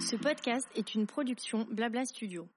Ce 0.00 0.16
podcast 0.16 0.66
est 0.74 0.94
une 0.94 1.06
production 1.06 1.66
Blabla 1.70 2.06
Studio. 2.06 2.48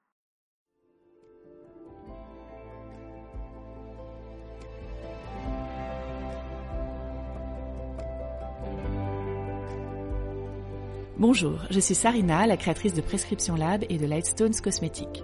Bonjour, 11.18 11.60
je 11.70 11.80
suis 11.82 11.96
Sarina, 11.96 12.48
la 12.48 12.56
créatrice 12.56 12.94
de 12.94 13.02
Prescription 13.02 13.56
Lab 13.56 13.84
et 13.90 13.98
de 13.98 14.06
Lightstones 14.06 14.56
Cosmétiques. 14.64 15.24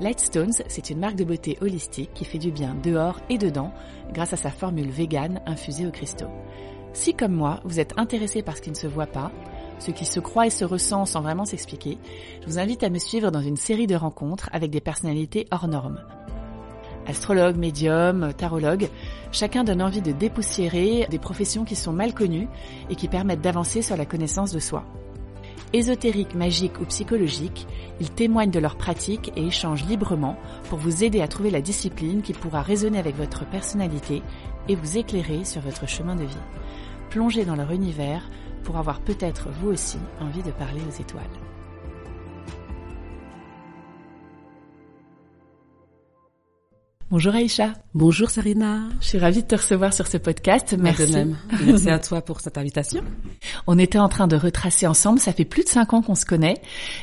Lightstones, 0.00 0.64
c'est 0.66 0.90
une 0.90 0.98
marque 0.98 1.14
de 1.14 1.24
beauté 1.24 1.58
holistique 1.60 2.12
qui 2.12 2.24
fait 2.24 2.38
du 2.38 2.50
bien 2.50 2.74
dehors 2.82 3.20
et 3.28 3.38
dedans 3.38 3.72
grâce 4.12 4.32
à 4.32 4.36
sa 4.36 4.50
formule 4.50 4.90
vegan 4.90 5.40
infusée 5.46 5.86
aux 5.86 5.92
cristaux. 5.92 6.30
Si 6.92 7.14
comme 7.14 7.32
moi, 7.32 7.60
vous 7.64 7.80
êtes 7.80 7.94
intéressé 7.96 8.42
par 8.42 8.56
ce 8.56 8.62
qui 8.62 8.70
ne 8.70 8.76
se 8.76 8.86
voit 8.86 9.06
pas, 9.06 9.32
ce 9.78 9.90
qui 9.90 10.04
se 10.04 10.20
croit 10.20 10.46
et 10.46 10.50
se 10.50 10.64
ressent 10.64 11.06
sans 11.06 11.22
vraiment 11.22 11.46
s'expliquer, 11.46 11.98
je 12.42 12.46
vous 12.46 12.58
invite 12.58 12.82
à 12.82 12.90
me 12.90 12.98
suivre 12.98 13.30
dans 13.30 13.40
une 13.40 13.56
série 13.56 13.86
de 13.86 13.96
rencontres 13.96 14.50
avec 14.52 14.70
des 14.70 14.80
personnalités 14.80 15.46
hors 15.50 15.68
normes. 15.68 16.00
Astrologues, 17.06 17.56
médiums, 17.56 18.32
tarologues, 18.36 18.88
chacun 19.32 19.64
donne 19.64 19.82
envie 19.82 20.02
de 20.02 20.12
dépoussiérer 20.12 21.06
des 21.10 21.18
professions 21.18 21.64
qui 21.64 21.74
sont 21.74 21.92
mal 21.92 22.14
connues 22.14 22.48
et 22.90 22.94
qui 22.94 23.08
permettent 23.08 23.40
d'avancer 23.40 23.82
sur 23.82 23.96
la 23.96 24.06
connaissance 24.06 24.52
de 24.52 24.60
soi. 24.60 24.84
Ésotériques, 25.72 26.34
magiques 26.34 26.80
ou 26.80 26.84
psychologiques, 26.84 27.66
ils 27.98 28.10
témoignent 28.10 28.50
de 28.50 28.58
leurs 28.58 28.76
pratiques 28.76 29.32
et 29.36 29.46
échangent 29.46 29.86
librement 29.86 30.36
pour 30.68 30.78
vous 30.78 31.02
aider 31.02 31.22
à 31.22 31.28
trouver 31.28 31.50
la 31.50 31.62
discipline 31.62 32.20
qui 32.20 32.34
pourra 32.34 32.60
résonner 32.60 32.98
avec 32.98 33.16
votre 33.16 33.46
personnalité 33.46 34.22
et 34.68 34.74
vous 34.74 34.98
éclairer 34.98 35.44
sur 35.44 35.60
votre 35.60 35.88
chemin 35.88 36.16
de 36.16 36.24
vie. 36.24 36.36
Plongez 37.10 37.44
dans 37.44 37.56
leur 37.56 37.72
univers 37.72 38.28
pour 38.64 38.76
avoir 38.76 39.00
peut-être 39.00 39.48
vous 39.60 39.68
aussi 39.68 39.98
envie 40.20 40.42
de 40.42 40.52
parler 40.52 40.80
aux 40.88 41.00
étoiles. 41.00 41.51
Bonjour 47.12 47.34
Aïcha. 47.34 47.74
Bonjour 47.92 48.30
Sarina. 48.30 48.84
Je 49.02 49.06
suis 49.08 49.18
ravie 49.18 49.42
de 49.42 49.46
te 49.46 49.54
recevoir 49.54 49.92
sur 49.92 50.06
ce 50.06 50.16
podcast. 50.16 50.74
Merci. 50.78 51.06
De 51.08 51.12
même. 51.12 51.36
Merci 51.66 51.90
à 51.90 51.98
toi 51.98 52.22
pour 52.22 52.40
cette 52.40 52.56
invitation. 52.56 53.02
On 53.66 53.78
était 53.78 53.98
en 53.98 54.08
train 54.08 54.26
de 54.26 54.34
retracer 54.34 54.86
ensemble. 54.86 55.18
Ça 55.20 55.34
fait 55.34 55.44
plus 55.44 55.62
de 55.62 55.68
cinq 55.68 55.92
ans 55.92 56.00
qu'on 56.00 56.14
se 56.14 56.24
connaît 56.24 56.62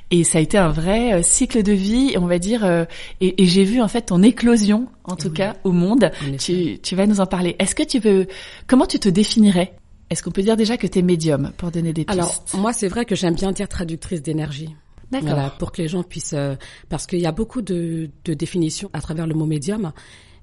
et 0.10 0.24
ça 0.24 0.40
a 0.40 0.42
été 0.42 0.58
un 0.58 0.70
vrai 0.70 1.14
euh, 1.14 1.22
cycle 1.22 1.62
de 1.62 1.74
vie, 1.74 2.16
on 2.18 2.26
va 2.26 2.40
dire. 2.40 2.66
euh, 2.66 2.86
Et, 3.22 3.44
et 3.44 3.46
j'ai 3.46 3.64
vu 3.64 3.82
en 3.82 3.88
fait 3.88 4.08
ton 4.08 4.24
éclosion, 4.24 4.88
en 5.04 5.16
tout 5.16 5.28
Oui. 5.28 5.34
cas, 5.36 5.58
au 5.64 5.72
monde. 5.72 6.10
Tu, 6.40 6.80
tu 6.82 6.96
vas 6.96 7.06
nous 7.06 7.20
en 7.22 7.28
parler. 7.28 7.56
Est-ce 7.60 7.76
que 7.76 7.84
tu 7.84 8.00
veux, 8.00 8.26
comment 8.66 8.88
tu 8.88 8.98
te 8.98 9.10
définirais? 9.10 9.74
Est-ce 10.10 10.24
qu'on 10.24 10.32
peut 10.32 10.42
dire 10.42 10.58
déjà 10.58 10.76
que 10.78 10.88
tu 10.88 10.98
es 10.98 11.02
médium 11.04 11.52
pour 11.56 11.70
donner 11.70 11.94
des 11.94 12.04
pistes? 12.04 12.18
Alors 12.20 12.44
moi 12.56 12.74
c'est 12.74 12.88
vrai 12.88 13.06
que 13.06 13.16
j'aime 13.16 13.36
bien 13.36 13.52
dire 13.52 13.68
traductrice 13.68 14.24
d'énergie. 14.24 14.76
D'accord. 15.12 15.30
Voilà, 15.30 15.50
pour 15.50 15.72
que 15.72 15.82
les 15.82 15.88
gens 15.88 16.04
puissent 16.04 16.34
euh, 16.34 16.56
parce 16.90 17.08
qu'il 17.08 17.20
y 17.20 17.26
a 17.26 17.32
beaucoup 17.32 17.62
de, 17.62 18.10
de 18.26 18.34
définitions 18.34 18.90
à 18.94 19.02
travers 19.02 19.28
le 19.28 19.34
mot 19.34 19.46
médium. 19.46 19.92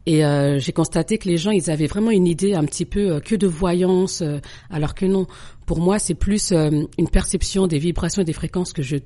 Et 0.06 0.24
euh, 0.24 0.60
j'ai 0.60 0.72
constaté 0.72 1.18
que 1.18 1.28
les 1.28 1.36
gens, 1.36 1.50
ils 1.50 1.68
avaient 1.68 1.88
vraiment 1.88 2.12
une 2.12 2.28
idée 2.28 2.54
un 2.54 2.64
petit 2.64 2.84
peu 2.84 3.10
euh, 3.10 3.20
que 3.20 3.34
de 3.34 3.48
voyance, 3.48 4.22
euh, 4.22 4.38
alors 4.70 4.94
que 4.94 5.04
non. 5.04 5.26
Pour 5.66 5.80
moi, 5.80 5.98
c'est 5.98 6.14
plus 6.14 6.52
euh, 6.52 6.84
une 6.96 7.08
perception 7.08 7.66
des 7.66 7.78
vibrations 7.78 8.22
et 8.22 8.24
des 8.24 8.32
fréquences 8.32 8.72
que 8.72 8.82
je 8.82 8.96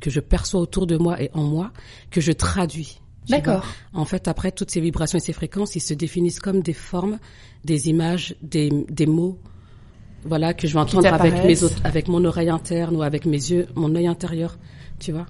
que 0.00 0.10
je 0.10 0.20
perçois 0.20 0.60
autour 0.60 0.86
de 0.86 0.96
moi 0.96 1.20
et 1.22 1.30
en 1.34 1.42
moi 1.42 1.72
que 2.10 2.20
je 2.20 2.30
traduis. 2.32 3.00
D'accord. 3.28 3.64
En 3.94 4.04
fait, 4.04 4.28
après 4.28 4.52
toutes 4.52 4.70
ces 4.70 4.80
vibrations 4.80 5.18
et 5.18 5.20
ces 5.20 5.32
fréquences, 5.32 5.76
ils 5.76 5.80
se 5.80 5.94
définissent 5.94 6.40
comme 6.40 6.60
des 6.60 6.74
formes, 6.74 7.18
des 7.64 7.88
images, 7.88 8.36
des, 8.42 8.70
des 8.90 9.06
mots. 9.06 9.38
Voilà 10.24 10.52
que 10.52 10.66
je 10.66 10.74
vais 10.74 10.80
entendre 10.80 11.12
avec 11.12 11.44
mes 11.44 11.62
autres, 11.62 11.80
avec 11.84 12.08
mon 12.08 12.22
oreille 12.24 12.50
interne 12.50 12.96
ou 12.96 13.02
avec 13.02 13.24
mes 13.24 13.32
yeux, 13.50 13.66
mon 13.76 13.94
œil 13.94 14.06
intérieur. 14.06 14.58
Tu 14.98 15.12
vois. 15.12 15.26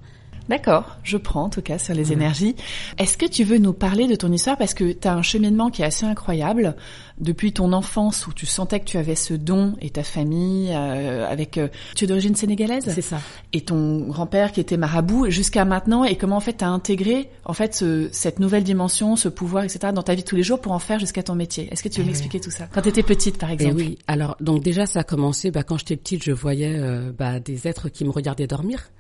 D'accord, 0.47 0.99
je 1.03 1.17
prends 1.17 1.45
en 1.45 1.49
tout 1.49 1.63
cas 1.63 1.79
sur 1.79 1.95
les 1.95 2.13
énergies. 2.13 2.55
Est-ce 2.99 3.17
que 3.17 3.25
tu 3.25 3.45
veux 3.45 3.57
nous 3.57 3.73
parler 3.73 4.07
de 4.07 4.15
ton 4.15 4.31
histoire? 4.31 4.59
Parce 4.59 4.75
que 4.75 4.93
tu 4.93 5.09
as 5.09 5.15
un 5.15 5.23
cheminement 5.23 5.71
qui 5.71 5.81
est 5.81 5.87
assez 5.87 6.05
incroyable 6.05 6.77
depuis 7.19 7.55
ton 7.55 7.73
enfance 7.73 8.27
où 8.27 8.35
tu 8.35 8.45
sentais 8.45 8.79
que 8.81 8.85
tu 8.85 8.99
avais 8.99 9.15
ce 9.15 9.33
don 9.33 9.75
et 9.81 9.89
ta 9.89 10.03
famille 10.03 10.69
euh, 10.75 11.27
avec 11.27 11.57
euh, 11.57 11.69
tu 11.97 12.05
es 12.05 12.07
d'origine 12.07 12.35
sénégalaise? 12.35 12.85
C'est 12.95 13.01
ça. 13.01 13.21
et 13.55 13.63
ton 13.63 14.01
grand-père 14.09 14.53
qui 14.53 14.61
était 14.61 14.77
marabout 14.77 15.31
jusqu'à 15.31 15.65
maintenant 15.65 16.05
et 16.05 16.17
comment 16.17 16.37
en 16.37 16.41
fait 16.41 16.59
tu 16.59 16.65
as 16.65 16.69
intégré 16.69 17.31
en 17.47 17.55
fait 17.55 17.75
ce- 17.75 18.11
cette 18.13 18.39
nouvelle 18.39 18.65
dimension, 18.65 19.17
ce 19.17 19.31
pouvoir 19.31 19.65
etc 19.65 19.95
dans 19.95 20.03
ta 20.03 20.15
vie 20.15 20.25
de 20.25 20.29
tous 20.29 20.37
les 20.37 20.43
jours 20.43 20.61
pour 20.61 20.73
en 20.73 20.79
faire 20.79 20.99
jusqu'à 20.99 21.23
ton 21.23 21.37
métier? 21.37 21.71
Est-ce 21.73 21.83
que 21.83 21.89
tu 21.89 22.01
veux 22.01 22.05
Eh 22.05 22.09
m'expliquer 22.09 22.41
tout 22.41 22.51
ça? 22.51 22.67
Quand 22.71 22.83
tu 22.83 22.91
étais 22.91 23.03
petite 23.03 23.39
par 23.39 23.49
Et 23.49 23.55
exemple. 23.55 23.77
oui. 23.77 23.97
Alors 24.09 24.37
donc 24.41 24.63
déjà 24.63 24.85
ça 24.85 25.01
a 25.01 25.05
commencé. 25.05 25.51
Bah, 25.51 25.63
quand 25.63 25.79
j'étais 25.79 25.97
petite, 25.97 26.23
je 26.23 26.33
voyais 26.33 26.75
euh, 26.77 27.13
bah, 27.17 27.41
des 27.41 27.67
êtres 27.67 27.89
qui 27.89 28.05
me 28.05 28.11
regardaient 28.11 28.47
dormir. 28.47 28.91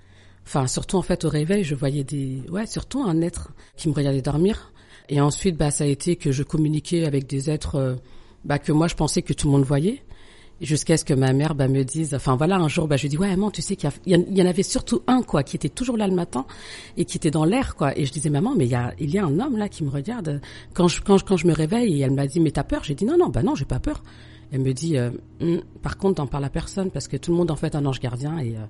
Enfin 0.46 0.66
surtout 0.66 0.96
en 0.96 1.02
fait 1.02 1.24
au 1.24 1.28
réveil, 1.28 1.64
je 1.64 1.74
voyais 1.74 2.04
des 2.04 2.42
ouais 2.50 2.66
surtout 2.66 3.02
un 3.02 3.20
être 3.22 3.52
qui 3.76 3.88
me 3.88 3.94
regardait 3.94 4.22
dormir. 4.22 4.72
Et 5.08 5.20
ensuite 5.20 5.56
bah 5.56 5.70
ça 5.70 5.84
a 5.84 5.86
été 5.86 6.16
que 6.16 6.32
je 6.32 6.42
communiquais 6.42 7.04
avec 7.04 7.26
des 7.26 7.50
êtres 7.50 7.76
euh, 7.76 7.94
bah, 8.44 8.58
que 8.58 8.72
moi 8.72 8.88
je 8.88 8.94
pensais 8.94 9.22
que 9.22 9.32
tout 9.32 9.46
le 9.48 9.52
monde 9.52 9.64
voyait. 9.64 10.02
Jusqu'à 10.60 10.96
ce 10.96 11.04
que 11.04 11.14
ma 11.14 11.32
mère 11.32 11.56
bah, 11.56 11.66
me 11.66 11.82
dise, 11.82 12.14
enfin 12.14 12.36
voilà, 12.36 12.56
un 12.56 12.68
jour, 12.68 12.86
bah, 12.86 12.96
je 12.96 13.08
dis, 13.08 13.18
ouais, 13.18 13.28
maman, 13.28 13.50
tu 13.50 13.60
sais 13.60 13.74
qu'il 13.74 13.90
y 14.06 14.42
en 14.42 14.46
avait 14.46 14.62
surtout 14.62 15.02
un, 15.08 15.22
quoi, 15.22 15.42
qui 15.42 15.56
était 15.56 15.68
toujours 15.68 15.96
là 15.96 16.06
le 16.06 16.14
matin 16.14 16.46
et 16.96 17.04
qui 17.04 17.16
était 17.16 17.32
dans 17.32 17.44
l'air, 17.44 17.74
quoi. 17.74 17.98
Et 17.98 18.06
je 18.06 18.12
disais, 18.12 18.30
maman, 18.30 18.54
mais 18.56 18.66
il 18.66 18.70
y 18.70 18.76
a, 18.76 18.94
il 19.00 19.10
y 19.10 19.18
a 19.18 19.24
un 19.24 19.40
homme 19.40 19.56
là 19.58 19.68
qui 19.68 19.82
me 19.82 19.90
regarde. 19.90 20.40
Quand 20.72 20.86
je, 20.86 21.02
quand 21.02 21.18
je, 21.18 21.24
quand 21.24 21.36
je 21.36 21.48
me 21.48 21.52
réveille, 21.52 21.98
et 21.98 22.04
elle 22.04 22.12
m'a 22.12 22.28
dit, 22.28 22.38
mais 22.38 22.52
t'as 22.52 22.62
peur? 22.62 22.84
J'ai 22.84 22.94
dit, 22.94 23.04
non, 23.04 23.18
non, 23.18 23.30
bah 23.30 23.42
non, 23.42 23.56
j'ai 23.56 23.64
pas 23.64 23.80
peur. 23.80 24.04
Elle 24.52 24.60
me 24.60 24.72
dit, 24.72 24.96
euh, 24.96 25.10
Hum, 25.40 25.62
par 25.82 25.98
contre, 25.98 26.16
t'en 26.16 26.26
parles 26.26 26.44
à 26.44 26.50
personne 26.50 26.90
parce 26.90 27.08
que 27.08 27.16
tout 27.16 27.30
le 27.32 27.36
monde 27.36 27.50
en 27.50 27.56
fait 27.56 27.74
un 27.74 27.84
ange 27.84 28.00
gardien 28.00 28.38
et 28.38 28.56
euh, 28.56 28.60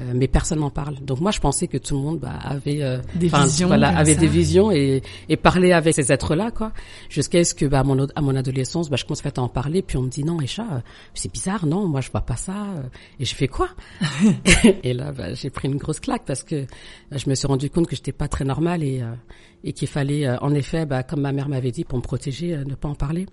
euh, 0.00 0.12
mais 0.14 0.26
personne 0.26 0.60
n'en 0.60 0.70
parle. 0.70 0.96
Donc 1.00 1.20
moi, 1.20 1.30
je 1.30 1.38
pensais 1.40 1.66
que 1.68 1.76
tout 1.76 1.94
le 1.96 2.00
monde 2.02 2.18
bah, 2.18 2.38
avait 2.42 2.82
euh, 2.82 2.98
Des 3.14 3.28
visions 3.28 3.66
voilà, 3.68 3.96
avait 3.96 4.14
des 4.14 4.26
visions 4.26 4.70
et, 4.72 5.02
et 5.28 5.36
parlait 5.36 5.72
avec 5.72 5.94
ces 5.94 6.10
êtres-là, 6.10 6.50
quoi. 6.50 6.72
Jusqu'à 7.10 7.44
ce 7.44 7.54
que, 7.54 7.66
bah, 7.66 7.80
à 7.80 7.84
mon, 7.84 8.06
à 8.14 8.20
mon 8.22 8.34
adolescence, 8.34 8.88
bah, 8.90 8.96
je 8.96 9.04
commence 9.04 9.22
à 9.24 9.40
en 9.40 9.48
parler, 9.48 9.82
puis 9.82 9.96
on 9.98 10.02
me 10.02 10.08
dit 10.08 10.24
non, 10.24 10.40
Echa, 10.40 10.62
euh, 10.62 10.78
c'est 11.14 11.30
bizarre, 11.32 11.66
non, 11.66 11.86
moi 11.86 12.00
je 12.00 12.10
vois 12.10 12.22
pas 12.22 12.36
ça. 12.36 12.52
euh. 12.76 12.82
Et 13.20 13.24
je 13.24 13.34
fais 13.34 13.48
quoi? 13.48 13.68
Et 14.82 14.94
là, 14.94 15.12
bah, 15.12 15.34
j'ai 15.34 15.50
pris 15.50 15.68
une 15.68 15.76
grosse 15.76 16.00
claque 16.00 16.22
parce 16.26 16.42
que 16.42 16.64
bah, 17.10 17.16
je 17.18 17.28
me 17.28 17.34
suis 17.34 17.46
rendu 17.46 17.70
compte 17.70 17.86
que 17.86 17.96
j'étais 17.96 18.12
pas 18.12 18.28
très 18.28 18.44
normale 18.44 18.82
et 18.82 19.00
euh, 19.02 19.12
et 19.64 19.72
qu'il 19.72 19.86
fallait, 19.88 20.26
euh, 20.26 20.36
en 20.40 20.52
effet, 20.54 20.86
bah, 20.86 21.04
comme 21.04 21.20
ma 21.20 21.30
mère 21.30 21.48
m'avait 21.48 21.70
dit, 21.70 21.84
pour 21.84 21.96
me 21.98 22.02
protéger, 22.02 22.54
euh, 22.54 22.64
ne 22.64 22.74
pas 22.74 22.88
en 22.88 22.96
parler. 22.96 23.26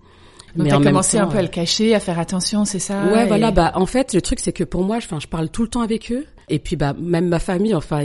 Donc 0.56 0.66
Mais 0.66 0.70
tu 0.70 0.76
en 0.76 0.78
as 0.78 0.80
même 0.80 0.90
commencé 0.94 1.18
un 1.18 1.26
peu 1.28 1.38
à 1.38 1.42
le 1.42 1.48
cacher, 1.48 1.96
à 1.96 2.00
faire 2.00 2.20
attention, 2.20 2.66
c'est 2.66 2.78
ça? 2.80 3.06
Ouais, 3.12 3.24
et- 3.24 3.28
voilà. 3.28 3.50
Bah, 3.52 3.72
en 3.76 3.86
fait, 3.88 4.14
le 4.14 4.22
truc, 4.22 4.40
c'est 4.40 4.52
que 4.52 4.64
pour 4.64 4.84
moi, 4.84 4.98
enfin, 4.98 5.20
je 5.20 5.28
parle 5.28 5.50
tout 5.50 5.64
le 5.64 5.70
temps 5.70 5.82
avec 5.82 6.12
eux. 6.12 6.26
Et 6.50 6.60
puis, 6.60 6.76
bah, 6.76 6.94
même 6.94 7.28
ma 7.28 7.40
famille, 7.40 7.76
enfin, 7.76 8.04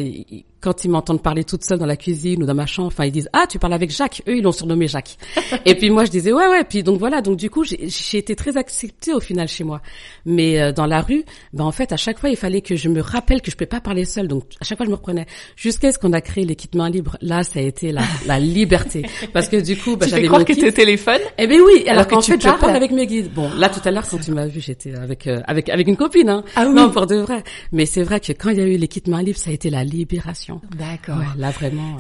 quand 0.64 0.84
ils 0.84 0.90
m'entendent 0.90 1.22
parler 1.22 1.44
toute 1.44 1.62
seule 1.62 1.78
dans 1.78 1.86
la 1.86 1.96
cuisine 1.96 2.42
ou 2.42 2.46
dans 2.46 2.54
ma 2.54 2.64
chambre, 2.66 2.88
enfin, 2.88 3.04
ils 3.04 3.12
disent 3.12 3.28
ah, 3.32 3.44
tu 3.48 3.58
parles 3.58 3.74
avec 3.74 3.90
Jacques. 3.90 4.22
Eux, 4.26 4.38
ils 4.38 4.42
l'ont 4.42 4.52
surnommé 4.52 4.88
Jacques. 4.88 5.16
et 5.66 5.74
puis 5.74 5.90
moi, 5.90 6.06
je 6.06 6.10
disais 6.10 6.32
ouais, 6.32 6.48
ouais. 6.48 6.64
Puis 6.64 6.82
donc 6.82 6.98
voilà. 6.98 7.20
Donc 7.20 7.36
du 7.36 7.50
coup, 7.50 7.64
j'ai 7.64 8.18
été 8.18 8.34
très 8.34 8.56
acceptée 8.56 9.12
au 9.12 9.20
final 9.20 9.46
chez 9.46 9.62
moi. 9.62 9.82
Mais 10.24 10.60
euh, 10.60 10.72
dans 10.72 10.86
la 10.86 11.02
rue, 11.02 11.24
bah 11.52 11.64
en 11.64 11.72
fait, 11.72 11.92
à 11.92 11.96
chaque 11.96 12.18
fois, 12.18 12.30
il 12.30 12.36
fallait 12.36 12.62
que 12.62 12.76
je 12.76 12.88
me 12.88 13.00
rappelle 13.00 13.42
que 13.42 13.50
je 13.50 13.56
pouvais 13.56 13.66
pas 13.66 13.80
parler 13.80 14.04
seule. 14.04 14.26
Donc 14.26 14.44
à 14.60 14.64
chaque 14.64 14.78
fois, 14.78 14.86
je 14.86 14.90
me 14.90 14.96
reprenais. 14.96 15.26
Jusqu'à 15.56 15.92
ce 15.92 15.98
qu'on 15.98 16.12
a 16.12 16.20
créé 16.20 16.46
kits 16.54 16.68
main 16.74 16.88
libre. 16.88 17.16
Là, 17.20 17.42
ça 17.42 17.58
a 17.58 17.62
été 17.62 17.92
la, 17.92 18.02
la 18.26 18.40
liberté. 18.40 19.04
Parce 19.32 19.48
que 19.48 19.56
du 19.56 19.76
coup, 19.76 19.96
Tu 20.04 20.04
fais 20.04 20.10
j'avais 20.10 20.26
croire 20.26 20.40
mon 20.40 20.46
que 20.46 20.68
au 20.68 20.70
téléphone 20.70 21.20
Eh 21.38 21.46
ben 21.46 21.60
oui, 21.60 21.82
alors, 21.82 21.92
Alors 21.92 22.06
que 22.06 22.14
qu'en 22.14 22.20
fait, 22.20 22.40
je 22.40 22.48
parle 22.48 22.76
avec 22.76 22.90
mes 22.90 23.06
guides. 23.06 23.32
Bon, 23.32 23.50
là 23.56 23.68
tout 23.68 23.80
à 23.84 23.90
l'heure, 23.90 24.06
quand 24.08 24.18
tu 24.18 24.32
m'as 24.32 24.46
vu, 24.46 24.60
j'étais 24.60 24.94
avec 24.94 25.26
euh, 25.26 25.40
avec 25.46 25.68
avec 25.68 25.86
une 25.88 25.96
copine, 25.96 26.28
hein. 26.28 26.44
Ah 26.56 26.64
oui. 26.66 26.74
Non, 26.74 26.90
pour 26.90 27.06
de 27.06 27.16
vrai. 27.16 27.42
Mais 27.72 27.86
c'est 27.86 28.02
vrai 28.02 28.20
que 28.20 28.32
quand 28.32 28.50
il 28.50 28.58
y 28.58 28.60
a 28.60 28.66
eu 28.66 28.78
mains 29.08 29.22
libres, 29.22 29.38
ça 29.38 29.50
a 29.50 29.52
été 29.52 29.70
la 29.70 29.84
libération. 29.84 30.53
D'accord. 30.76 31.18
Ouais, 31.18 31.24
là 31.36 31.50
vraiment. 31.50 31.96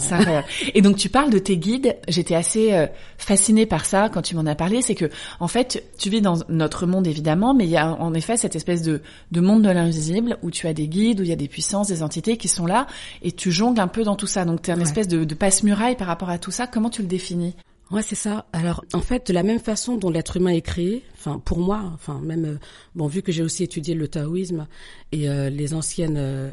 Et 0.74 0.82
donc 0.82 0.96
tu 0.96 1.08
parles 1.08 1.30
de 1.30 1.38
tes 1.38 1.56
guides. 1.56 1.96
J'étais 2.08 2.34
assez 2.34 2.72
euh, 2.72 2.86
fascinée 3.18 3.66
par 3.66 3.84
ça 3.84 4.08
quand 4.08 4.22
tu 4.22 4.34
m'en 4.36 4.46
as 4.46 4.54
parlé. 4.54 4.82
C'est 4.82 4.94
que 4.94 5.10
en 5.40 5.48
fait, 5.48 5.84
tu 5.98 6.10
vis 6.10 6.20
dans 6.20 6.38
notre 6.48 6.86
monde 6.86 7.06
évidemment, 7.06 7.54
mais 7.54 7.64
il 7.64 7.70
y 7.70 7.76
a 7.76 7.92
en 7.94 8.14
effet 8.14 8.36
cette 8.36 8.56
espèce 8.56 8.82
de, 8.82 9.02
de 9.32 9.40
monde 9.40 9.62
de 9.62 9.70
l'invisible 9.70 10.38
où 10.42 10.50
tu 10.50 10.66
as 10.66 10.74
des 10.74 10.88
guides, 10.88 11.20
où 11.20 11.22
il 11.22 11.28
y 11.28 11.32
a 11.32 11.36
des 11.36 11.48
puissances, 11.48 11.88
des 11.88 12.02
entités 12.02 12.36
qui 12.36 12.48
sont 12.48 12.66
là, 12.66 12.86
et 13.22 13.32
tu 13.32 13.50
jongles 13.52 13.80
un 13.80 13.88
peu 13.88 14.02
dans 14.04 14.16
tout 14.16 14.26
ça. 14.26 14.44
Donc 14.44 14.62
tu 14.62 14.70
es 14.70 14.74
une 14.74 14.80
Ouais. 14.80 14.84
espèce 14.86 15.08
de, 15.08 15.24
de 15.24 15.34
passe-muraille 15.34 15.96
par 15.96 16.06
rapport 16.06 16.30
à 16.30 16.38
tout 16.38 16.50
ça. 16.50 16.66
Comment 16.66 16.90
tu 16.90 17.02
le 17.02 17.08
définis? 17.08 17.54
Ouais, 17.90 18.00
c'est 18.02 18.14
ça. 18.14 18.46
Alors, 18.54 18.82
en 18.94 19.00
fait, 19.00 19.28
de 19.28 19.32
la 19.34 19.42
même 19.42 19.58
façon 19.60 19.96
dont 19.96 20.08
l'être 20.10 20.38
humain 20.38 20.50
est 20.52 20.62
créé, 20.62 21.02
enfin 21.18 21.38
pour 21.44 21.58
moi, 21.60 21.82
enfin 21.94 22.18
même 22.22 22.44
euh, 22.46 22.58
bon 22.94 23.06
vu 23.06 23.20
que 23.22 23.30
j'ai 23.30 23.42
aussi 23.42 23.62
étudié 23.62 23.94
le 23.94 24.08
taoïsme 24.08 24.66
et 25.12 25.28
euh, 25.28 25.50
les 25.50 25.74
anciennes 25.74 26.16
euh, 26.18 26.50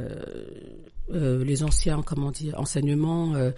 euh, 1.13 1.43
les 1.43 1.63
anciens, 1.63 2.01
comment 2.03 2.31
dire, 2.31 2.59
enseignements. 2.59 3.35
Euh, 3.35 3.51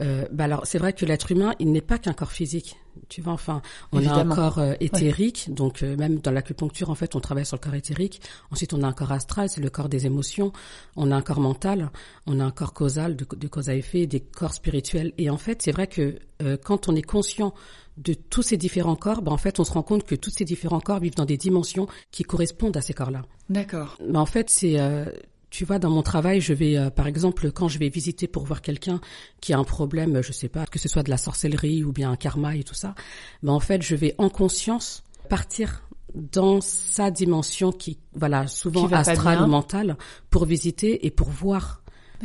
euh, 0.00 0.26
bah 0.32 0.44
alors, 0.44 0.66
c'est 0.66 0.78
vrai 0.78 0.92
que 0.92 1.04
l'être 1.06 1.30
humain, 1.30 1.54
il 1.58 1.72
n'est 1.72 1.80
pas 1.80 1.98
qu'un 1.98 2.12
corps 2.12 2.32
physique. 2.32 2.76
Tu 3.08 3.20
vois, 3.20 3.34
enfin, 3.34 3.60
on 3.92 4.06
a 4.06 4.12
un 4.12 4.26
corps 4.26 4.60
éthérique, 4.80 5.52
donc 5.52 5.82
même 5.82 6.18
dans 6.18 6.30
l'acupuncture, 6.30 6.88
en 6.88 6.94
fait, 6.94 7.14
on 7.14 7.20
travaille 7.20 7.44
sur 7.44 7.56
le 7.56 7.60
corps 7.60 7.74
éthérique. 7.74 8.22
Ensuite, 8.50 8.72
on 8.72 8.82
a 8.82 8.86
un 8.86 8.92
corps 8.92 9.12
astral, 9.12 9.50
c'est 9.50 9.60
le 9.60 9.68
corps 9.68 9.90
des 9.90 10.06
émotions. 10.06 10.50
On 10.96 11.10
a 11.10 11.16
un 11.16 11.20
corps 11.20 11.40
mental, 11.40 11.90
on 12.26 12.40
a 12.40 12.44
un 12.44 12.50
corps 12.50 12.72
causal, 12.72 13.14
de, 13.14 13.26
de 13.36 13.48
cause 13.48 13.68
à 13.68 13.74
effet, 13.74 14.06
des 14.06 14.20
corps 14.20 14.54
spirituels. 14.54 15.12
Et 15.18 15.28
en 15.28 15.36
fait, 15.36 15.60
c'est 15.60 15.72
vrai 15.72 15.88
que 15.88 16.18
quand 16.64 16.88
on 16.88 16.96
est 16.96 17.02
conscient 17.02 17.52
de 17.98 18.14
tous 18.14 18.42
ces 18.42 18.56
différents 18.56 18.96
corps, 18.96 19.20
bah, 19.20 19.32
en 19.32 19.38
fait, 19.38 19.60
on 19.60 19.64
se 19.64 19.72
rend 19.72 19.82
compte 19.82 20.04
que 20.04 20.14
tous 20.14 20.30
ces 20.30 20.44
différents 20.44 20.80
corps 20.80 21.00
vivent 21.00 21.16
dans 21.16 21.26
des 21.26 21.36
dimensions 21.36 21.88
qui 22.10 22.22
correspondent 22.22 22.76
à 22.78 22.82
ces 22.82 22.94
corps-là. 22.94 23.22
D'accord. 23.50 23.98
Mais 24.06 24.18
en 24.18 24.26
fait, 24.26 24.48
c'est 24.48 24.78
tu 25.50 25.64
vois, 25.64 25.78
dans 25.78 25.90
mon 25.90 26.02
travail, 26.02 26.40
je 26.40 26.52
vais, 26.52 26.76
euh, 26.76 26.90
par 26.90 27.06
exemple, 27.06 27.50
quand 27.52 27.68
je 27.68 27.78
vais 27.78 27.88
visiter 27.88 28.26
pour 28.26 28.44
voir 28.44 28.62
quelqu'un 28.62 29.00
qui 29.40 29.52
a 29.52 29.58
un 29.58 29.64
problème, 29.64 30.20
je 30.22 30.32
sais 30.32 30.48
pas, 30.48 30.66
que 30.66 30.78
ce 30.78 30.88
soit 30.88 31.02
de 31.02 31.10
la 31.10 31.16
sorcellerie 31.16 31.84
ou 31.84 31.92
bien 31.92 32.10
un 32.10 32.16
karma 32.16 32.56
et 32.56 32.64
tout 32.64 32.74
ça, 32.74 32.94
ben 33.42 33.52
en 33.52 33.60
fait, 33.60 33.82
je 33.82 33.94
vais 33.94 34.14
en 34.18 34.28
conscience 34.28 35.04
partir 35.28 35.82
dans 36.14 36.60
sa 36.60 37.10
dimension 37.10 37.72
qui, 37.72 37.98
voilà, 38.14 38.46
souvent 38.46 38.86
astrale 38.88 39.42
ou 39.42 39.46
mentale, 39.46 39.96
pour 40.30 40.46
visiter 40.46 41.06
et 41.06 41.10
pour 41.10 41.28
voir. 41.28 41.82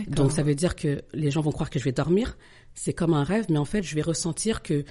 Donc 0.07 0.31
ça 0.31 0.43
veut 0.43 0.55
dire 0.55 0.75
que 0.75 1.03
les 1.13 1.31
gens 1.31 1.41
vont 1.41 1.51
croire 1.51 1.69
que 1.69 1.77
je 1.77 1.83
vais 1.83 1.91
dormir, 1.91 2.37
c'est 2.73 2.93
comme 2.93 3.13
un 3.13 3.23
rêve, 3.23 3.45
mais 3.49 3.57
en 3.57 3.65
fait, 3.65 3.83
je 3.83 3.93
vais 3.95 4.01
ressentir 4.01 4.61
que 4.61 4.85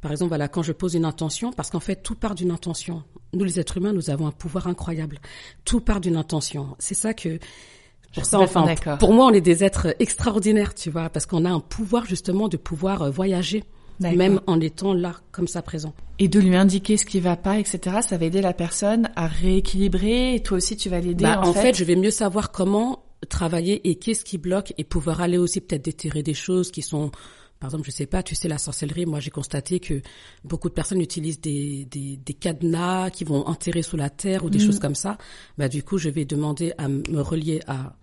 par 0.00 0.12
exemple, 0.12 0.30
voilà, 0.30 0.48
quand 0.48 0.62
je 0.62 0.72
pose 0.72 0.94
une 0.94 1.04
intention, 1.04 1.52
parce 1.52 1.70
qu'en 1.70 1.80
fait, 1.80 1.96
tout 1.96 2.14
part 2.14 2.34
d'une 2.34 2.50
intention. 2.50 3.02
Nous, 3.34 3.44
les 3.44 3.60
êtres 3.60 3.76
humains, 3.76 3.92
nous 3.92 4.10
avons 4.10 4.26
un 4.26 4.32
pouvoir 4.32 4.66
incroyable. 4.66 5.18
Tout 5.64 5.80
part 5.80 6.00
d'une 6.00 6.16
intention. 6.16 6.74
C'est 6.78 6.94
ça 6.94 7.12
que, 7.12 7.38
pour 8.14 8.24
ça, 8.24 8.40
enfin, 8.40 8.66
pour 8.98 9.12
moi, 9.12 9.26
on 9.26 9.30
est 9.30 9.40
des 9.40 9.62
êtres 9.62 9.94
extraordinaires, 9.98 10.74
tu 10.74 10.90
vois, 10.90 11.10
parce 11.10 11.26
qu'on 11.26 11.44
a 11.44 11.50
un 11.50 11.60
pouvoir 11.60 12.06
justement 12.06 12.48
de 12.48 12.56
pouvoir 12.56 13.02
euh, 13.02 13.10
voyager, 13.10 13.62
même 14.00 14.40
en 14.46 14.58
étant 14.60 14.94
là, 14.94 15.16
comme 15.32 15.46
ça, 15.46 15.60
présent. 15.60 15.92
Et 16.18 16.28
de 16.28 16.40
lui 16.40 16.56
indiquer 16.56 16.96
ce 16.96 17.04
qui 17.04 17.20
va 17.20 17.36
pas, 17.36 17.58
etc. 17.58 17.98
Ça 18.00 18.16
va 18.16 18.24
aider 18.24 18.40
la 18.40 18.54
personne 18.54 19.10
à 19.16 19.26
rééquilibrer. 19.26 20.34
Et 20.34 20.42
toi 20.42 20.56
aussi, 20.56 20.76
tu 20.76 20.88
vas 20.88 21.00
l'aider. 21.00 21.24
Bah, 21.24 21.40
en, 21.44 21.52
fait, 21.52 21.76
je 21.76 21.84
vais 21.84 21.96
mieux 21.96 22.10
savoir 22.10 22.50
comment 22.50 23.04
travailler 23.28 23.88
et 23.88 23.96
qu'est-ce 23.96 24.24
qui 24.24 24.38
bloque 24.38 24.72
et 24.78 24.84
pouvoir 24.84 25.20
aller 25.20 25.36
aussi 25.36 25.60
peut-être 25.60 25.84
déterrer 25.84 26.22
des 26.22 26.32
choses 26.32 26.70
qui 26.70 26.80
sont 26.80 27.10
par 27.60 27.68
exemple, 27.68 27.84
je 27.84 27.90
sais 27.90 28.06
pas, 28.06 28.22
tu 28.22 28.34
sais, 28.34 28.48
la 28.48 28.56
sorcellerie, 28.56 29.04
moi 29.04 29.20
j'ai 29.20 29.30
constaté 29.30 29.80
que 29.80 30.00
beaucoup 30.44 30.70
de 30.70 30.74
personnes 30.74 31.02
utilisent 31.02 31.42
des, 31.42 31.84
des, 31.84 32.16
des 32.16 32.32
cadenas 32.32 33.10
qui 33.10 33.24
vont 33.24 33.46
enterrer 33.46 33.82
sous 33.82 33.98
la 33.98 34.08
terre 34.08 34.44
ou 34.44 34.50
des 34.50 34.58
mm. 34.58 34.66
choses 34.66 34.78
comme 34.78 34.94
ça. 34.94 35.18
Bah, 35.58 35.68
du 35.68 35.82
coup, 35.82 35.98
je 35.98 36.08
vais 36.08 36.24
demander 36.24 36.72
à 36.78 36.88
me 36.88 37.20
relier 37.20 37.60
à 37.66 37.96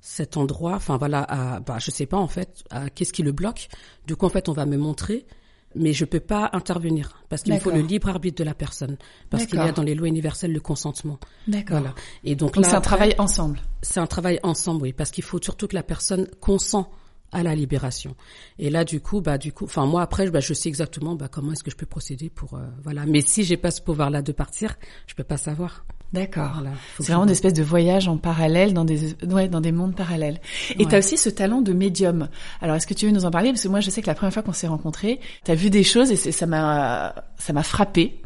cet 0.00 0.38
endroit, 0.38 0.74
enfin 0.74 0.96
voilà, 0.96 1.22
à, 1.22 1.60
bah, 1.60 1.76
je 1.78 1.90
sais 1.90 2.06
pas 2.06 2.16
en 2.16 2.26
fait, 2.26 2.64
à 2.70 2.88
qu'est-ce 2.88 3.12
qui 3.12 3.22
le 3.22 3.32
bloque. 3.32 3.68
Du 4.06 4.16
coup, 4.16 4.24
en 4.24 4.30
fait, 4.30 4.48
on 4.48 4.54
va 4.54 4.64
me 4.64 4.78
montrer, 4.78 5.26
mais 5.74 5.92
je 5.92 6.06
peux 6.06 6.18
pas 6.18 6.48
intervenir 6.54 7.22
parce 7.28 7.42
qu'il 7.42 7.60
faut 7.60 7.70
le 7.70 7.82
libre 7.82 8.08
arbitre 8.08 8.38
de 8.38 8.44
la 8.44 8.54
personne, 8.54 8.96
parce 9.28 9.44
qu'il 9.44 9.58
y 9.58 9.62
a 9.62 9.72
dans 9.72 9.82
les 9.82 9.94
lois 9.94 10.08
universelles 10.08 10.54
le 10.54 10.60
consentement. 10.60 11.18
D'accord. 11.46 11.80
Voilà. 11.80 11.94
Et 12.24 12.34
donc, 12.34 12.54
donc 12.54 12.64
c'est 12.64 12.74
un 12.74 12.80
travail 12.80 13.14
ensemble. 13.18 13.60
C'est 13.82 14.00
un 14.00 14.06
travail 14.06 14.40
ensemble, 14.42 14.82
oui, 14.84 14.92
parce 14.94 15.10
qu'il 15.10 15.22
faut 15.22 15.40
surtout 15.40 15.68
que 15.68 15.74
la 15.74 15.82
personne 15.82 16.26
consent 16.40 16.90
à 17.32 17.42
la 17.42 17.54
libération. 17.54 18.14
Et 18.58 18.70
là, 18.70 18.84
du 18.84 19.00
coup, 19.00 19.20
bah, 19.20 19.38
du 19.38 19.52
coup, 19.52 19.64
enfin, 19.64 19.86
moi, 19.86 20.02
après, 20.02 20.30
bah, 20.30 20.40
je 20.40 20.54
sais 20.54 20.68
exactement, 20.68 21.14
bah, 21.14 21.28
comment 21.28 21.52
est-ce 21.52 21.64
que 21.64 21.70
je 21.70 21.76
peux 21.76 21.86
procéder 21.86 22.30
pour, 22.30 22.54
euh, 22.54 22.66
voilà. 22.82 23.06
Mais 23.06 23.22
si 23.22 23.42
j'ai 23.42 23.56
pas 23.56 23.70
ce 23.70 23.80
pouvoir-là 23.80 24.22
de 24.22 24.32
partir, 24.32 24.76
je 25.06 25.14
peux 25.14 25.24
pas 25.24 25.38
savoir. 25.38 25.84
D'accord. 26.12 26.62
c'est 26.98 27.06
vraiment 27.06 27.24
une 27.24 27.30
espèce 27.30 27.54
de 27.54 27.62
voyage 27.62 28.06
en 28.06 28.18
parallèle 28.18 28.74
dans 28.74 28.84
des 28.84 29.14
ouais, 29.24 29.48
dans 29.48 29.62
des 29.62 29.72
mondes 29.72 29.94
parallèles. 29.96 30.40
Et 30.78 30.84
tu 30.84 30.94
as 30.94 30.98
aussi 30.98 31.16
ce 31.16 31.30
talent 31.30 31.62
de 31.62 31.72
médium. 31.72 32.28
Alors 32.60 32.76
est-ce 32.76 32.86
que 32.86 32.92
tu 32.92 33.06
veux 33.06 33.12
nous 33.12 33.24
en 33.24 33.30
parler? 33.30 33.50
Parce 33.50 33.62
que 33.62 33.68
moi 33.68 33.80
je 33.80 33.88
sais 33.88 34.02
que 34.02 34.08
la 34.08 34.14
première 34.14 34.32
fois 34.34 34.42
qu'on 34.42 34.52
s'est 34.52 34.66
rencontrés, 34.66 35.20
tu 35.44 35.50
as 35.50 35.54
vu 35.54 35.70
des 35.70 35.82
choses 35.82 36.10
et 36.10 36.16
ça 36.16 36.46
m'a 36.46 37.14
ça 37.38 37.54
m'a 37.54 37.62
frappé 37.62 38.20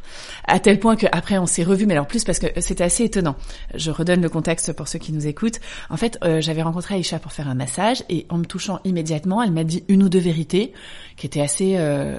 à 0.48 0.58
tel 0.58 0.80
point 0.80 0.96
que 0.96 1.06
après 1.12 1.38
on 1.38 1.46
s'est 1.46 1.62
revus 1.62 1.86
mais 1.86 1.96
en 1.96 2.04
plus 2.04 2.24
parce 2.24 2.40
que 2.40 2.48
c'était 2.60 2.84
assez 2.84 3.04
étonnant. 3.04 3.36
Je 3.74 3.92
redonne 3.92 4.20
le 4.20 4.28
contexte 4.28 4.72
pour 4.72 4.88
ceux 4.88 4.98
qui 4.98 5.12
nous 5.12 5.28
écoutent. 5.28 5.60
En 5.88 5.96
fait, 5.96 6.18
euh, 6.24 6.40
j'avais 6.40 6.62
rencontré 6.62 6.96
Aïcha 6.96 7.20
pour 7.20 7.32
faire 7.32 7.48
un 7.48 7.54
massage 7.54 8.02
et 8.08 8.26
en 8.30 8.38
me 8.38 8.44
touchant 8.44 8.80
immédiatement, 8.82 9.44
elle 9.44 9.52
m'a 9.52 9.64
dit 9.64 9.84
une 9.86 10.02
ou 10.02 10.08
deux 10.08 10.18
vérités 10.18 10.72
qui 11.16 11.26
étaient 11.26 11.40
assez 11.40 11.76
euh, 11.76 12.18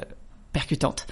percutantes 0.54 1.08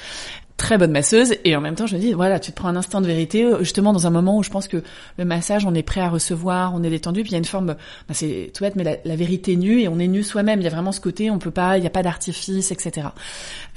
très 0.57 0.77
bonne 0.77 0.91
masseuse 0.91 1.35
et 1.43 1.55
en 1.55 1.61
même 1.61 1.75
temps 1.75 1.85
je 1.85 1.95
me 1.95 1.99
dis 1.99 2.13
voilà 2.13 2.39
tu 2.39 2.51
te 2.51 2.55
prends 2.55 2.69
un 2.69 2.77
instant 2.77 3.01
de 3.01 3.07
vérité 3.07 3.43
euh, 3.43 3.59
justement 3.59 3.91
dans 3.91 4.07
un 4.07 4.09
moment 4.09 4.37
où 4.37 4.43
je 4.43 4.49
pense 4.49 4.67
que 4.67 4.83
le 5.17 5.25
massage 5.25 5.65
on 5.65 5.73
est 5.73 5.83
prêt 5.83 5.99
à 5.99 6.09
recevoir 6.09 6.73
on 6.73 6.81
est 6.81 6.89
détendu 6.89 7.21
puis 7.23 7.31
il 7.31 7.33
y 7.33 7.35
a 7.35 7.39
une 7.39 7.45
forme 7.45 7.67
bah, 7.67 8.13
c'est 8.13 8.51
tout 8.53 8.63
bête 8.63 8.75
mais 8.77 9.01
la, 9.03 9.15
vérité 9.15 9.57
nue 9.57 9.81
et 9.81 9.87
on 9.87 9.99
est 9.99 10.07
nu 10.07 10.23
soi-même. 10.23 10.59
Il 10.61 10.63
y 10.63 10.67
a 10.67 10.69
vraiment 10.69 10.91
ce 10.91 11.01
côté 11.01 11.29
on 11.29 11.39
peut 11.39 11.51
pas 11.51 11.77
il 11.77 11.83
y 11.83 11.87
a 11.87 11.89
pas 11.89 12.03
d'artifice 12.03 12.71
etc 12.71 13.09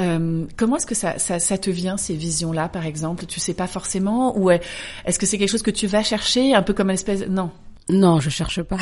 euh, 0.00 0.44
comment 0.56 0.76
est-ce 0.76 0.86
que 0.86 0.94
ça, 0.94 1.18
ça, 1.18 1.38
ça 1.38 1.58
te 1.58 1.70
vient 1.70 1.96
ces 1.96 2.14
visions 2.14 2.52
là 2.52 2.68
par 2.68 2.86
exemple? 2.86 3.26
Tu 3.26 3.40
sais 3.40 3.54
pas 3.54 3.66
forcément 3.66 4.38
ou 4.38 4.50
est-ce 4.50 5.18
que 5.18 5.26
c'est 5.26 5.38
quelque 5.38 5.50
chose 5.50 5.62
que 5.62 5.70
tu 5.70 5.86
vas 5.86 6.02
chercher 6.02 6.54
un 6.54 6.62
peu 6.62 6.74
comme 6.74 6.90
une 6.90 6.94
espèce 6.94 7.26
non? 7.28 7.50
Non 7.88 8.20
je 8.20 8.30
cherche 8.30 8.62
pas. 8.62 8.78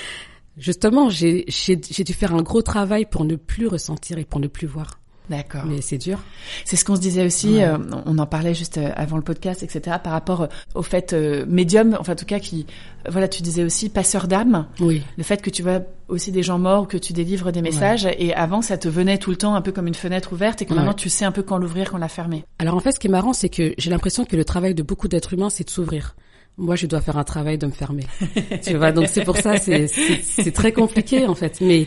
Justement 0.56 1.10
j'ai 1.10 1.44
dû 1.76 2.12
faire 2.12 2.34
un 2.34 2.42
gros 2.42 2.62
travail 2.62 3.06
pour 3.06 3.24
ne 3.24 3.36
plus 3.36 3.68
ressentir 3.68 4.18
et 4.18 4.24
pour 4.24 4.40
ne 4.40 4.48
plus 4.48 4.66
voir 4.66 4.98
D'accord. 5.28 5.62
Mais 5.66 5.80
c'est 5.80 5.98
dur. 5.98 6.18
C'est 6.64 6.76
ce 6.76 6.84
qu'on 6.84 6.96
se 6.96 7.00
disait 7.00 7.24
aussi, 7.24 7.62
euh, 7.62 7.78
on 8.06 8.18
en 8.18 8.26
parlait 8.26 8.54
juste 8.54 8.78
euh, 8.78 8.90
avant 8.94 9.16
le 9.16 9.22
podcast, 9.22 9.62
etc., 9.62 9.96
par 10.02 10.12
rapport 10.12 10.42
euh, 10.42 10.46
au 10.74 10.82
fait 10.82 11.12
médium, 11.48 11.96
enfin 11.98 12.12
en 12.12 12.16
tout 12.16 12.24
cas 12.24 12.38
qui, 12.38 12.66
voilà, 13.08 13.26
tu 13.28 13.42
disais 13.42 13.64
aussi 13.64 13.88
passeur 13.88 14.28
d'âme. 14.28 14.66
Oui. 14.80 15.02
Le 15.16 15.24
fait 15.24 15.42
que 15.42 15.50
tu 15.50 15.62
vois 15.62 15.80
aussi 16.08 16.30
des 16.30 16.42
gens 16.42 16.58
morts, 16.58 16.86
que 16.86 16.96
tu 16.96 17.12
délivres 17.12 17.50
des 17.50 17.62
messages, 17.62 18.06
et 18.18 18.34
avant 18.34 18.62
ça 18.62 18.78
te 18.78 18.88
venait 18.88 19.18
tout 19.18 19.30
le 19.30 19.36
temps 19.36 19.54
un 19.54 19.62
peu 19.62 19.72
comme 19.72 19.88
une 19.88 19.94
fenêtre 19.94 20.32
ouverte, 20.32 20.62
et 20.62 20.66
que 20.66 20.74
maintenant 20.74 20.94
tu 20.94 21.08
sais 21.08 21.24
un 21.24 21.32
peu 21.32 21.42
quand 21.42 21.58
l'ouvrir, 21.58 21.90
quand 21.90 21.98
la 21.98 22.08
fermer. 22.08 22.44
Alors 22.58 22.74
en 22.74 22.80
fait, 22.80 22.92
ce 22.92 23.00
qui 23.00 23.08
est 23.08 23.10
marrant, 23.10 23.32
c'est 23.32 23.48
que 23.48 23.74
j'ai 23.78 23.90
l'impression 23.90 24.24
que 24.24 24.36
le 24.36 24.44
travail 24.44 24.74
de 24.74 24.82
beaucoup 24.82 25.08
d'êtres 25.08 25.32
humains, 25.32 25.50
c'est 25.50 25.64
de 25.64 25.70
s'ouvrir. 25.70 26.14
Moi, 26.58 26.74
je 26.74 26.86
dois 26.86 27.02
faire 27.02 27.18
un 27.18 27.24
travail 27.24 27.58
de 27.58 27.66
me 27.66 27.72
fermer. 27.72 28.06
tu 28.62 28.76
vois, 28.76 28.90
donc 28.90 29.08
c'est 29.08 29.24
pour 29.24 29.36
ça, 29.36 29.56
c'est 29.58 30.52
très 30.54 30.72
compliqué 30.72 31.26
en 31.26 31.34
fait. 31.34 31.60
Mais 31.60 31.86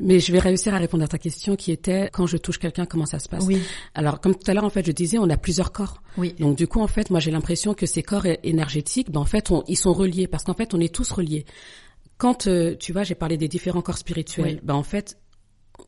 mais 0.00 0.18
je 0.18 0.32
vais 0.32 0.38
réussir 0.38 0.74
à 0.74 0.78
répondre 0.78 1.04
à 1.04 1.08
ta 1.08 1.18
question 1.18 1.56
qui 1.56 1.72
était 1.72 2.08
quand 2.12 2.26
je 2.26 2.36
touche 2.36 2.58
quelqu'un, 2.58 2.86
comment 2.86 3.06
ça 3.06 3.18
se 3.18 3.28
passe? 3.28 3.44
Oui. 3.46 3.60
Alors, 3.94 4.20
comme 4.20 4.34
tout 4.34 4.50
à 4.50 4.54
l'heure, 4.54 4.64
en 4.64 4.70
fait, 4.70 4.86
je 4.86 4.92
disais, 4.92 5.18
on 5.18 5.28
a 5.30 5.36
plusieurs 5.36 5.72
corps. 5.72 6.02
Oui. 6.16 6.34
Donc, 6.38 6.56
du 6.56 6.66
coup, 6.66 6.80
en 6.80 6.86
fait, 6.86 7.10
moi, 7.10 7.20
j'ai 7.20 7.30
l'impression 7.30 7.74
que 7.74 7.86
ces 7.86 8.02
corps 8.02 8.26
énergétiques, 8.42 9.10
ben, 9.10 9.20
en 9.20 9.24
fait, 9.24 9.50
on, 9.50 9.62
ils 9.68 9.76
sont 9.76 9.92
reliés 9.92 10.26
parce 10.26 10.44
qu'en 10.44 10.54
fait, 10.54 10.74
on 10.74 10.80
est 10.80 10.94
tous 10.94 11.10
reliés. 11.10 11.44
Quand, 12.18 12.46
euh, 12.46 12.74
tu 12.78 12.92
vois, 12.92 13.02
j'ai 13.02 13.14
parlé 13.14 13.36
des 13.36 13.48
différents 13.48 13.82
corps 13.82 13.98
spirituels, 13.98 14.60
ben, 14.62 14.74
en 14.74 14.82
fait, 14.82 15.18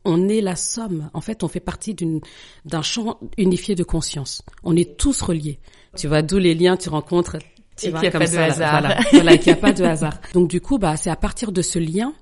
on 0.05 0.27
est 0.27 0.41
la 0.41 0.55
somme. 0.55 1.09
En 1.13 1.21
fait, 1.21 1.43
on 1.43 1.47
fait 1.47 1.59
partie 1.59 1.93
d'une 1.93 2.21
d'un 2.65 2.81
champ 2.81 3.19
unifié 3.37 3.75
de 3.75 3.83
conscience. 3.83 4.41
On 4.63 4.75
est 4.75 4.97
tous 4.97 5.21
reliés. 5.21 5.59
Tu 5.95 6.07
vois, 6.07 6.21
d'où 6.21 6.37
les 6.37 6.55
liens, 6.55 6.77
tu 6.77 6.89
rencontres. 6.89 7.37
Tu 7.77 7.89
vois, 7.89 8.01
comme 8.11 8.25
ça, 8.25 8.47
de 8.47 8.51
hasard. 8.51 8.79
Voilà, 8.81 8.99
voilà 9.11 9.37
qu'il 9.37 9.51
n'y 9.51 9.57
a 9.57 9.61
pas 9.61 9.73
de 9.73 9.83
hasard. 9.83 10.19
Donc, 10.33 10.49
du 10.49 10.61
coup, 10.61 10.77
bah, 10.77 10.97
c'est 10.97 11.09
à 11.09 11.15
partir 11.15 11.51
de 11.51 11.61
ce 11.61 11.79
lien 11.79 12.13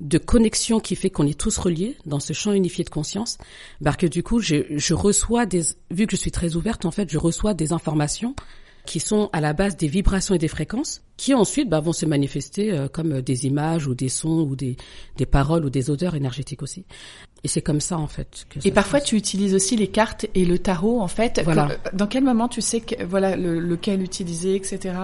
de 0.00 0.18
connexion 0.18 0.80
qui 0.80 0.96
fait 0.96 1.10
qu'on 1.10 1.26
est 1.26 1.38
tous 1.38 1.56
reliés 1.58 1.96
dans 2.04 2.20
ce 2.20 2.32
champ 2.32 2.52
unifié 2.52 2.84
de 2.84 2.90
conscience, 2.90 3.38
bah 3.80 3.94
que 3.94 4.06
du 4.06 4.22
coup, 4.22 4.40
je, 4.40 4.56
je 4.70 4.94
reçois 4.94 5.46
des, 5.46 5.62
vu 5.90 6.06
que 6.06 6.16
je 6.16 6.20
suis 6.20 6.30
très 6.30 6.56
ouverte, 6.56 6.84
en 6.84 6.90
fait, 6.90 7.10
je 7.10 7.18
reçois 7.18 7.54
des 7.54 7.72
informations 7.72 8.34
qui 8.86 9.00
sont 9.00 9.28
à 9.32 9.40
la 9.40 9.52
base 9.52 9.76
des 9.76 9.88
vibrations 9.88 10.34
et 10.34 10.38
des 10.38 10.48
fréquences, 10.48 11.02
qui 11.16 11.34
ensuite 11.34 11.68
bah, 11.68 11.80
vont 11.80 11.92
se 11.92 12.06
manifester 12.06 12.72
euh, 12.72 12.88
comme 12.88 13.20
des 13.20 13.46
images 13.46 13.86
ou 13.86 13.94
des 13.94 14.08
sons 14.08 14.46
ou 14.48 14.56
des, 14.56 14.76
des 15.16 15.26
paroles 15.26 15.64
ou 15.64 15.70
des 15.70 15.90
odeurs 15.90 16.14
énergétiques 16.14 16.62
aussi. 16.62 16.84
Et 17.44 17.48
c'est 17.48 17.62
comme 17.62 17.80
ça 17.80 17.98
en 17.98 18.06
fait. 18.06 18.46
Que 18.48 18.66
et 18.66 18.72
parfois 18.72 19.00
tu 19.00 19.16
utilises 19.16 19.54
aussi 19.54 19.76
les 19.76 19.86
cartes 19.86 20.26
et 20.34 20.44
le 20.44 20.58
tarot 20.58 21.00
en 21.00 21.08
fait. 21.08 21.40
Voilà. 21.44 21.68
dans 21.92 22.06
quel 22.06 22.24
moment 22.24 22.48
tu 22.48 22.60
sais 22.60 22.80
que 22.80 23.04
voilà 23.04 23.36
le, 23.36 23.60
lequel 23.60 24.02
utiliser 24.02 24.56
etc. 24.56 24.94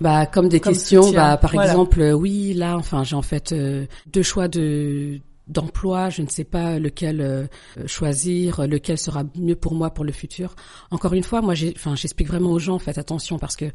Bah 0.00 0.26
comme 0.26 0.48
des 0.48 0.60
questions. 0.60 1.10
Bah 1.12 1.36
par 1.36 1.54
exemple 1.54 2.02
oui 2.12 2.52
là 2.54 2.76
enfin 2.76 3.04
j'ai 3.04 3.16
en 3.16 3.22
fait 3.22 3.52
euh, 3.52 3.86
deux 4.12 4.22
choix 4.22 4.48
de 4.48 5.20
d'emploi, 5.46 6.10
je 6.10 6.22
ne 6.22 6.28
sais 6.28 6.44
pas 6.44 6.78
lequel 6.78 7.20
euh, 7.20 7.46
choisir, 7.86 8.66
lequel 8.66 8.98
sera 8.98 9.24
mieux 9.36 9.54
pour 9.54 9.74
moi 9.74 9.90
pour 9.90 10.04
le 10.04 10.12
futur. 10.12 10.56
Encore 10.90 11.12
une 11.12 11.22
fois, 11.22 11.40
moi, 11.40 11.54
enfin, 11.76 11.94
j'explique 11.94 12.28
vraiment 12.28 12.50
aux 12.50 12.58
gens, 12.58 12.78
faites 12.78 12.98
attention 12.98 13.38
parce 13.38 13.56
que 13.56 13.66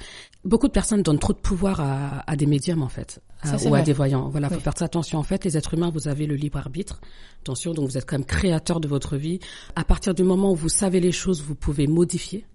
beaucoup 0.44 0.68
de 0.68 0.74
personnes 0.74 1.01
donnent 1.01 1.20
trop 1.20 1.34
de 1.34 1.40
pouvoir 1.40 1.80
à, 1.80 2.24
à 2.30 2.36
des 2.36 2.46
médiums 2.46 2.84
en 2.84 2.90
fait, 2.90 3.22
ou 3.66 3.74
à 3.74 3.82
des 3.82 3.94
voyants. 3.94 4.30
Voilà, 4.30 4.50
faut 4.50 4.60
faire 4.60 4.74
attention. 4.82 5.20
En 5.20 5.24
fait, 5.24 5.46
les 5.46 5.58
êtres 5.58 5.74
humains, 5.74 5.92
vous 5.92 6.08
avez 6.08 6.25
le 6.25 6.36
libre 6.36 6.58
arbitre. 6.58 7.00
Attention, 7.42 7.74
donc 7.74 7.90
vous 7.90 7.98
êtes 7.98 8.06
quand 8.06 8.18
même 8.18 8.25
créateur 8.25 8.80
de 8.80 8.88
votre 8.88 9.16
vie. 9.16 9.40
À 9.75 9.84
partir 9.84 10.13
du 10.13 10.24
moment 10.24 10.51
où 10.51 10.56
vous 10.56 10.70
savez 10.70 11.00
les 11.00 11.12
choses, 11.12 11.42
vous 11.42 11.56
pouvez 11.56 11.88
modifier. 11.88 12.46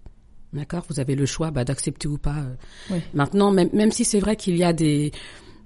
D'accord? 0.53 0.85
Vous 0.89 0.99
avez 0.99 1.15
le 1.15 1.25
choix 1.25 1.51
bah, 1.51 1.65
d'accepter 1.65 2.07
ou 2.07 2.17
pas. 2.17 2.45
Oui. 2.89 2.99
Maintenant, 3.13 3.51
même, 3.51 3.69
même 3.73 3.91
si 3.91 4.05
c'est 4.05 4.19
vrai 4.19 4.37
qu'il 4.37 4.55
y 4.55 4.63
a 4.63 4.71
des 4.71 5.11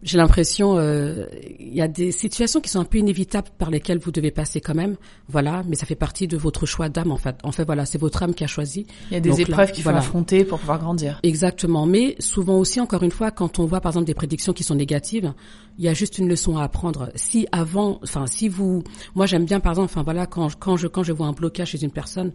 j'ai 0.03 0.17
l'impression 0.17 0.77
euh, 0.77 1.25
il 1.60 1.74
y 1.74 1.81
a 1.81 1.88
des 1.88 2.12
situations 2.12 2.60
qui 2.60 2.70
sont 2.70 2.79
un 2.79 2.86
peu 2.86 2.98
inévitables 2.98 3.50
par 3.58 3.70
lesquelles 3.70 4.00
vous 4.00 4.12
devez 4.12 4.31
passer 4.31 4.60
quand 4.60 4.74
même. 4.74 4.96
Voilà 5.27 5.63
mais 5.67 5.75
ça 5.75 5.86
fait 5.86 5.96
partie 5.96 6.27
de 6.27 6.38
votre 6.38 6.65
choix 6.65 6.89
d'âme 6.89 7.12
en 7.12 7.17
fait. 7.17 7.36
En 7.43 7.51
fait 7.51 7.65
voilà 7.65 7.86
c'est 7.86 8.00
votre 8.00 8.24
âme 8.24 8.34
qui 8.34 8.43
a 8.43 8.48
choisi. 8.48 8.88
Il 9.10 9.13
y 9.13 9.17
a 9.17 9.20
des 9.20 9.41
épreuves 9.41 9.72
qu'il 9.72 9.84
faut 9.84 9.89
affronter 9.89 10.43
pour 10.43 10.60
pouvoir 10.60 10.79
grandir. 10.79 11.20
Exactement. 11.24 11.86
Mais 11.86 12.15
souvent 12.20 12.58
aussi 12.58 12.79
encore 12.79 13.03
une 13.03 13.12
fois 13.12 13.31
quand 13.31 13.60
on 13.60 13.65
voit 13.65 13.81
par 13.81 13.91
exemple 13.91 14.08
des 14.08 14.13
prédictions 14.13 14.53
qui 14.53 14.63
sont 14.63 14.75
négatives 14.75 15.34
il 15.77 15.86
y 15.86 15.88
a 15.88 15.93
juste 15.93 16.17
une 16.17 16.27
leçon 16.27 16.58
à 16.58 16.63
apprendre. 16.63 17.12
Si 17.15 17.48
avant 17.51 18.00
enfin 18.03 18.25
si 18.27 18.50
vous 18.50 18.84
moi 19.15 19.25
j'aime 19.25 19.46
bien 19.46 19.60
par 19.60 19.74
exemple 19.74 19.91
enfin 19.91 20.03
voilà 20.03 20.25
quand 20.25 20.50
quand 20.60 20.77
je 20.77 20.88
quand 20.88 21.03
je 21.03 21.13
vois 21.13 21.27
un 21.27 21.34
blocage 21.34 21.70
chez 21.70 21.84
une 21.84 21.91
personne 21.91 22.31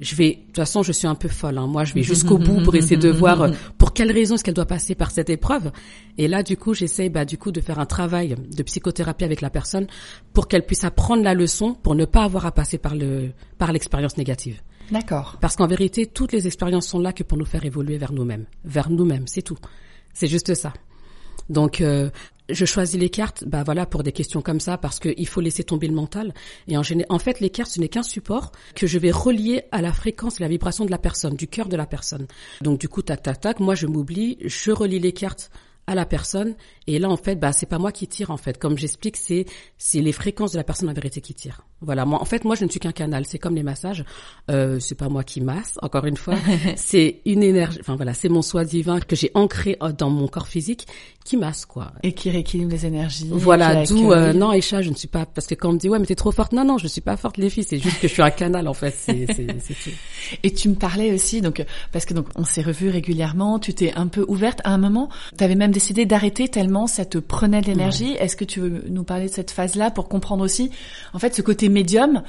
je 0.00 0.14
vais, 0.16 0.30
de 0.30 0.46
toute 0.46 0.56
façon, 0.56 0.82
je 0.82 0.92
suis 0.92 1.06
un 1.06 1.14
peu 1.14 1.28
folle. 1.28 1.58
Hein. 1.58 1.66
Moi, 1.66 1.84
je 1.84 1.94
vais 1.94 2.02
jusqu'au 2.02 2.38
bout 2.38 2.60
pour 2.62 2.74
essayer 2.74 2.96
de 2.96 3.08
voir 3.08 3.42
euh, 3.42 3.50
pour 3.78 3.92
quelle 3.92 4.10
raison 4.10 4.34
est-ce 4.34 4.44
qu'elle 4.44 4.54
doit 4.54 4.66
passer 4.66 4.94
par 4.94 5.10
cette 5.10 5.30
épreuve. 5.30 5.70
Et 6.18 6.28
là, 6.28 6.42
du 6.42 6.56
coup, 6.56 6.74
j'essaye, 6.74 7.08
bah, 7.08 7.24
du 7.24 7.38
coup, 7.38 7.52
de 7.52 7.60
faire 7.60 7.78
un 7.78 7.86
travail 7.86 8.34
de 8.34 8.62
psychothérapie 8.62 9.24
avec 9.24 9.40
la 9.40 9.50
personne 9.50 9.86
pour 10.32 10.48
qu'elle 10.48 10.66
puisse 10.66 10.84
apprendre 10.84 11.22
la 11.22 11.34
leçon, 11.34 11.74
pour 11.74 11.94
ne 11.94 12.04
pas 12.04 12.24
avoir 12.24 12.46
à 12.46 12.52
passer 12.52 12.78
par 12.78 12.96
le, 12.96 13.30
par 13.58 13.72
l'expérience 13.72 14.16
négative. 14.16 14.60
D'accord. 14.90 15.38
Parce 15.40 15.56
qu'en 15.56 15.66
vérité, 15.66 16.06
toutes 16.06 16.32
les 16.32 16.46
expériences 16.46 16.88
sont 16.88 16.98
là 16.98 17.12
que 17.12 17.22
pour 17.22 17.38
nous 17.38 17.44
faire 17.44 17.64
évoluer 17.64 17.98
vers 17.98 18.12
nous-mêmes, 18.12 18.46
vers 18.64 18.90
nous-mêmes, 18.90 19.26
c'est 19.26 19.42
tout. 19.42 19.58
C'est 20.12 20.26
juste 20.26 20.54
ça. 20.54 20.72
Donc, 21.48 21.80
euh, 21.80 22.10
je 22.48 22.64
choisis 22.64 22.98
les 22.98 23.10
cartes, 23.10 23.44
bah 23.46 23.62
voilà, 23.64 23.86
pour 23.86 24.02
des 24.02 24.12
questions 24.12 24.42
comme 24.42 24.60
ça, 24.60 24.76
parce 24.78 24.98
qu'il 24.98 25.28
faut 25.28 25.40
laisser 25.40 25.64
tomber 25.64 25.88
le 25.88 25.94
mental. 25.94 26.34
Et 26.68 26.76
en, 26.76 26.82
en 27.08 27.18
fait, 27.18 27.40
les 27.40 27.50
cartes, 27.50 27.70
ce 27.70 27.80
n'est 27.80 27.88
qu'un 27.88 28.02
support 28.02 28.52
que 28.74 28.86
je 28.86 28.98
vais 28.98 29.10
relier 29.10 29.62
à 29.70 29.82
la 29.82 29.92
fréquence 29.92 30.40
et 30.40 30.42
la 30.42 30.48
vibration 30.48 30.84
de 30.84 30.90
la 30.90 30.98
personne, 30.98 31.34
du 31.34 31.48
cœur 31.48 31.68
de 31.68 31.76
la 31.76 31.86
personne. 31.86 32.26
Donc 32.60 32.78
du 32.78 32.88
coup, 32.88 33.02
tac, 33.02 33.22
tac, 33.22 33.40
tac, 33.40 33.60
moi 33.60 33.74
je 33.74 33.86
m'oublie, 33.86 34.38
je 34.44 34.70
relis 34.70 35.00
les 35.00 35.12
cartes 35.12 35.50
à 35.86 35.94
la 35.94 36.06
personne 36.06 36.54
et 36.86 36.98
là 36.98 37.08
en 37.08 37.16
fait 37.16 37.36
bah 37.36 37.52
c'est 37.52 37.66
pas 37.66 37.78
moi 37.78 37.92
qui 37.92 38.06
tire 38.06 38.30
en 38.30 38.36
fait. 38.36 38.58
Comme 38.58 38.76
j'explique 38.76 39.16
c'est 39.16 39.46
c'est 39.78 40.00
les 40.00 40.12
fréquences 40.12 40.52
de 40.52 40.58
la 40.58 40.64
personne 40.64 40.88
en 40.88 40.92
vérité 40.92 41.20
qui 41.20 41.34
tire 41.34 41.64
voilà. 41.82 42.04
Moi 42.04 42.20
en 42.20 42.24
fait 42.24 42.44
moi 42.44 42.54
je 42.54 42.64
ne 42.64 42.70
suis 42.70 42.80
qu'un 42.80 42.92
canal. 42.92 43.24
C'est 43.26 43.38
comme 43.38 43.54
les 43.54 43.62
massages. 43.62 44.04
Euh, 44.50 44.78
c'est 44.78 44.94
pas 44.94 45.08
moi 45.08 45.24
qui 45.24 45.40
masse 45.40 45.78
encore 45.82 46.06
une 46.06 46.16
fois. 46.16 46.34
C'est 46.76 47.20
une 47.26 47.42
énergie 47.42 47.78
enfin 47.80 47.96
voilà. 47.96 48.14
C'est 48.14 48.28
mon 48.28 48.42
soi 48.42 48.64
divin 48.64 49.00
que 49.00 49.16
j'ai 49.16 49.30
ancré 49.34 49.76
euh, 49.82 49.92
dans 49.92 50.10
mon 50.10 50.28
corps 50.28 50.46
physique 50.46 50.86
qui 51.24 51.36
masse 51.36 51.66
quoi. 51.66 51.92
Et 52.02 52.12
qui 52.12 52.30
rééquilibre 52.30 52.70
les 52.70 52.86
énergies 52.86 53.28
voilà. 53.30 53.84
d'où 53.84 54.12
euh, 54.12 54.32
non 54.32 54.50
Aïcha 54.50 54.82
je 54.82 54.90
ne 54.90 54.94
suis 54.94 55.08
pas 55.08 55.26
parce 55.26 55.46
que 55.46 55.54
quand 55.54 55.70
on 55.70 55.72
me 55.74 55.78
dit 55.78 55.88
ouais 55.88 55.98
mais 55.98 56.06
t'es 56.06 56.14
trop 56.14 56.32
forte. 56.32 56.52
Non 56.52 56.64
non 56.64 56.78
je 56.78 56.86
suis 56.86 57.00
pas 57.00 57.16
forte 57.16 57.36
les 57.36 57.50
filles. 57.50 57.64
C'est 57.64 57.78
juste 57.78 58.00
que 58.00 58.08
je 58.08 58.12
suis 58.12 58.22
un 58.22 58.30
canal 58.30 58.68
en 58.68 58.74
fait. 58.74 58.94
C'est 58.96 59.26
c'est 59.32 59.46
et 60.42 60.52
tu 60.52 60.68
me 60.68 60.74
parlais 60.74 61.12
aussi 61.12 61.40
donc 61.40 61.64
parce 61.92 62.04
que 62.04 62.14
donc 62.14 62.26
on 62.36 62.44
s'est 62.44 62.62
revus 62.62 62.90
régulièrement. 62.90 63.58
Tu 63.58 63.74
t'es 63.74 63.92
un 63.94 64.06
peu 64.06 64.24
ouverte. 64.28 64.60
À 64.64 64.72
un 64.72 64.78
moment 64.78 65.08
tu 65.36 65.42
avais 65.42 65.56
même 65.56 65.72
décidé 65.72 66.06
d'arrêter 66.06 66.48
tellement 66.48 66.71
ça 66.86 67.04
te 67.04 67.18
prenait 67.18 67.60
de 67.60 67.66
l'énergie. 67.66 68.12
Est-ce 68.18 68.36
que 68.36 68.44
tu 68.44 68.60
veux 68.60 68.84
nous 68.88 69.04
parler 69.04 69.26
de 69.26 69.32
cette 69.32 69.50
phase-là 69.50 69.90
pour 69.90 70.08
comprendre 70.08 70.44
aussi, 70.44 70.70
en 71.12 71.18
fait, 71.18 71.34
ce 71.34 71.42
côté 71.42 71.68
médium? 71.68 72.22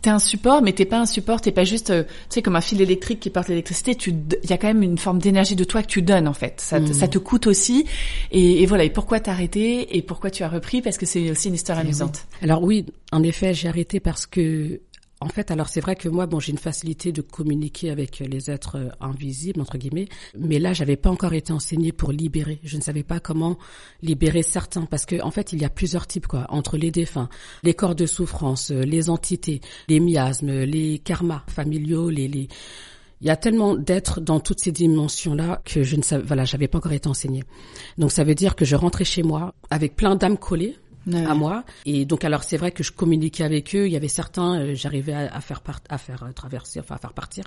T'es 0.00 0.10
un 0.10 0.18
support, 0.18 0.60
mais 0.60 0.72
t'es 0.72 0.84
pas 0.84 1.00
un 1.00 1.06
support, 1.06 1.40
t'es 1.40 1.52
pas 1.52 1.64
juste, 1.64 1.88
euh, 1.90 2.02
tu 2.04 2.10
sais, 2.28 2.42
comme 2.42 2.56
un 2.56 2.60
fil 2.60 2.80
électrique 2.82 3.20
qui 3.20 3.30
porte 3.30 3.48
l'électricité. 3.48 3.94
Tu, 3.94 4.10
il 4.42 4.50
y 4.50 4.52
a 4.52 4.58
quand 4.58 4.66
même 4.66 4.82
une 4.82 4.98
forme 4.98 5.18
d'énergie 5.18 5.56
de 5.56 5.64
toi 5.64 5.82
que 5.82 5.86
tu 5.86 6.02
donnes 6.02 6.28
en 6.28 6.34
fait. 6.34 6.60
Ça, 6.60 6.78
te, 6.78 6.92
ça 6.92 7.08
te 7.08 7.18
coûte 7.18 7.46
aussi. 7.46 7.86
Et, 8.30 8.62
et 8.62 8.66
voilà. 8.66 8.84
Et 8.84 8.90
pourquoi 8.90 9.20
t'as 9.20 9.32
arrêté 9.32 9.96
et 9.96 10.02
pourquoi 10.02 10.30
tu 10.30 10.42
as 10.42 10.48
repris? 10.48 10.82
Parce 10.82 10.98
que 10.98 11.06
c'est 11.06 11.30
aussi 11.30 11.48
une 11.48 11.54
histoire 11.54 11.78
amusante. 11.78 12.26
Alors 12.42 12.62
oui, 12.62 12.84
en 13.12 13.22
effet, 13.22 13.54
j'ai 13.54 13.68
arrêté 13.68 13.98
parce 13.98 14.26
que 14.26 14.80
en 15.20 15.28
fait, 15.28 15.50
alors 15.50 15.68
c'est 15.68 15.80
vrai 15.80 15.96
que 15.96 16.08
moi, 16.08 16.26
bon, 16.26 16.40
j'ai 16.40 16.52
une 16.52 16.58
facilité 16.58 17.12
de 17.12 17.22
communiquer 17.22 17.90
avec 17.90 18.18
les 18.18 18.50
êtres 18.50 18.76
euh, 18.76 18.88
invisibles 19.00 19.60
entre 19.60 19.78
guillemets, 19.78 20.08
mais 20.36 20.58
là, 20.58 20.72
j'avais 20.72 20.96
pas 20.96 21.10
encore 21.10 21.32
été 21.32 21.52
enseignée 21.52 21.92
pour 21.92 22.12
libérer. 22.12 22.60
Je 22.62 22.76
ne 22.76 22.82
savais 22.82 23.04
pas 23.04 23.20
comment 23.20 23.56
libérer 24.02 24.42
certains, 24.42 24.86
parce 24.86 25.06
que 25.06 25.22
en 25.22 25.30
fait, 25.30 25.52
il 25.52 25.62
y 25.62 25.64
a 25.64 25.70
plusieurs 25.70 26.06
types 26.06 26.26
quoi, 26.26 26.46
entre 26.48 26.76
les 26.76 26.90
défunts, 26.90 27.28
les 27.62 27.74
corps 27.74 27.94
de 27.94 28.06
souffrance, 28.06 28.70
euh, 28.70 28.82
les 28.82 29.08
entités, 29.08 29.60
les 29.88 30.00
miasmes, 30.00 30.62
les 30.62 30.98
karmas 30.98 31.44
familiaux, 31.46 32.10
les, 32.10 32.28
les... 32.28 32.48
il 33.20 33.26
y 33.26 33.30
a 33.30 33.36
tellement 33.36 33.76
d'êtres 33.76 34.20
dans 34.20 34.40
toutes 34.40 34.60
ces 34.60 34.72
dimensions-là 34.72 35.62
que 35.64 35.82
je 35.82 35.96
ne 35.96 36.02
savais, 36.02 36.24
voilà, 36.24 36.44
j'avais 36.44 36.68
pas 36.68 36.78
encore 36.78 36.92
été 36.92 37.08
enseignée. 37.08 37.44
Donc 37.98 38.12
ça 38.12 38.24
veut 38.24 38.34
dire 38.34 38.56
que 38.56 38.64
je 38.64 38.76
rentrais 38.76 39.04
chez 39.04 39.22
moi 39.22 39.54
avec 39.70 39.96
plein 39.96 40.16
d'âmes 40.16 40.38
collées 40.38 40.76
à 41.12 41.34
moi. 41.34 41.64
Et 41.86 42.04
donc 42.04 42.24
alors 42.24 42.44
c'est 42.44 42.56
vrai 42.56 42.72
que 42.72 42.82
je 42.82 42.92
communiquais 42.92 43.44
avec 43.44 43.74
eux. 43.74 43.86
Il 43.86 43.92
y 43.92 43.96
avait 43.96 44.08
certains, 44.08 44.60
euh, 44.60 44.74
j'arrivais 44.74 45.14
à, 45.14 45.40
faire 45.40 45.62
à 45.88 45.98
faire 45.98 46.22
euh, 46.24 46.32
traverser, 46.32 46.80
enfin 46.80 46.96
à 46.96 46.98
faire 46.98 47.12
partir, 47.12 47.44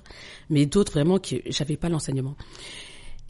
mais 0.50 0.66
d'autres 0.66 0.92
vraiment 0.94 1.18
qui 1.18 1.42
j'avais 1.48 1.78
pas 1.78 1.90
l'enseignement. 1.90 2.36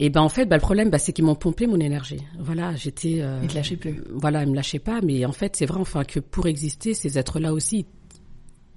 Et 0.00 0.10
ben 0.10 0.20
en 0.20 0.28
fait, 0.28 0.46
ben, 0.46 0.56
le 0.56 0.60
problème, 0.60 0.90
ben, 0.90 0.98
c'est 0.98 1.12
qu'ils 1.12 1.24
m'ont 1.24 1.34
pompé 1.34 1.66
mon 1.66 1.80
énergie. 1.80 2.20
Voilà, 2.38 2.74
j'étais. 2.76 3.20
Euh, 3.20 3.40
ils 3.42 3.48
te 3.48 3.54
lâchaient 3.54 3.76
plus. 3.76 4.02
Voilà, 4.10 4.44
ils 4.44 4.50
me 4.50 4.54
lâchaient 4.54 4.78
pas. 4.78 5.00
Mais 5.00 5.24
en 5.24 5.32
fait, 5.32 5.56
c'est 5.56 5.66
vrai, 5.66 5.80
enfin 5.80 6.04
que 6.04 6.20
pour 6.20 6.46
exister, 6.46 6.94
ces 6.94 7.18
êtres-là 7.18 7.52
aussi, 7.52 7.86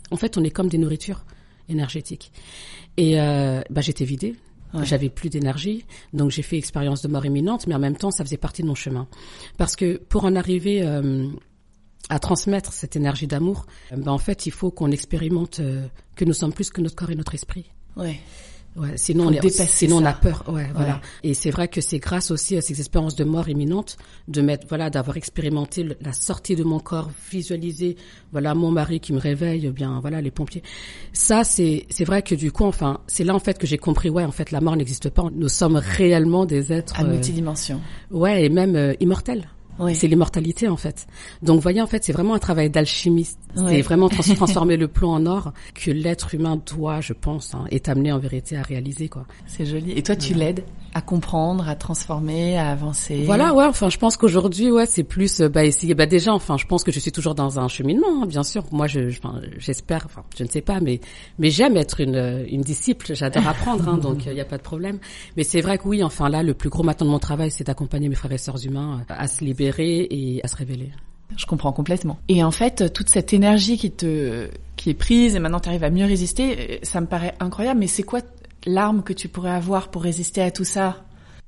en 0.09 0.15
fait, 0.15 0.37
on 0.37 0.43
est 0.43 0.49
comme 0.49 0.67
des 0.67 0.79
nourritures 0.79 1.25
énergétiques. 1.69 2.31
Et 2.97 3.19
euh, 3.21 3.61
ben, 3.69 3.81
j'étais 3.81 4.05
vidée. 4.05 4.35
J'avais 4.83 5.09
plus 5.09 5.29
d'énergie, 5.29 5.85
donc 6.13 6.31
j'ai 6.31 6.41
fait 6.41 6.57
expérience 6.57 7.01
de 7.01 7.07
mort 7.07 7.25
imminente, 7.25 7.67
mais 7.67 7.75
en 7.75 7.79
même 7.79 7.97
temps, 7.97 8.11
ça 8.11 8.23
faisait 8.23 8.37
partie 8.37 8.61
de 8.61 8.67
mon 8.67 8.75
chemin. 8.75 9.07
Parce 9.57 9.75
que 9.75 9.97
pour 9.97 10.25
en 10.25 10.35
arriver 10.35 10.81
euh, 10.83 11.27
à 12.09 12.19
transmettre 12.19 12.73
cette 12.73 12.95
énergie 12.95 13.27
d'amour, 13.27 13.65
ben 13.91 14.11
en 14.11 14.17
fait, 14.17 14.45
il 14.45 14.51
faut 14.51 14.71
qu'on 14.71 14.91
expérimente 14.91 15.59
euh, 15.59 15.87
que 16.15 16.25
nous 16.25 16.33
sommes 16.33 16.53
plus 16.53 16.69
que 16.69 16.81
notre 16.81 16.95
corps 16.95 17.11
et 17.11 17.15
notre 17.15 17.35
esprit. 17.35 17.65
Ouais. 17.97 18.19
Ouais, 18.77 18.93
sinon 18.95 19.27
on, 19.27 19.31
est, 19.31 19.49
sinon 19.67 19.97
on 19.97 20.05
a 20.05 20.13
peur. 20.13 20.45
Ouais, 20.47 20.69
voilà. 20.73 21.01
Et 21.23 21.33
c'est 21.33 21.51
vrai 21.51 21.67
que 21.67 21.81
c'est 21.81 21.99
grâce 21.99 22.31
aussi 22.31 22.55
à 22.55 22.61
ces 22.61 22.79
expériences 22.79 23.15
de 23.15 23.25
mort 23.25 23.49
imminente, 23.49 23.97
de 24.29 24.41
mettre, 24.41 24.65
voilà, 24.69 24.89
d'avoir 24.89 25.17
expérimenté 25.17 25.85
la 25.99 26.13
sortie 26.13 26.55
de 26.55 26.63
mon 26.63 26.79
corps, 26.79 27.11
visualiser, 27.29 27.97
voilà, 28.31 28.55
mon 28.55 28.71
mari 28.71 29.01
qui 29.01 29.11
me 29.11 29.19
réveille, 29.19 29.69
bien, 29.71 29.99
voilà, 29.99 30.21
les 30.21 30.31
pompiers. 30.31 30.63
Ça, 31.11 31.43
c'est, 31.43 31.85
c'est 31.89 32.05
vrai 32.05 32.21
que 32.21 32.33
du 32.33 32.53
coup, 32.53 32.63
enfin, 32.63 33.01
c'est 33.07 33.25
là 33.25 33.35
en 33.35 33.39
fait 33.39 33.57
que 33.57 33.67
j'ai 33.67 33.77
compris, 33.77 34.09
ouais, 34.09 34.23
en 34.23 34.31
fait, 34.31 34.51
la 34.51 34.61
mort 34.61 34.77
n'existe 34.77 35.09
pas. 35.09 35.25
Nous 35.33 35.49
sommes 35.49 35.75
réellement 35.75 36.45
des 36.45 36.71
êtres 36.71 36.97
à 36.97 37.03
multidimension. 37.03 37.81
Euh, 38.13 38.17
ouais, 38.17 38.45
et 38.45 38.49
même 38.49 38.77
euh, 38.77 38.93
immortels. 39.01 39.49
C'est 39.93 40.07
l'immortalité 40.07 40.67
en 40.67 40.77
fait. 40.77 41.07
Donc 41.41 41.55
vous 41.55 41.61
voyez 41.61 41.81
en 41.81 41.87
fait 41.87 42.03
c'est 42.03 42.13
vraiment 42.13 42.33
un 42.33 42.39
travail 42.39 42.69
d'alchimiste. 42.69 43.39
C'est 43.55 43.81
vraiment 43.81 44.09
transformer 44.35 44.77
le 44.77 44.87
plomb 44.87 45.11
en 45.11 45.25
or 45.25 45.53
que 45.73 45.91
l'être 45.91 46.35
humain 46.35 46.61
doit, 46.73 47.01
je 47.01 47.13
pense, 47.13 47.55
hein, 47.55 47.65
est 47.71 47.89
amené 47.89 48.11
en 48.11 48.19
vérité 48.19 48.57
à 48.57 48.61
réaliser 48.61 49.09
quoi. 49.09 49.25
C'est 49.47 49.65
joli. 49.65 49.91
Et 49.93 50.03
toi 50.03 50.15
tu 50.15 50.33
l'aides 50.33 50.63
à 50.93 51.01
comprendre, 51.01 51.69
à 51.69 51.75
transformer, 51.75 52.57
à 52.57 52.69
avancer? 52.69 53.23
Voilà, 53.23 53.53
ouais. 53.53 53.65
Enfin, 53.65 53.89
je 53.89 53.97
pense 53.97 54.17
qu'aujourd'hui, 54.17 54.71
ouais, 54.71 54.85
c'est 54.85 55.05
plus 55.05 55.39
euh, 55.39 55.47
bah 55.47 55.63
essayer. 55.63 55.93
Bah 55.93 56.05
déjà, 56.05 56.33
enfin, 56.33 56.57
je 56.57 56.65
pense 56.65 56.83
que 56.83 56.91
je 56.91 56.99
suis 56.99 57.13
toujours 57.13 57.33
dans 57.33 57.59
un 57.59 57.69
cheminement, 57.69 58.23
hein, 58.23 58.25
bien 58.25 58.43
sûr. 58.43 58.65
Moi, 58.71 58.87
je, 58.87 59.09
j'espère. 59.57 60.03
Enfin, 60.05 60.23
je 60.37 60.43
ne 60.43 60.49
sais 60.49 60.61
pas, 60.61 60.81
mais 60.81 60.99
mais 61.39 61.49
j'aime 61.49 61.77
être 61.77 62.01
une 62.01 62.45
une 62.49 62.61
disciple. 62.61 63.15
J'adore 63.15 63.47
apprendre, 63.47 63.87
hein, 63.87 63.97
donc 63.97 64.25
il 64.25 64.33
n'y 64.33 64.41
a 64.41 64.45
pas 64.45 64.57
de 64.57 64.63
problème. 64.63 64.99
Mais 65.37 65.43
c'est 65.43 65.61
vrai 65.61 65.77
que 65.77 65.87
oui, 65.87 66.03
enfin 66.03 66.27
là, 66.27 66.43
le 66.43 66.53
plus 66.53 66.69
gros 66.69 66.83
maintenant 66.83 67.05
de 67.07 67.11
mon 67.11 67.19
travail, 67.19 67.51
c'est 67.51 67.63
d'accompagner 67.63 68.09
mes 68.09 68.15
frères 68.15 68.33
et 68.33 68.37
sœurs 68.37 68.65
humains 68.65 69.01
à 69.07 69.27
se 69.27 69.45
libérer 69.45 69.60
et 69.61 70.41
à 70.43 70.47
se 70.47 70.55
révéler. 70.55 70.91
Je 71.37 71.45
comprends 71.45 71.71
complètement. 71.71 72.19
Et 72.27 72.43
en 72.43 72.51
fait, 72.51 72.91
toute 72.93 73.09
cette 73.09 73.33
énergie 73.33 73.77
qui 73.77 73.91
te 73.91 74.49
qui 74.75 74.89
est 74.89 74.95
prise 74.95 75.35
et 75.35 75.39
maintenant 75.39 75.59
tu 75.59 75.69
arrives 75.69 75.83
à 75.83 75.89
mieux 75.89 76.05
résister, 76.05 76.79
ça 76.83 77.01
me 77.01 77.07
paraît 77.07 77.35
incroyable. 77.39 77.79
Mais 77.79 77.87
c'est 77.87 78.03
quoi 78.03 78.21
l'arme 78.65 79.03
que 79.03 79.13
tu 79.13 79.29
pourrais 79.29 79.51
avoir 79.51 79.91
pour 79.91 80.03
résister 80.03 80.41
à 80.41 80.51
tout 80.51 80.65
ça? 80.65 81.05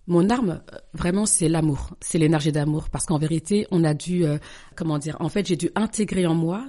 Mon 0.07 0.29
arme, 0.29 0.61
euh, 0.73 0.77
vraiment, 0.93 1.25
c'est 1.25 1.47
l'amour, 1.47 1.95
c'est 2.01 2.17
l'énergie 2.17 2.51
d'amour, 2.51 2.89
parce 2.89 3.05
qu'en 3.05 3.17
vérité, 3.17 3.67
on 3.71 3.85
a 3.85 3.93
dû, 3.93 4.25
euh, 4.25 4.37
comment 4.75 4.97
dire, 4.97 5.15
en 5.21 5.29
fait, 5.29 5.47
j'ai 5.47 5.55
dû 5.55 5.69
intégrer 5.75 6.25
en 6.25 6.35
moi, 6.35 6.65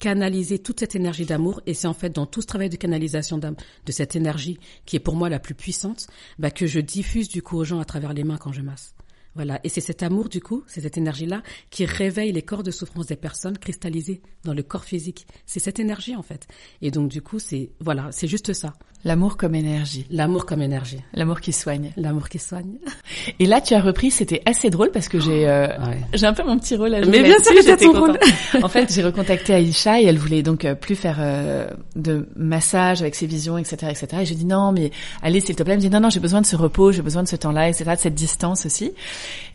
canaliser 0.00 0.58
toute 0.58 0.80
cette 0.80 0.96
énergie 0.96 1.24
d'amour, 1.24 1.60
et 1.66 1.74
c'est 1.74 1.86
en 1.86 1.94
fait 1.94 2.10
dans 2.10 2.26
tout 2.26 2.40
ce 2.40 2.48
travail 2.48 2.68
de 2.68 2.76
canalisation 2.76 3.38
de 3.38 3.92
cette 3.92 4.16
énergie 4.16 4.58
qui 4.84 4.96
est 4.96 5.00
pour 5.00 5.14
moi 5.14 5.28
la 5.28 5.38
plus 5.38 5.54
puissante, 5.54 6.08
bah, 6.40 6.50
que 6.50 6.66
je 6.66 6.80
diffuse 6.80 7.28
du 7.28 7.40
coup 7.40 7.56
aux 7.56 7.64
gens 7.64 7.78
à 7.78 7.84
travers 7.84 8.12
les 8.12 8.24
mains 8.24 8.36
quand 8.36 8.50
je 8.50 8.62
masse. 8.62 8.96
Voilà. 9.34 9.60
Et 9.64 9.68
c'est 9.68 9.80
cet 9.80 10.02
amour, 10.02 10.28
du 10.28 10.40
coup, 10.40 10.62
c'est 10.66 10.82
cette 10.82 10.98
énergie-là 10.98 11.42
qui 11.70 11.84
réveille 11.86 12.32
les 12.32 12.42
corps 12.42 12.62
de 12.62 12.70
souffrance 12.70 13.06
des 13.06 13.16
personnes 13.16 13.58
cristallisées 13.58 14.20
dans 14.44 14.54
le 14.54 14.62
corps 14.62 14.84
physique. 14.84 15.26
C'est 15.46 15.60
cette 15.60 15.80
énergie, 15.80 16.16
en 16.16 16.22
fait. 16.22 16.46
Et 16.80 16.90
donc, 16.90 17.08
du 17.08 17.22
coup, 17.22 17.38
c'est, 17.38 17.70
voilà, 17.80 18.10
c'est 18.12 18.28
juste 18.28 18.52
ça. 18.52 18.74
L'amour 19.04 19.36
comme 19.36 19.56
énergie. 19.56 20.06
L'amour 20.10 20.46
comme 20.46 20.62
énergie. 20.62 21.00
L'amour 21.12 21.40
qui 21.40 21.52
soigne. 21.52 21.90
L'amour 21.96 22.28
qui 22.28 22.38
soigne. 22.38 22.74
Et 23.40 23.46
là, 23.46 23.60
tu 23.60 23.74
as 23.74 23.80
repris, 23.80 24.12
c'était 24.12 24.42
assez 24.46 24.70
drôle 24.70 24.92
parce 24.92 25.08
que 25.08 25.18
j'ai, 25.18 25.48
euh, 25.48 25.66
j'ai 26.14 26.26
un 26.26 26.32
peu 26.32 26.44
mon 26.44 26.56
petit 26.56 26.76
rôle 26.76 26.94
à 26.94 27.02
jouer. 27.02 27.10
Mais 27.10 27.22
bien 27.24 27.38
sûr, 27.40 27.52
j'étais 27.64 27.86
rôle. 27.86 28.16
en 28.62 28.68
fait, 28.68 28.92
j'ai 28.92 29.02
recontacté 29.02 29.54
Aïcha 29.54 30.00
et 30.00 30.04
elle 30.04 30.18
voulait 30.18 30.44
donc 30.44 30.64
euh, 30.64 30.76
plus 30.76 30.94
faire 30.94 31.16
euh, 31.18 31.68
de 31.96 32.28
massage 32.36 33.02
avec 33.02 33.16
ses 33.16 33.26
visions, 33.26 33.58
etc., 33.58 33.88
etc. 33.90 34.06
Et 34.22 34.24
j'ai 34.24 34.36
dit 34.36 34.46
non, 34.46 34.70
mais 34.70 34.92
allez, 35.20 35.40
s'il 35.40 35.56
te 35.56 35.64
plaît. 35.64 35.72
Elle 35.72 35.80
me 35.80 35.82
dit 35.82 35.90
non, 35.90 36.00
non, 36.00 36.10
j'ai 36.10 36.20
besoin 36.20 36.40
de 36.40 36.46
ce 36.46 36.54
repos, 36.54 36.92
j'ai 36.92 37.02
besoin 37.02 37.24
de 37.24 37.28
ce 37.28 37.36
temps-là, 37.36 37.68
etc., 37.70 37.90
de 37.96 38.00
cette 38.00 38.14
distance 38.14 38.66
aussi. 38.66 38.92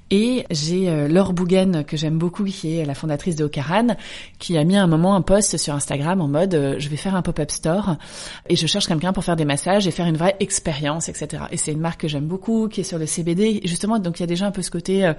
Et 0.09 0.45
j'ai 0.49 0.89
euh, 0.89 1.07
Laure 1.07 1.33
Bougen, 1.33 1.83
que 1.83 1.97
j'aime 1.97 2.17
beaucoup, 2.17 2.45
qui 2.45 2.77
est 2.77 2.85
la 2.85 2.93
fondatrice 2.93 3.35
de 3.35 3.43
Ocaran, 3.43 3.95
qui 4.39 4.57
a 4.57 4.63
mis 4.63 4.77
à 4.77 4.83
un 4.83 4.87
moment 4.87 5.15
un 5.15 5.21
post 5.21 5.57
sur 5.57 5.73
Instagram 5.73 6.21
en 6.21 6.27
mode 6.27 6.53
euh, 6.53 6.75
je 6.79 6.87
vais 6.87 6.95
faire 6.95 7.15
un 7.15 7.21
pop-up 7.21 7.51
store 7.51 7.97
et 8.47 8.55
je 8.55 8.67
cherche 8.67 8.87
quelqu'un 8.87 9.11
pour 9.11 9.25
faire 9.25 9.35
des 9.35 9.45
massages 9.45 9.87
et 9.87 9.91
faire 9.91 10.05
une 10.05 10.17
vraie 10.17 10.35
expérience, 10.39 11.09
etc. 11.09 11.43
Et 11.51 11.57
c'est 11.57 11.73
une 11.73 11.81
marque 11.81 12.01
que 12.01 12.07
j'aime 12.07 12.25
beaucoup, 12.25 12.69
qui 12.69 12.81
est 12.81 12.85
sur 12.85 12.97
le 12.97 13.05
CBD. 13.05 13.61
justement, 13.65 13.99
donc 13.99 14.19
il 14.19 14.23
y 14.23 14.23
a 14.23 14.27
déjà 14.27 14.45
un 14.47 14.51
peu 14.51 14.61
ce 14.61 14.71
côté... 14.71 15.05
Euh, 15.05 15.13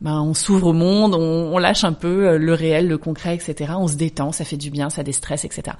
ben, 0.00 0.20
on 0.20 0.32
s'ouvre 0.32 0.68
au 0.68 0.72
monde, 0.72 1.14
on, 1.14 1.52
on, 1.52 1.58
lâche 1.58 1.82
un 1.82 1.92
peu 1.92 2.28
euh, 2.28 2.38
le 2.38 2.54
réel, 2.54 2.86
le 2.86 2.98
concret, 2.98 3.34
etc. 3.34 3.72
On 3.76 3.88
se 3.88 3.96
détend, 3.96 4.30
ça 4.30 4.44
fait 4.44 4.56
du 4.56 4.70
bien, 4.70 4.90
ça 4.90 5.02
déstresse, 5.02 5.44
etc. 5.44 5.76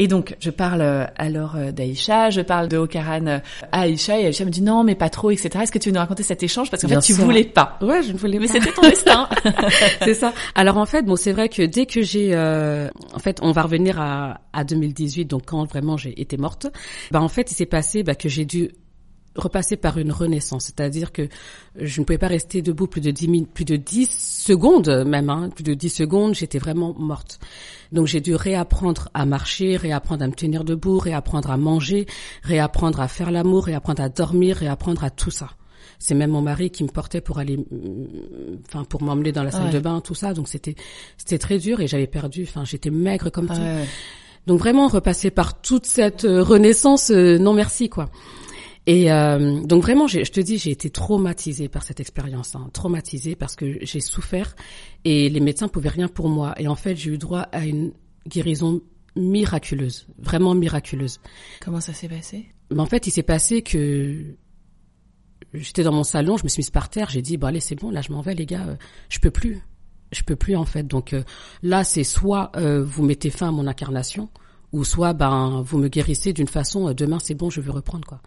Et 0.00 0.08
donc, 0.08 0.36
je 0.40 0.50
parle 0.50 0.80
euh, 0.80 1.06
alors 1.16 1.54
euh, 1.54 1.70
d'Aïcha, 1.70 2.30
je 2.30 2.40
parle 2.40 2.68
de 2.68 2.76
Okaran 2.76 3.40
à 3.70 3.80
Aïcha, 3.82 4.18
et 4.18 4.26
Aïcha 4.26 4.44
me 4.44 4.50
dit 4.50 4.62
non, 4.62 4.82
mais 4.82 4.96
pas 4.96 5.10
trop, 5.10 5.30
etc. 5.30 5.50
Est-ce 5.62 5.70
que 5.70 5.78
tu 5.78 5.90
veux 5.90 5.94
nous 5.94 6.00
raconter 6.00 6.24
cet 6.24 6.42
échange? 6.42 6.70
Parce 6.70 6.82
qu'en 6.82 6.88
fait, 6.88 7.00
tu 7.00 7.12
voulais 7.12 7.44
pas. 7.44 7.78
Ouais, 7.80 8.02
je 8.02 8.12
ne 8.12 8.18
voulais 8.18 8.40
mais 8.40 8.48
pas. 8.48 8.54
Mais 8.54 8.60
c'était 8.60 8.72
ton 8.72 8.82
destin. 8.82 9.28
c'est 10.02 10.14
ça. 10.14 10.32
Alors 10.56 10.76
en 10.76 10.86
fait, 10.86 11.02
bon, 11.02 11.14
c'est 11.14 11.32
vrai 11.32 11.48
que 11.48 11.62
dès 11.62 11.86
que 11.86 12.02
j'ai, 12.02 12.34
euh, 12.34 12.88
en 13.14 13.18
fait, 13.20 13.38
on 13.42 13.52
va 13.52 13.62
revenir 13.62 14.00
à, 14.00 14.40
à 14.52 14.64
2018, 14.64 15.26
donc 15.26 15.42
quand 15.46 15.64
vraiment 15.64 15.96
j'ai 15.96 16.20
été 16.20 16.36
morte, 16.36 16.66
bah 17.12 17.20
en 17.20 17.28
fait, 17.28 17.50
il 17.52 17.54
s'est 17.54 17.66
passé 17.66 18.02
bah, 18.02 18.16
que 18.16 18.28
j'ai 18.28 18.44
dû 18.44 18.70
repasser 19.36 19.76
par 19.76 19.98
une 19.98 20.12
renaissance, 20.12 20.64
c'est-à-dire 20.66 21.12
que 21.12 21.28
je 21.76 22.00
ne 22.00 22.04
pouvais 22.04 22.18
pas 22.18 22.26
rester 22.28 22.60
debout 22.62 22.86
plus 22.86 23.00
de 23.00 23.10
10 23.10 23.28
minutes, 23.28 23.50
plus 23.52 23.64
de 23.64 23.76
10 23.76 24.08
secondes 24.10 25.04
même, 25.06 25.30
hein, 25.30 25.48
plus 25.54 25.64
de 25.64 25.74
10 25.74 25.88
secondes, 25.88 26.34
j'étais 26.34 26.58
vraiment 26.58 26.94
morte. 26.98 27.38
Donc 27.92 28.06
j'ai 28.06 28.20
dû 28.20 28.34
réapprendre 28.34 29.08
à 29.14 29.24
marcher, 29.26 29.76
réapprendre 29.76 30.24
à 30.24 30.26
me 30.26 30.32
tenir 30.34 30.64
debout, 30.64 30.98
réapprendre 30.98 31.50
à 31.50 31.56
manger, 31.56 32.06
réapprendre 32.42 33.00
à 33.00 33.08
faire 33.08 33.30
l'amour, 33.30 33.64
réapprendre 33.64 34.02
à 34.02 34.08
dormir, 34.08 34.56
réapprendre 34.56 35.02
à 35.04 35.10
tout 35.10 35.30
ça. 35.30 35.50
C'est 35.98 36.14
même 36.14 36.30
mon 36.30 36.42
mari 36.42 36.70
qui 36.70 36.82
me 36.84 36.88
portait 36.88 37.20
pour 37.20 37.38
aller, 37.38 37.58
enfin 38.68 38.84
pour 38.84 39.02
m'emmener 39.02 39.30
dans 39.32 39.44
la 39.44 39.50
salle 39.52 39.66
Ouais. 39.66 39.70
de 39.72 39.78
bain, 39.78 40.00
tout 40.00 40.14
ça. 40.14 40.34
Donc 40.34 40.48
c'était 40.48 40.74
c'était 41.16 41.38
très 41.38 41.58
dur 41.58 41.80
et 41.80 41.86
j'avais 41.86 42.06
perdu, 42.06 42.44
enfin 42.48 42.64
j'étais 42.64 42.90
maigre 42.90 43.30
comme 43.30 43.46
tout. 43.46 43.52
Ouais. 43.54 43.84
Donc 44.46 44.58
vraiment 44.58 44.88
repasser 44.88 45.30
par 45.30 45.60
toute 45.60 45.86
cette 45.86 46.24
euh, 46.24 46.42
renaissance, 46.42 47.10
euh, 47.10 47.38
non 47.38 47.52
merci 47.52 47.88
quoi. 47.88 48.10
Et 48.86 49.12
euh, 49.12 49.62
donc 49.62 49.82
vraiment, 49.82 50.08
je 50.08 50.18
te 50.22 50.40
dis, 50.40 50.58
j'ai 50.58 50.72
été 50.72 50.90
traumatisée 50.90 51.68
par 51.68 51.84
cette 51.84 52.00
expérience, 52.00 52.56
hein, 52.56 52.68
traumatisée 52.72 53.36
parce 53.36 53.54
que 53.54 53.78
j'ai 53.84 54.00
souffert 54.00 54.56
et 55.04 55.28
les 55.28 55.40
médecins 55.40 55.68
pouvaient 55.68 55.88
rien 55.88 56.08
pour 56.08 56.28
moi. 56.28 56.54
Et 56.58 56.66
en 56.66 56.74
fait, 56.74 56.96
j'ai 56.96 57.10
eu 57.10 57.18
droit 57.18 57.42
à 57.52 57.64
une 57.64 57.92
guérison 58.26 58.80
miraculeuse, 59.14 60.06
vraiment 60.18 60.54
miraculeuse. 60.54 61.20
Comment 61.60 61.80
ça 61.80 61.92
s'est 61.92 62.08
passé? 62.08 62.46
Mais 62.70 62.80
en 62.80 62.86
fait, 62.86 63.06
il 63.06 63.10
s'est 63.10 63.22
passé 63.22 63.62
que 63.62 64.34
j'étais 65.54 65.82
dans 65.82 65.92
mon 65.92 66.04
salon, 66.04 66.36
je 66.36 66.44
me 66.44 66.48
suis 66.48 66.60
mise 66.60 66.70
par 66.70 66.88
terre, 66.88 67.10
j'ai 67.10 67.22
dit 67.22 67.36
bon 67.36 67.48
allez 67.48 67.60
c'est 67.60 67.74
bon, 67.74 67.90
là 67.90 68.00
je 68.00 68.12
m'en 68.12 68.20
vais 68.20 68.34
les 68.34 68.46
gars, 68.46 68.66
euh, 68.68 68.76
je 69.08 69.18
peux 69.18 69.30
plus, 69.30 69.60
je 70.10 70.22
peux 70.22 70.36
plus 70.36 70.56
en 70.56 70.64
fait. 70.64 70.84
Donc 70.84 71.12
euh, 71.12 71.22
là 71.62 71.84
c'est 71.84 72.04
soit 72.04 72.52
euh, 72.56 72.82
vous 72.82 73.02
mettez 73.02 73.30
fin 73.30 73.48
à 73.48 73.50
mon 73.50 73.66
incarnation, 73.66 74.30
ou 74.72 74.84
soit 74.84 75.12
ben 75.12 75.62
vous 75.62 75.78
me 75.78 75.88
guérissez 75.88 76.32
d'une 76.32 76.48
façon 76.48 76.88
euh, 76.88 76.94
demain 76.94 77.18
c'est 77.18 77.34
bon 77.34 77.50
je 77.50 77.60
veux 77.60 77.70
reprendre 77.72 78.06
quoi. 78.06 78.20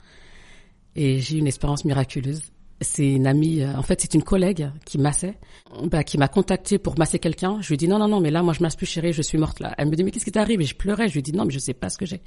Et 0.95 1.19
j'ai 1.19 1.35
eu 1.37 1.39
une 1.39 1.47
expérience 1.47 1.85
miraculeuse. 1.85 2.41
C'est 2.81 3.09
une 3.09 3.25
amie, 3.25 3.61
euh, 3.61 3.73
en 3.77 3.81
fait 3.83 4.01
c'est 4.01 4.13
une 4.13 4.23
collègue 4.23 4.69
qui 4.85 4.97
massait, 4.97 5.37
bah, 5.85 6.03
qui 6.03 6.17
m'a 6.17 6.27
contacté 6.27 6.77
pour 6.77 6.97
masser 6.99 7.19
quelqu'un. 7.19 7.57
Je 7.61 7.67
lui 7.69 7.75
ai 7.75 7.77
dit 7.77 7.87
non 7.87 7.99
non 7.99 8.09
non 8.09 8.19
mais 8.19 8.31
là 8.31 8.43
moi 8.43 8.53
je 8.53 8.61
masse 8.61 8.75
plus 8.75 8.85
chérie, 8.85 9.13
je 9.13 9.21
suis 9.21 9.37
morte 9.37 9.61
là. 9.61 9.73
Elle 9.77 9.87
me 9.89 9.95
dit 9.95 10.03
mais 10.03 10.11
qu'est-ce 10.11 10.25
qui 10.25 10.31
t'arrive? 10.31 10.59
Et 10.61 10.65
je 10.65 10.75
pleurais. 10.75 11.07
Je 11.07 11.13
lui 11.13 11.19
ai 11.19 11.23
dit 11.23 11.31
non 11.31 11.45
mais 11.45 11.53
je 11.53 11.59
sais 11.59 11.73
pas 11.73 11.89
ce 11.89 11.97
que 11.97 12.05
j'ai. 12.05 12.21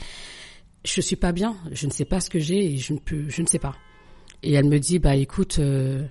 Je 0.84 1.00
suis 1.02 1.16
pas 1.16 1.32
bien, 1.32 1.54
je 1.72 1.86
ne 1.86 1.92
sais 1.92 2.06
pas 2.06 2.20
ce 2.20 2.30
que 2.30 2.38
j'ai 2.38 2.64
et 2.72 2.76
je 2.78 2.94
ne 2.94 2.98
peux, 2.98 3.28
je 3.28 3.42
ne 3.42 3.46
sais 3.46 3.58
pas. 3.58 3.74
Et 4.42 4.52
elle 4.54 4.66
me 4.66 4.78
dit, 4.78 4.98
bah 5.00 5.16
écoute, 5.16 5.58
euh, 5.58 6.06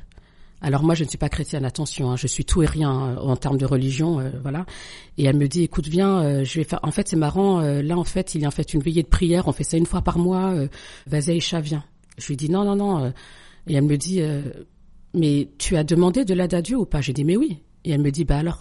alors 0.61 0.83
moi 0.83 0.93
je 0.93 1.03
ne 1.03 1.09
suis 1.09 1.17
pas 1.17 1.29
chrétienne, 1.29 1.65
attention, 1.65 2.11
hein, 2.11 2.15
je 2.17 2.27
suis 2.27 2.43
tout 2.45 2.61
et 2.61 2.65
rien 2.67 2.89
hein, 2.91 3.17
en 3.17 3.37
termes 3.37 3.57
de 3.57 3.65
religion, 3.65 4.19
euh, 4.19 4.29
voilà. 4.43 4.65
Et 5.17 5.23
elle 5.23 5.37
me 5.37 5.47
dit, 5.47 5.63
écoute, 5.63 5.87
viens, 5.87 6.19
euh, 6.21 6.43
je 6.43 6.59
vais 6.59 6.63
faire. 6.65 6.79
En 6.83 6.91
fait, 6.91 7.07
c'est 7.07 7.15
marrant. 7.15 7.61
euh, 7.61 7.81
là, 7.81 7.97
en 7.97 8.03
fait, 8.03 8.35
il 8.35 8.41
y 8.41 8.45
a 8.45 8.49
en 8.49 8.51
fait 8.51 8.73
une 8.73 8.81
veillée 8.81 9.03
de 9.03 9.07
prière. 9.07 9.47
On 9.47 9.51
fait 9.53 9.63
ça 9.63 9.77
une 9.77 9.85
fois 9.85 10.01
par 10.01 10.19
mois. 10.19 10.51
euh, 10.53 10.67
Vas-y, 11.07 11.31
Aïcha, 11.31 11.59
viens. 11.61 11.83
Je 12.17 12.27
lui 12.27 12.35
dis 12.37 12.49
non, 12.49 12.63
non, 12.63 12.75
non. 12.75 13.03
euh, 13.05 13.09
et 13.67 13.75
elle 13.75 13.83
me 13.83 13.97
dit, 13.97 14.21
euh, 14.21 14.41
mais 15.13 15.49
tu 15.57 15.75
as 15.75 15.83
demandé 15.83 16.23
de 16.25 16.33
l'aide 16.33 16.53
à 16.53 16.61
Dieu 16.61 16.77
ou 16.77 16.85
pas? 16.85 17.01
J'ai 17.01 17.13
dit, 17.13 17.23
mais 17.23 17.35
oui. 17.37 17.59
Et 17.83 17.91
elle 17.91 18.01
me 18.01 18.11
dit, 18.11 18.23
bah 18.25 18.37
alors? 18.37 18.59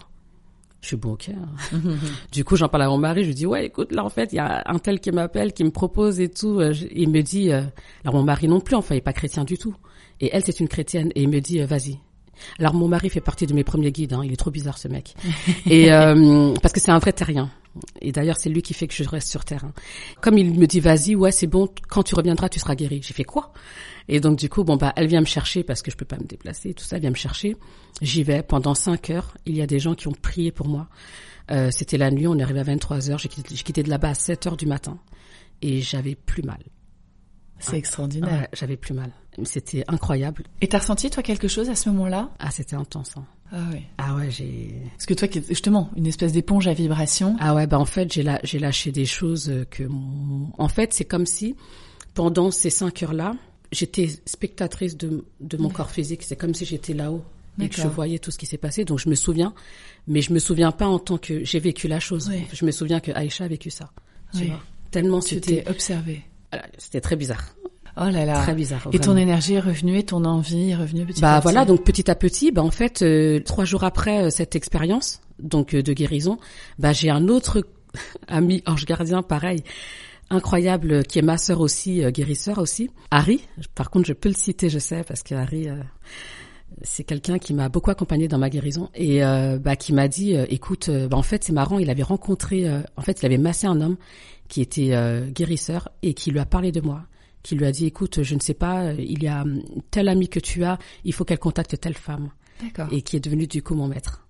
Je 0.81 0.87
suis 0.89 0.95
bon, 0.97 1.13
ok. 1.13 1.29
hein. 1.29 1.77
Du 2.31 2.43
coup, 2.43 2.55
j'en 2.55 2.67
parle 2.69 2.83
à 2.83 2.89
mon 2.89 2.97
mari. 2.97 3.23
Je 3.23 3.27
lui 3.29 3.35
dis, 3.35 3.45
ouais, 3.45 3.65
écoute, 3.65 3.91
là, 3.91 4.03
en 4.05 4.09
fait, 4.09 4.31
il 4.33 4.35
y 4.35 4.39
a 4.39 4.63
un 4.65 4.77
tel 4.79 4.99
qui 4.99 5.11
m'appelle, 5.11 5.53
qui 5.53 5.63
me 5.63 5.71
propose 5.71 6.19
et 6.19 6.29
tout. 6.29 6.59
Euh, 6.59 6.73
Il 6.93 7.09
me 7.09 7.21
dit, 7.21 7.51
euh, 7.51 7.63
alors 8.03 8.15
mon 8.15 8.23
mari 8.23 8.47
non 8.47 8.59
plus, 8.59 8.75
enfin, 8.75 8.95
il 8.95 8.99
est 8.99 9.01
pas 9.01 9.13
chrétien 9.13 9.43
du 9.43 9.57
tout. 9.57 9.75
Et 10.21 10.29
elle, 10.33 10.43
c'est 10.43 10.59
une 10.59 10.67
chrétienne. 10.67 11.11
Et 11.15 11.23
il 11.23 11.29
me 11.29 11.39
dit, 11.39 11.59
vas-y. 11.61 11.99
Alors 12.59 12.75
mon 12.75 12.87
mari 12.87 13.09
fait 13.09 13.21
partie 13.21 13.47
de 13.47 13.53
mes 13.53 13.63
premiers 13.63 13.91
guides. 13.91 14.13
Hein. 14.13 14.21
Il 14.23 14.31
est 14.31 14.35
trop 14.37 14.51
bizarre, 14.51 14.77
ce 14.77 14.87
mec. 14.87 15.15
et 15.65 15.91
euh, 15.91 16.53
parce 16.61 16.73
que 16.73 16.79
c'est 16.79 16.91
un 16.91 16.99
vrai 16.99 17.11
terrien. 17.13 17.49
Et 18.01 18.11
d'ailleurs, 18.11 18.37
c'est 18.37 18.49
lui 18.49 18.61
qui 18.61 18.73
fait 18.73 18.87
que 18.87 18.93
je 18.93 19.03
reste 19.07 19.27
sur 19.29 19.45
terre. 19.45 19.63
hein. 19.65 19.73
Comme 20.21 20.37
il 20.37 20.57
me 20.59 20.65
dit, 20.67 20.79
vas-y, 20.79 21.15
ouais, 21.15 21.31
c'est 21.31 21.47
bon. 21.47 21.67
Quand 21.89 22.03
tu 22.03 22.15
reviendras, 22.15 22.49
tu 22.49 22.59
seras 22.59 22.75
guéri. 22.75 23.01
J'ai 23.03 23.13
fait 23.13 23.23
quoi? 23.23 23.51
Et 24.09 24.19
donc 24.19 24.37
du 24.39 24.47
coup, 24.49 24.63
bon 24.63 24.77
bah, 24.77 24.93
elle 24.95 25.07
vient 25.07 25.19
me 25.21 25.25
chercher 25.25 25.63
parce 25.63 25.81
que 25.81 25.91
je 25.91 25.97
peux 25.97 26.05
pas 26.05 26.17
me 26.17 26.23
déplacer. 26.25 26.73
Tout 26.73 26.83
ça, 26.85 26.95
elle 26.95 27.01
vient 27.01 27.09
me 27.11 27.15
chercher. 27.15 27.57
J'y 28.01 28.23
vais 28.23 28.41
pendant 28.43 28.73
cinq 28.75 29.09
heures. 29.09 29.35
Il 29.45 29.55
y 29.57 29.61
a 29.61 29.67
des 29.67 29.79
gens 29.79 29.95
qui 29.95 30.07
ont 30.07 30.13
prié 30.13 30.51
pour 30.51 30.67
moi. 30.67 30.87
Euh, 31.51 31.69
C'était 31.71 31.97
la 31.97 32.09
nuit. 32.11 32.27
On 32.27 32.37
est 32.37 32.43
arrivé 32.43 32.59
à 32.59 32.63
23 32.63 33.09
heures. 33.11 33.19
J'ai 33.19 33.27
quitté, 33.29 33.83
de 33.83 33.89
là-bas 33.89 34.09
à 34.09 34.13
7 34.13 34.47
heures 34.47 34.57
du 34.57 34.65
matin 34.65 34.97
et 35.61 35.81
j'avais 35.81 36.15
plus 36.15 36.43
mal. 36.43 36.59
C'est 37.59 37.77
extraordinaire. 37.77 38.47
J'avais 38.53 38.77
plus 38.77 38.93
mal. 38.93 39.11
C'était 39.43 39.83
incroyable. 39.87 40.43
Et 40.61 40.67
t'as 40.67 40.77
ressenti 40.79 41.09
toi 41.09 41.21
quelque 41.23 41.47
chose 41.47 41.69
à 41.69 41.75
ce 41.75 41.89
moment-là? 41.89 42.29
Ah, 42.39 42.51
c'était 42.51 42.75
intense. 42.75 43.13
hein. 43.17 43.25
Ah 43.51 43.63
oui. 43.71 43.79
Ah 43.97 44.15
ouais, 44.15 44.29
j'ai. 44.29 44.75
Parce 44.91 45.05
que 45.05 45.13
toi, 45.13 45.27
justement, 45.47 45.89
une 45.95 46.05
espèce 46.07 46.33
d'éponge 46.33 46.67
à 46.67 46.73
vibration. 46.73 47.35
Ah 47.39 47.55
ouais, 47.55 47.65
bah 47.67 47.79
en 47.79 47.85
fait, 47.85 48.11
j'ai 48.11 48.23
la- 48.23 48.39
j'ai 48.43 48.59
lâché 48.59 48.91
des 48.91 49.05
choses 49.05 49.49
euh, 49.49 49.65
que. 49.69 49.83
En 50.57 50.67
fait, 50.67 50.93
c'est 50.93 51.05
comme 51.05 51.25
si, 51.25 51.55
pendant 52.13 52.51
ces 52.51 52.69
cinq 52.69 53.03
heures-là, 53.03 53.35
j'étais 53.71 54.09
spectatrice 54.25 54.97
de, 54.97 55.23
de 55.39 55.57
mon 55.57 55.69
corps 55.69 55.91
physique. 55.91 56.23
C'est 56.23 56.35
comme 56.35 56.53
si 56.53 56.65
j'étais 56.65 56.93
là-haut 56.93 57.23
et 57.59 57.69
que 57.69 57.81
je 57.81 57.87
voyais 57.87 58.19
tout 58.19 58.31
ce 58.31 58.37
qui 58.37 58.45
s'est 58.45 58.57
passé. 58.57 58.85
Donc 58.85 58.99
je 58.99 59.09
me 59.09 59.15
souviens, 59.15 59.53
mais 60.07 60.21
je 60.21 60.31
me 60.33 60.39
souviens 60.39 60.71
pas 60.71 60.85
en 60.87 60.99
tant 60.99 61.17
que 61.17 61.43
j'ai 61.43 61.59
vécu 61.59 61.87
la 61.87 61.99
chose. 61.99 62.29
Je 62.53 62.65
me 62.65 62.71
souviens 62.71 62.99
que 62.99 63.11
Aïcha 63.13 63.45
a 63.45 63.47
vécu 63.47 63.69
ça. 63.71 63.91
Tu 64.33 64.39
Oui. 64.41 64.47
vois 64.47 64.61
Tellement 64.91 65.21
c'était 65.21 65.67
observé. 65.69 66.21
voilà, 66.51 66.67
c'était 66.77 67.01
très 67.01 67.15
bizarre. 67.15 67.55
Oh 67.99 68.09
là 68.09 68.25
là. 68.25 68.41
Très 68.41 68.53
bizarre. 68.53 68.87
Et 68.93 68.99
ton 68.99 69.17
énergie 69.17 69.55
est 69.55 69.59
revenue 69.59 69.97
et 69.97 70.03
ton 70.03 70.23
envie 70.25 70.71
est 70.71 70.75
revenue 70.75 71.05
petit 71.05 71.23
à 71.23 71.27
Bah 71.27 71.35
petit. 71.37 71.43
voilà, 71.43 71.65
donc 71.65 71.83
petit 71.83 72.09
à 72.09 72.15
petit, 72.15 72.51
bah 72.51 72.63
en 72.63 72.71
fait, 72.71 73.01
euh, 73.01 73.39
trois 73.39 73.65
jours 73.65 73.83
après 73.83 74.23
euh, 74.25 74.29
cette 74.29 74.55
expérience, 74.55 75.21
donc 75.39 75.73
euh, 75.73 75.81
de 75.81 75.93
guérison, 75.93 76.37
bah 76.79 76.93
j'ai 76.93 77.09
un 77.09 77.27
autre 77.27 77.65
ami 78.27 78.63
ange 78.65 78.85
gardien, 78.85 79.23
pareil, 79.23 79.63
incroyable, 80.29 81.03
qui 81.05 81.19
est 81.19 81.23
ma 81.23 81.37
sœur 81.37 81.61
aussi, 81.61 82.01
guérisseur 82.11 82.59
aussi, 82.59 82.89
Harry. 83.11 83.41
Par 83.75 83.89
contre, 83.89 84.07
je 84.07 84.13
peux 84.13 84.29
le 84.29 84.35
citer, 84.35 84.69
je 84.69 84.79
sais, 84.79 85.03
parce 85.03 85.23
que 85.23 85.35
Harry, 85.35 85.67
c'est 86.83 87.03
quelqu'un 87.03 87.39
qui 87.39 87.53
m'a 87.53 87.69
beaucoup 87.69 87.89
accompagné 87.89 88.27
dans 88.27 88.37
ma 88.37 88.49
guérison 88.49 88.89
et 88.93 89.23
euh, 89.23 89.57
bah 89.57 89.75
qui 89.75 89.93
m'a 89.93 90.07
dit, 90.07 90.35
euh, 90.35 90.45
écoute, 90.49 90.89
euh, 90.89 91.07
bah 91.07 91.17
en 91.17 91.23
fait 91.23 91.43
c'est 91.43 91.53
marrant, 91.53 91.79
il 91.79 91.89
avait 91.89 92.03
rencontré, 92.03 92.69
en 92.95 93.01
fait 93.01 93.21
il 93.21 93.25
avait 93.25 93.37
massé 93.37 93.67
un 93.67 93.81
homme 93.81 93.97
qui 94.47 94.61
était 94.61 94.91
guérisseur 95.33 95.89
et 96.03 96.13
qui 96.13 96.31
lui 96.31 96.39
a 96.39 96.45
parlé 96.45 96.71
de 96.71 96.79
moi 96.79 97.01
qui 97.47 97.55
lui 97.55 97.65
a 97.65 97.71
dit 97.71 97.85
écoute 97.85 98.23
je 98.23 98.35
ne 98.35 98.39
sais 98.41 98.53
pas 98.53 98.91
il 98.93 99.23
y 99.23 99.27
a 99.27 99.45
tel 99.89 100.09
ami 100.09 100.27
que 100.27 100.39
tu 100.39 100.65
as 100.65 100.77
il 101.05 101.13
faut 101.13 101.23
qu'elle 101.23 101.39
contacte 101.39 101.79
telle 101.79 101.95
femme. 101.95 102.29
Et 102.91 103.03
qui 103.03 103.15
est 103.15 103.19
devenue 103.19 103.45
du 103.45 103.61
coup 103.61 103.75
mon 103.75 103.87
maître. 103.87 104.27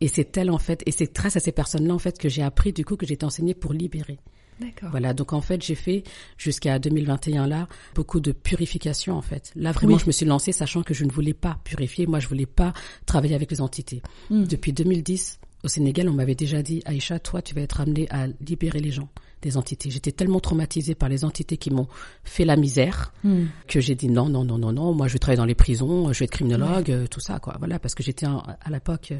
Et 0.00 0.06
c'est 0.08 0.36
elle 0.36 0.50
en 0.50 0.58
fait 0.58 0.82
et 0.86 0.92
c'est 0.92 1.12
grâce 1.12 1.36
à 1.36 1.40
ces 1.40 1.52
personnes 1.52 1.86
là 1.86 1.94
en 1.94 1.98
fait 1.98 2.16
que 2.18 2.28
j'ai 2.28 2.42
appris 2.42 2.72
du 2.72 2.84
coup 2.84 2.96
que 2.96 3.04
j'ai 3.04 3.14
été 3.14 3.26
enseignée 3.26 3.54
pour 3.54 3.72
libérer. 3.72 4.18
D'accord. 4.60 4.90
voilà 4.92 5.12
donc 5.14 5.32
en 5.32 5.40
fait 5.40 5.60
j'ai 5.64 5.74
fait 5.74 6.04
jusqu'à 6.38 6.78
2021 6.78 7.48
là 7.48 7.66
beaucoup 7.96 8.20
de 8.20 8.32
purification 8.32 9.14
en 9.16 9.22
fait. 9.22 9.50
Là 9.56 9.72
vraiment 9.72 9.94
Oui. 9.94 10.00
je 10.00 10.06
me 10.06 10.12
suis 10.12 10.24
lancée 10.24 10.52
sachant 10.52 10.82
que 10.84 10.94
je 10.94 11.04
ne 11.04 11.10
voulais 11.10 11.34
pas 11.34 11.58
purifier. 11.64 12.06
Moi 12.06 12.20
je 12.20 12.28
voulais 12.28 12.46
pas 12.46 12.72
travailler 13.04 13.34
avec 13.34 13.50
les 13.50 13.60
entités. 13.60 14.00
Hmm. 14.30 14.44
depuis 14.44 14.72
2010 14.72 15.38
au 15.64 15.68
Sénégal 15.68 16.08
on 16.08 16.12
m'avait 16.14 16.36
déjà 16.36 16.62
dit 16.62 16.80
Aïcha 16.86 17.18
toi 17.18 17.42
tu 17.42 17.54
vas 17.54 17.60
être 17.62 17.80
amenée 17.80 18.06
à 18.10 18.28
libérer 18.40 18.78
les 18.80 18.92
gens 18.92 19.08
des 19.44 19.56
entités 19.56 19.90
j'étais 19.90 20.12
tellement 20.12 20.40
traumatisée 20.40 20.94
par 20.94 21.08
les 21.08 21.24
entités 21.24 21.56
qui 21.56 21.70
m'ont 21.70 21.86
fait 22.24 22.44
la 22.44 22.56
misère 22.56 23.12
Hmm. 23.22 23.46
que 23.68 23.80
j'ai 23.80 23.94
dit 23.94 24.08
non, 24.08 24.28
non, 24.28 24.44
non, 24.44 24.58
non, 24.58 24.72
non, 24.72 24.92
moi 24.92 25.08
je 25.08 25.14
vais 25.14 25.18
travailler 25.18 25.38
dans 25.38 25.44
les 25.46 25.54
prisons, 25.54 26.12
je 26.12 26.18
vais 26.18 26.24
être 26.26 26.30
criminologue, 26.32 26.90
euh, 26.90 27.06
tout 27.06 27.20
ça, 27.20 27.38
quoi. 27.38 27.56
Voilà, 27.58 27.78
parce 27.78 27.94
que 27.94 28.02
j'étais 28.02 28.26
à 28.26 28.70
l'époque, 28.70 29.12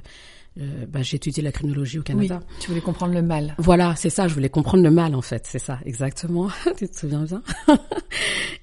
euh, 0.58 0.62
euh, 0.64 0.86
bah, 0.88 1.02
j'ai 1.02 1.16
étudié 1.16 1.42
la 1.42 1.52
criminologie 1.52 1.98
au 1.98 2.02
Oui. 2.02 2.04
Canada. 2.04 2.40
Tu 2.60 2.68
voulais 2.68 2.80
comprendre 2.80 3.12
le 3.14 3.22
mal. 3.22 3.54
Voilà, 3.58 3.94
c'est 3.96 4.10
ça, 4.10 4.28
je 4.28 4.34
voulais 4.34 4.48
comprendre 4.48 4.82
le 4.84 4.90
mal 4.90 5.14
en 5.14 5.22
fait, 5.22 5.46
c'est 5.48 5.58
ça, 5.58 5.78
exactement. 5.84 6.48
tu 6.76 6.88
te 6.88 6.96
souviens 6.96 7.24
bien? 7.24 7.42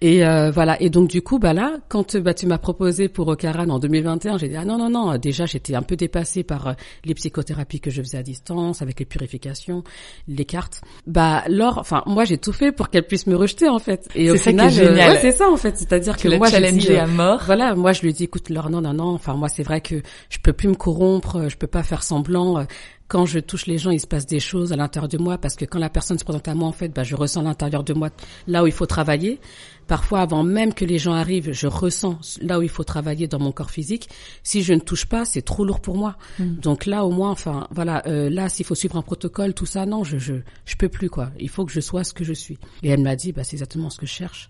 Et 0.03 0.25
euh, 0.25 0.49
voilà, 0.49 0.81
et 0.81 0.89
donc 0.89 1.09
du 1.09 1.21
coup, 1.21 1.37
bah 1.37 1.53
là, 1.53 1.77
quand 1.87 2.15
euh, 2.15 2.21
bah, 2.21 2.33
tu 2.33 2.47
m'as 2.47 2.57
proposé 2.57 3.07
pour 3.07 3.27
Ocaran 3.27 3.69
en 3.69 3.77
2021, 3.77 4.39
j'ai 4.39 4.47
dit 4.49 4.55
ah 4.55 4.65
non 4.65 4.77
non 4.79 4.89
non, 4.89 5.15
déjà 5.17 5.45
j'étais 5.45 5.75
un 5.75 5.83
peu 5.83 5.95
dépassée 5.95 6.41
par 6.43 6.67
euh, 6.69 6.73
les 7.05 7.13
psychothérapies 7.13 7.79
que 7.79 7.91
je 7.91 8.01
faisais 8.01 8.17
à 8.17 8.23
distance, 8.23 8.81
avec 8.81 8.99
les 8.99 9.05
purifications, 9.05 9.83
les 10.27 10.45
cartes. 10.45 10.81
Bah 11.05 11.43
Laure, 11.47 11.77
enfin 11.77 12.01
moi 12.07 12.25
j'ai 12.25 12.39
tout 12.39 12.51
fait 12.53 12.71
pour 12.71 12.89
qu'elle 12.89 13.05
puisse 13.05 13.27
me 13.27 13.35
rejeter 13.35 13.69
en 13.69 13.77
fait. 13.77 14.07
Et 14.15 14.31
au 14.31 14.37
C'est 14.37 14.49
final, 14.51 14.73
euh, 14.79 14.95
ouais, 14.95 15.19
c'est 15.21 15.31
ça 15.33 15.47
en 15.49 15.57
fait, 15.57 15.77
c'est-à-dire 15.77 16.17
que 16.17 16.35
moi 16.35 16.47
j'ai 16.49 16.97
euh, 16.97 17.03
à 17.03 17.07
mort. 17.07 17.41
voilà, 17.45 17.75
moi 17.75 17.91
je 17.93 18.01
lui 18.01 18.11
dis 18.13 18.23
écoute 18.23 18.49
Laure 18.49 18.71
non 18.71 18.81
non 18.81 18.93
non, 18.93 19.09
enfin 19.13 19.35
moi 19.35 19.49
c'est 19.49 19.63
vrai 19.63 19.81
que 19.81 20.01
je 20.29 20.39
peux 20.39 20.53
plus 20.53 20.69
me 20.69 20.75
corrompre, 20.75 21.47
je 21.47 21.57
peux 21.57 21.67
pas 21.67 21.80
faire 21.83 22.03
semblant. 22.03 22.59
euh, 22.59 22.63
quand 23.11 23.25
je 23.25 23.39
touche 23.39 23.65
les 23.65 23.77
gens, 23.77 23.91
il 23.91 23.99
se 23.99 24.07
passe 24.07 24.25
des 24.25 24.39
choses 24.39 24.71
à 24.71 24.77
l'intérieur 24.77 25.09
de 25.09 25.17
moi 25.17 25.37
parce 25.37 25.57
que 25.57 25.65
quand 25.65 25.79
la 25.79 25.89
personne 25.89 26.17
se 26.17 26.23
présente 26.23 26.47
à 26.47 26.55
moi, 26.55 26.69
en 26.69 26.71
fait, 26.71 26.87
bah, 26.87 27.03
je 27.03 27.13
ressens 27.17 27.41
l'intérieur 27.41 27.83
de 27.83 27.93
moi 27.93 28.09
là 28.47 28.63
où 28.63 28.67
il 28.67 28.71
faut 28.71 28.85
travailler. 28.85 29.41
Parfois, 29.85 30.21
avant 30.21 30.43
même 30.43 30.73
que 30.73 30.85
les 30.85 30.97
gens 30.97 31.11
arrivent, 31.11 31.51
je 31.51 31.67
ressens 31.67 32.17
là 32.41 32.59
où 32.59 32.61
il 32.61 32.69
faut 32.69 32.85
travailler 32.85 33.27
dans 33.27 33.39
mon 33.39 33.51
corps 33.51 33.69
physique. 33.69 34.07
Si 34.43 34.63
je 34.63 34.73
ne 34.73 34.79
touche 34.79 35.05
pas, 35.07 35.25
c'est 35.25 35.41
trop 35.41 35.65
lourd 35.65 35.81
pour 35.81 35.97
moi. 35.97 36.15
Mm. 36.39 36.55
Donc 36.61 36.85
là, 36.85 37.03
au 37.03 37.11
moins, 37.11 37.31
enfin, 37.31 37.67
voilà, 37.71 38.01
euh, 38.07 38.29
là, 38.29 38.47
s'il 38.47 38.65
faut 38.65 38.75
suivre 38.75 38.95
un 38.95 39.01
protocole, 39.01 39.53
tout 39.53 39.65
ça, 39.65 39.85
non, 39.85 40.05
je, 40.05 40.17
je, 40.17 40.35
je 40.63 40.75
peux 40.77 40.87
plus 40.87 41.09
quoi. 41.09 41.31
Il 41.37 41.49
faut 41.49 41.65
que 41.65 41.73
je 41.73 41.81
sois 41.81 42.05
ce 42.05 42.13
que 42.13 42.23
je 42.23 42.31
suis. 42.31 42.57
Et 42.81 42.89
elle 42.91 43.01
m'a 43.01 43.17
dit, 43.17 43.33
bah, 43.33 43.43
c'est 43.43 43.57
exactement 43.57 43.89
ce 43.89 43.97
que 43.97 44.05
je 44.05 44.13
cherche. 44.13 44.49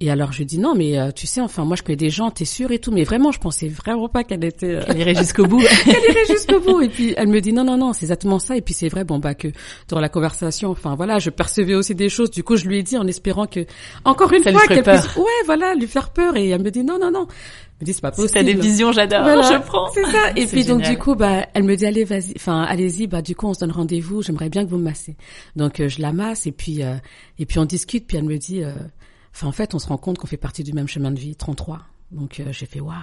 Et 0.00 0.10
alors 0.10 0.32
je 0.32 0.42
dis 0.42 0.58
non, 0.58 0.74
mais 0.74 0.98
euh, 0.98 1.10
tu 1.10 1.26
sais, 1.26 1.40
enfin 1.40 1.64
moi 1.64 1.74
je 1.76 1.82
connais 1.82 1.96
des 1.96 2.10
gens, 2.10 2.30
t'es 2.30 2.44
sûre 2.44 2.70
et 2.70 2.78
tout, 2.78 2.92
mais 2.92 3.04
vraiment 3.04 3.32
je 3.32 3.38
pensais 3.38 3.68
vraiment 3.68 4.08
pas 4.08 4.24
qu'elle 4.24 4.44
était, 4.44 4.76
euh, 4.76 4.82
Elle 4.88 4.98
irait 4.98 5.14
jusqu'au 5.14 5.46
bout. 5.46 5.60
qu'elle 5.84 5.94
irait 5.94 6.26
jusqu'au 6.28 6.60
bout. 6.60 6.82
Et 6.82 6.88
puis 6.88 7.14
elle 7.16 7.28
me 7.28 7.40
dit 7.40 7.52
non, 7.52 7.64
non, 7.64 7.78
non, 7.78 7.92
c'est 7.94 8.04
exactement 8.04 8.38
ça. 8.38 8.56
Et 8.56 8.60
puis 8.60 8.74
c'est 8.74 8.88
vrai, 8.88 9.04
bon 9.04 9.18
bah 9.18 9.34
que 9.34 9.48
dans 9.88 9.98
la 9.98 10.08
conversation, 10.08 10.70
enfin 10.70 10.94
voilà, 10.96 11.18
je 11.18 11.30
percevais 11.30 11.74
aussi 11.74 11.94
des 11.94 12.08
choses. 12.10 12.30
Du 12.30 12.42
coup 12.42 12.56
je 12.56 12.66
lui 12.66 12.78
ai 12.78 12.82
dit 12.82 12.98
en 12.98 13.06
espérant 13.06 13.46
que 13.46 13.60
encore 14.04 14.32
une 14.32 14.42
Ça 14.42 14.52
fois 14.52 14.66
qu'elle 14.66 14.82
puisse, 14.82 15.16
ouais, 15.16 15.24
voilà, 15.46 15.74
lui 15.74 15.86
faire 15.86 16.10
peur. 16.10 16.36
Et 16.36 16.48
elle 16.50 16.62
me 16.62 16.70
dit 16.70 16.84
non, 16.84 16.98
non, 17.00 17.10
non. 17.10 17.26
Elle 17.78 17.82
me 17.82 17.84
dit 17.86 17.92
c'est 17.94 18.00
pas 18.00 18.12
Si 18.12 18.22
possible. 18.22 18.38
t'as 18.38 18.42
des 18.44 18.54
visions, 18.54 18.92
j'adore. 18.92 19.22
Voilà, 19.22 19.42
je 19.52 19.58
prends. 19.66 19.88
C'est 19.92 20.04
ça. 20.04 20.30
Et 20.36 20.46
puis 20.46 20.64
donc 20.64 20.82
du 20.82 20.96
coup, 20.98 21.14
bah, 21.14 21.46
elle 21.54 21.64
me 21.64 21.74
dit 21.74 21.86
allez, 21.86 22.04
vas-y, 22.04 22.34
enfin 22.36 22.62
allez-y, 22.62 23.06
bah 23.06 23.22
du 23.22 23.34
coup 23.34 23.46
on 23.46 23.54
se 23.54 23.60
donne 23.60 23.70
rendez-vous. 23.72 24.22
J'aimerais 24.22 24.48
bien 24.48 24.64
que 24.64 24.70
vous 24.70 24.78
me 24.78 24.84
massez. 24.84 25.16
Donc 25.56 25.80
euh, 25.80 25.88
je 25.88 26.00
la 26.02 26.12
masse 26.12 26.46
et 26.46 26.52
puis 26.52 26.82
euh, 26.82 26.94
et 27.38 27.46
puis 27.46 27.58
on 27.58 27.64
discute. 27.64 28.06
Puis 28.06 28.16
elle 28.16 28.24
me 28.24 28.36
dit, 28.38 28.62
euh, 28.62 28.72
enfin 29.36 29.48
en 29.48 29.52
fait 29.52 29.74
on 29.74 29.78
se 29.78 29.86
rend 29.86 29.98
compte 29.98 30.18
qu'on 30.18 30.26
fait 30.26 30.38
partie 30.38 30.64
du 30.64 30.72
même 30.72 30.88
chemin 30.88 31.10
de 31.10 31.18
vie, 31.20 31.36
33. 31.36 31.82
Donc 32.10 32.40
euh, 32.40 32.44
j'ai 32.52 32.66
fait 32.66 32.80
waouh. 32.80 32.94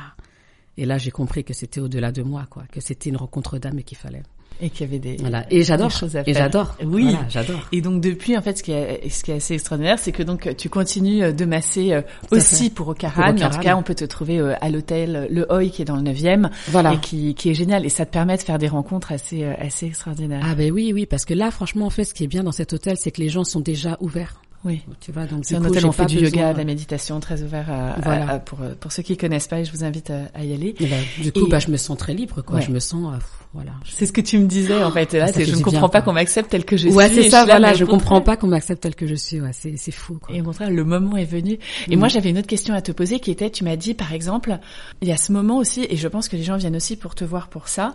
Et 0.77 0.85
là 0.85 0.97
j'ai 0.97 1.11
compris 1.11 1.43
que 1.43 1.53
c'était 1.53 1.79
au-delà 1.79 2.11
de 2.11 2.23
moi, 2.23 2.47
quoi, 2.49 2.63
que 2.71 2.81
c'était 2.81 3.09
une 3.11 3.17
rencontre 3.17 3.59
d'âme 3.59 3.77
et 3.79 3.83
qu'il 3.83 3.97
fallait. 3.97 4.23
Et 4.61 4.69
qu'il 4.69 4.85
y 4.85 4.89
avait 4.89 4.99
des, 4.99 5.17
Voilà. 5.17 5.45
Et 5.51 5.63
j'adore. 5.63 5.89
choses 5.89 6.15
à 6.15 6.21
Et 6.27 6.33
j'adore. 6.33 6.77
Oui. 6.85 7.05
Voilà, 7.05 7.27
j'adore. 7.27 7.67
Et 7.71 7.81
donc 7.81 8.01
depuis, 8.01 8.37
en 8.37 8.41
fait, 8.43 8.55
ce 8.59 8.61
qui 8.63 8.71
est, 8.71 9.09
ce 9.09 9.23
qui 9.23 9.31
est 9.31 9.35
assez 9.35 9.55
extraordinaire, 9.55 9.97
c'est 9.97 10.11
que 10.11 10.21
donc 10.21 10.55
tu 10.57 10.69
continues 10.69 11.23
euh, 11.23 11.31
de 11.31 11.43
masser 11.45 11.91
euh, 11.91 12.01
aussi 12.29 12.69
pour 12.69 12.87
Ocaran. 12.87 13.23
Pour 13.23 13.33
Mais 13.33 13.43
en 13.43 13.49
tout 13.49 13.59
cas, 13.59 13.75
on 13.75 13.81
peut 13.81 13.95
te 13.95 14.05
trouver 14.05 14.39
à 14.39 14.69
l'hôtel 14.69 15.27
Le 15.31 15.51
Hoy 15.51 15.71
qui 15.71 15.81
est 15.81 15.85
dans 15.85 15.95
le 15.95 16.03
9e 16.03 16.51
Voilà. 16.67 16.93
et 16.93 16.99
qui, 16.99 17.33
qui 17.33 17.49
est 17.49 17.55
génial. 17.55 17.83
Et 17.83 17.89
ça 17.89 18.05
te 18.05 18.11
permet 18.11 18.37
de 18.37 18.43
faire 18.43 18.59
des 18.59 18.67
rencontres 18.67 19.11
assez, 19.11 19.43
assez 19.43 19.87
extraordinaires. 19.87 20.43
Ah 20.45 20.53
ben 20.53 20.71
oui, 20.71 20.91
oui, 20.93 21.07
parce 21.07 21.25
que 21.25 21.33
là, 21.33 21.49
franchement, 21.49 21.87
en 21.87 21.91
fait, 21.91 22.03
ce 22.05 22.13
qui 22.13 22.23
est 22.23 22.27
bien 22.27 22.43
dans 22.43 22.51
cet 22.51 22.73
hôtel, 22.73 22.95
c'est 22.97 23.09
que 23.09 23.21
les 23.21 23.29
gens 23.29 23.43
sont 23.43 23.59
déjà 23.59 23.97
ouverts. 24.01 24.39
Oui. 24.65 24.81
Tu 25.01 25.11
vois, 25.11 25.25
donc 25.25 25.45
C'est 25.45 25.55
un 25.55 25.65
hôtel 25.65 25.85
où 25.85 25.89
on 25.89 25.91
fait 25.91 26.05
du 26.05 26.19
yoga, 26.19 26.53
de 26.53 26.57
la 26.57 26.63
méditation, 26.63 27.19
très 27.19 27.41
ouvert 27.43 27.69
à, 27.69 27.95
Voilà. 28.01 28.29
à- 28.29 28.39
pour, 28.39 28.61
euh, 28.61 28.73
pour 28.79 28.91
ceux 28.91 29.03
qui 29.03 29.17
connaissent 29.17 29.47
pas. 29.47 29.59
Et 29.59 29.65
je 29.65 29.71
vous 29.71 29.83
invite 29.83 30.09
à, 30.11 30.43
y 30.43 30.53
aller. 30.53 30.75
Et 30.79 30.85
ben, 30.85 31.01
du 31.21 31.31
coup, 31.31 31.45
Et- 31.47 31.49
bah, 31.49 31.59
je 31.59 31.69
me 31.69 31.77
sens 31.77 31.97
très 31.97 32.13
libre, 32.13 32.41
quoi. 32.41 32.57
Ouais. 32.57 32.61
Je 32.61 32.71
me 32.71 32.79
sens, 32.79 33.13
euh, 33.13 33.17
voilà. 33.53 33.71
C'est 33.85 34.05
ce 34.05 34.11
que 34.13 34.21
tu 34.21 34.37
me 34.39 34.45
disais 34.45 34.83
en 34.83 34.91
fait. 34.91 35.13
Là, 35.13 35.27
c'est 35.27 35.45
je 35.45 35.55
ne 35.55 35.61
comprends 35.61 35.79
bien, 35.81 35.89
pas 35.89 36.01
qu'on 36.01 36.13
m'accepte 36.13 36.49
tel 36.49 36.65
que 36.65 36.77
je 36.77 36.87
ouais, 36.89 37.07
suis. 37.07 37.15
c'est 37.21 37.27
Et 37.27 37.29
ça, 37.29 37.45
voilà. 37.45 37.73
Je 37.73 37.83
au 37.83 37.87
comprends 37.87 38.21
pas 38.21 38.37
qu'on 38.37 38.47
m'accepte 38.47 38.81
tel 38.81 38.95
que 38.95 39.05
je 39.07 39.15
suis. 39.15 39.41
Ouais, 39.41 39.51
c'est, 39.53 39.75
c'est 39.77 39.91
fou, 39.91 40.17
quoi. 40.21 40.35
Et 40.35 40.41
au 40.41 40.43
contraire, 40.43 40.69
le 40.71 40.83
moment 40.83 41.17
est 41.17 41.25
venu. 41.25 41.59
Et 41.89 41.95
Mm. 41.95 41.99
moi, 41.99 42.07
j'avais 42.07 42.29
une 42.29 42.37
autre 42.37 42.47
question 42.47 42.73
à 42.73 42.81
te 42.81 42.91
poser 42.91 43.19
qui 43.19 43.31
était, 43.31 43.49
tu 43.49 43.63
m'as 43.63 43.75
dit, 43.75 43.93
par 43.93 44.13
exemple, 44.13 44.57
il 45.01 45.07
y 45.07 45.11
a 45.11 45.17
ce 45.17 45.31
moment 45.31 45.57
aussi, 45.57 45.85
et 45.89 45.97
je 45.97 46.07
pense 46.07 46.29
que 46.29 46.35
les 46.35 46.43
gens 46.43 46.57
viennent 46.57 46.75
aussi 46.75 46.95
pour 46.95 47.15
te 47.15 47.23
voir 47.25 47.47
pour 47.49 47.67
ça. 47.67 47.93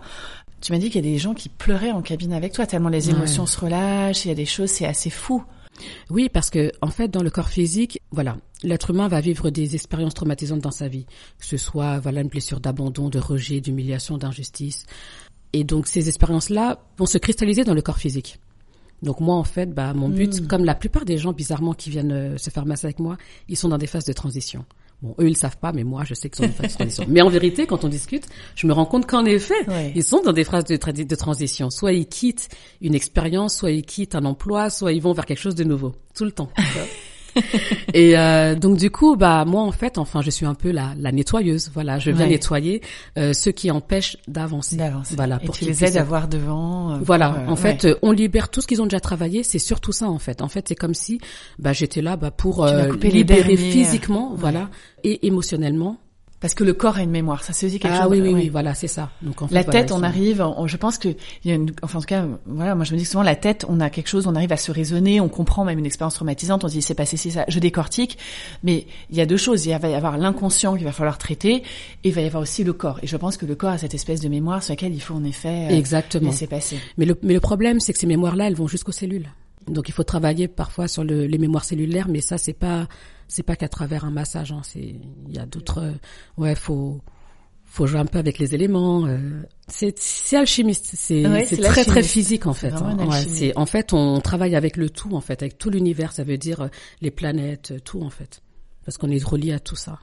Tu 0.61 0.71
m'as 0.73 0.77
dit 0.77 0.89
qu'il 0.89 1.03
y 1.05 1.07
a 1.07 1.11
des 1.11 1.17
gens 1.17 1.33
qui 1.33 1.47
pleuraient 1.49 1.91
en 1.91 2.01
cabine 2.01 2.33
avec 2.33 2.51
toi, 2.53 2.65
tellement 2.65 2.89
les 2.89 3.07
Ouais. 3.07 3.15
émotions 3.15 3.45
se 3.45 3.59
relâchent, 3.59 4.25
il 4.25 4.27
y 4.27 4.31
a 4.31 4.35
des 4.35 4.45
choses, 4.45 4.69
c'est 4.69 4.85
assez 4.85 5.09
fou. 5.09 5.43
Oui, 6.09 6.29
parce 6.29 6.49
que 6.49 6.71
en 6.81 6.89
fait, 6.89 7.09
dans 7.09 7.23
le 7.23 7.29
corps 7.29 7.49
physique, 7.49 8.01
voilà, 8.11 8.37
l'être 8.63 8.89
humain 8.91 9.07
va 9.07 9.21
vivre 9.21 9.49
des 9.49 9.75
expériences 9.75 10.13
traumatisantes 10.13 10.61
dans 10.61 10.71
sa 10.71 10.87
vie, 10.87 11.05
que 11.37 11.45
ce 11.45 11.57
soit 11.57 11.99
voilà 11.99 12.21
une 12.21 12.27
blessure 12.27 12.59
d'abandon, 12.59 13.09
de 13.09 13.19
rejet, 13.19 13.61
d'humiliation, 13.61 14.17
d'injustice. 14.17 14.85
Et 15.53 15.63
donc 15.63 15.87
ces 15.87 16.07
expériences-là 16.09 16.79
vont 16.97 17.05
se 17.05 17.17
cristalliser 17.17 17.63
dans 17.63 17.73
le 17.73 17.81
corps 17.81 17.97
physique. 17.97 18.39
Donc 19.01 19.21
moi, 19.21 19.35
en 19.35 19.45
fait, 19.45 19.73
bah 19.73 19.93
mon 19.93 20.09
but, 20.09 20.41
Mm. 20.41 20.47
comme 20.47 20.65
la 20.65 20.75
plupart 20.75 21.05
des 21.05 21.17
gens 21.17 21.31
bizarrement 21.31 21.73
qui 21.73 21.89
viennent 21.89 22.11
euh, 22.11 22.37
se 22.37 22.49
faire 22.49 22.65
masser 22.65 22.87
avec 22.87 22.99
moi, 22.99 23.17
ils 23.47 23.55
sont 23.55 23.69
dans 23.69 23.77
des 23.77 23.87
phases 23.87 24.05
de 24.05 24.13
transition. 24.13 24.65
Bon, 25.01 25.15
eux 25.19 25.25
ils 25.25 25.29
le 25.29 25.35
savent 25.35 25.57
pas, 25.57 25.71
mais 25.71 25.83
moi 25.85 26.03
je 26.03 26.13
sais 26.13 26.29
qu'ils 26.29 26.45
sont 26.45 26.51
dans 26.51 26.61
des 26.61 26.73
transition. 26.73 27.05
Mais 27.07 27.21
en 27.21 27.29
vérité, 27.29 27.65
quand 27.65 27.85
on 27.85 27.87
discute, 27.87 28.27
je 28.55 28.67
me 28.67 28.73
rends 28.73 28.85
compte 28.85 29.05
qu'en 29.07 29.23
effet, 29.25 29.53
ils 29.95 30.03
sont 30.03 30.21
dans 30.21 30.33
des 30.33 30.43
phases 30.43 30.65
de, 30.65 30.75
tra- 30.75 30.91
de 30.91 31.15
transition. 31.15 31.69
Soit 31.69 31.93
ils 31.93 32.05
quittent 32.07 32.49
une 32.81 32.95
expérience, 32.95 33.55
soit 33.55 33.71
ils 33.71 33.85
quittent 33.85 34.15
un 34.15 34.25
emploi, 34.25 34.69
soit 34.69 34.91
ils 34.91 35.01
vont 35.01 35.13
vers 35.13 35.25
quelque 35.25 35.39
chose 35.39 35.55
de 35.55 35.63
nouveau. 35.63 35.93
Tout 36.15 36.25
le 36.25 36.31
temps. 36.31 36.49
Et 37.93 38.17
euh, 38.17 38.55
donc 38.55 38.77
du 38.77 38.89
coup, 38.91 39.15
bah 39.15 39.45
moi 39.45 39.61
en 39.63 39.71
fait, 39.71 39.97
enfin, 39.97 40.21
je 40.21 40.29
suis 40.29 40.45
un 40.45 40.53
peu 40.55 40.71
la, 40.71 40.93
la 40.97 41.11
nettoyeuse. 41.11 41.71
Voilà, 41.73 41.99
je 41.99 42.11
viens 42.11 42.25
Ouais. 42.25 42.31
nettoyer 42.31 42.81
euh, 43.17 43.33
ceux 43.33 43.51
qui 43.51 43.71
empêchent 43.71 44.17
d'avancer. 44.27 44.77
Voilà, 45.15 45.39
et 45.41 45.45
pour 45.45 45.55
tu 45.55 45.59
qu'ils 45.59 45.69
les 45.69 45.85
aides 45.85 45.97
à 45.97 46.03
voir 46.03 46.27
devant. 46.27 46.91
euh, 46.93 46.97
Voilà, 47.01 47.33
euh, 47.33 47.47
en 47.47 47.55
fait, 47.55 47.83
ouais. 47.83 47.91
euh, 47.91 47.99
on 48.01 48.11
libère 48.11 48.49
tout 48.49 48.61
ce 48.61 48.67
qu'ils 48.67 48.81
ont 48.81 48.85
déjà 48.85 48.99
travaillé. 48.99 49.43
C'est 49.43 49.59
surtout 49.59 49.91
ça, 49.91 50.09
en 50.09 50.19
fait. 50.19 50.41
En 50.41 50.47
fait, 50.47 50.67
c'est 50.67 50.75
comme 50.75 50.93
si 50.93 51.19
bah, 51.57 51.73
j'étais 51.73 52.01
là 52.01 52.15
bah, 52.17 52.31
pour 52.31 52.63
euh, 52.65 52.91
les 53.01 53.09
libérer 53.09 53.55
physiquement, 53.57 54.31
ouais. 54.31 54.37
voilà, 54.37 54.69
et 55.03 55.25
émotionnellement. 55.27 55.97
Parce 56.41 56.53
que 56.53 56.63
le 56.63 56.73
corps 56.73 56.97
a 56.97 57.03
une 57.03 57.09
mémoire, 57.11 57.43
ça 57.43 57.51
c'est 57.53 57.65
aussi 57.65 57.79
quelque 57.79 57.93
Ah 57.97 58.03
chose. 58.03 58.11
oui, 58.11 58.21
oui, 58.21 58.29
ouais. 58.29 58.33
oui, 58.35 58.49
voilà, 58.49 58.73
c'est 58.73 58.87
ça. 58.87 59.09
Donc 59.21 59.41
en 59.41 59.47
fait, 59.47 59.55
La 59.55 59.63
voilà, 59.63 59.81
tête, 59.81 59.91
on 59.91 60.03
arrive, 60.03 60.41
on- 60.41 60.67
je 60.67 60.77
pense 60.77 60.97
que, 60.97 61.09
il 61.09 61.49
y 61.49 61.51
a 61.51 61.55
une, 61.55 61.71
enfin 61.81 61.97
en 61.97 62.01
tout 62.01 62.07
cas, 62.07 62.25
voilà, 62.45 62.75
moi 62.75 62.85
je 62.85 62.93
me 62.93 62.97
dis 62.97 63.03
que 63.03 63.09
souvent 63.09 63.23
la 63.23 63.35
tête, 63.35 63.65
on 63.67 63.79
a 63.79 63.89
quelque 63.89 64.07
chose, 64.07 64.25
on 64.27 64.35
arrive 64.35 64.51
à 64.53 64.57
se 64.57 64.71
raisonner, 64.71 65.19
on 65.19 65.27
comprend 65.29 65.65
même 65.65 65.79
une 65.79 65.85
expérience 65.85 66.13
traumatisante, 66.15 66.63
on 66.63 66.67
se 66.67 66.73
dit 66.73 66.81
c'est 66.81 66.93
passé 66.95 67.17
ci, 67.17 67.31
ça, 67.31 67.45
je 67.47 67.59
décortique, 67.59 68.17
mais 68.63 68.87
il 69.09 69.17
y 69.17 69.21
a 69.21 69.25
deux 69.25 69.37
choses, 69.37 69.65
il 69.65 69.77
va 69.77 69.89
y 69.89 69.93
avoir 69.93 70.17
l'inconscient 70.17 70.75
qu'il 70.75 70.85
va 70.85 70.91
falloir 70.93 71.17
traiter, 71.17 71.55
et 71.55 71.63
il 72.09 72.13
va 72.13 72.21
y 72.21 72.25
avoir 72.25 72.43
aussi 72.43 72.63
le 72.63 72.73
corps. 72.73 72.99
Et 73.03 73.07
je 73.07 73.17
pense 73.17 73.35
que 73.37 73.45
le 73.45 73.55
corps 73.55 73.71
a 73.71 73.77
cette 73.77 73.93
espèce 73.93 74.21
de 74.21 74.29
mémoire 74.29 74.63
sur 74.63 74.71
laquelle 74.71 74.93
il 74.93 75.01
faut 75.01 75.15
en 75.15 75.23
effet 75.25 75.67
euh, 75.71 75.75
Exactement. 75.75 76.29
laisser 76.31 76.47
passer. 76.47 76.77
Mais 76.97 77.05
le, 77.05 77.17
mais 77.21 77.33
le 77.33 77.39
problème, 77.41 77.79
c'est 77.79 77.91
que 77.93 77.99
ces 77.99 78.07
mémoires-là, 78.07 78.47
elles 78.47 78.55
vont 78.55 78.67
jusqu'aux 78.67 78.91
cellules. 78.93 79.29
Donc 79.67 79.87
il 79.89 79.91
faut 79.91 80.03
travailler 80.03 80.47
parfois 80.47 80.87
sur 80.87 81.03
le, 81.03 81.25
les 81.27 81.37
mémoires 81.37 81.63
cellulaires, 81.65 82.07
mais 82.07 82.21
ça 82.21 82.37
c'est 82.39 82.53
pas 82.53 82.87
c'est 83.29 83.43
pas 83.43 83.55
qu'à 83.55 83.69
travers 83.69 84.03
un 84.03 84.11
massage. 84.11 84.51
Hein. 84.51 84.59
C'est 84.63 84.95
il 85.27 85.33
y 85.33 85.39
a 85.39 85.45
d'autres. 85.45 85.93
ouais, 86.37 86.55
faut 86.55 86.99
faut 87.71 87.85
jouer 87.85 87.99
un 87.99 88.05
peu 88.05 88.17
avec 88.19 88.37
les 88.39 88.55
éléments. 88.55 89.05
euh, 89.05 89.41
c'est 89.67 89.97
c'est 89.99 90.35
alchimiste. 90.35 90.89
C'est 90.95 91.25
Ouais, 91.27 91.45
très 91.45 91.85
très 91.85 92.03
physique 92.03 92.47
en 92.47 92.53
fait. 92.53 92.73
hein. 92.73 92.97
Ouais, 93.07 93.21
c'est 93.27 93.55
en 93.55 93.65
fait 93.65 93.93
on 93.93 94.19
travaille 94.19 94.55
avec 94.55 94.75
le 94.75 94.89
tout 94.89 95.15
en 95.15 95.21
fait, 95.21 95.41
avec 95.43 95.57
tout 95.57 95.69
l'univers. 95.69 96.11
Ça 96.11 96.23
veut 96.23 96.37
dire 96.37 96.61
euh, 96.61 96.67
les 97.01 97.11
planètes, 97.11 97.71
euh, 97.71 97.79
tout 97.79 98.01
en 98.01 98.09
fait, 98.09 98.41
parce 98.83 98.97
qu'on 98.97 99.09
est 99.09 99.23
relié 99.23 99.53
à 99.53 99.59
tout 99.59 99.75
ça. 99.77 99.99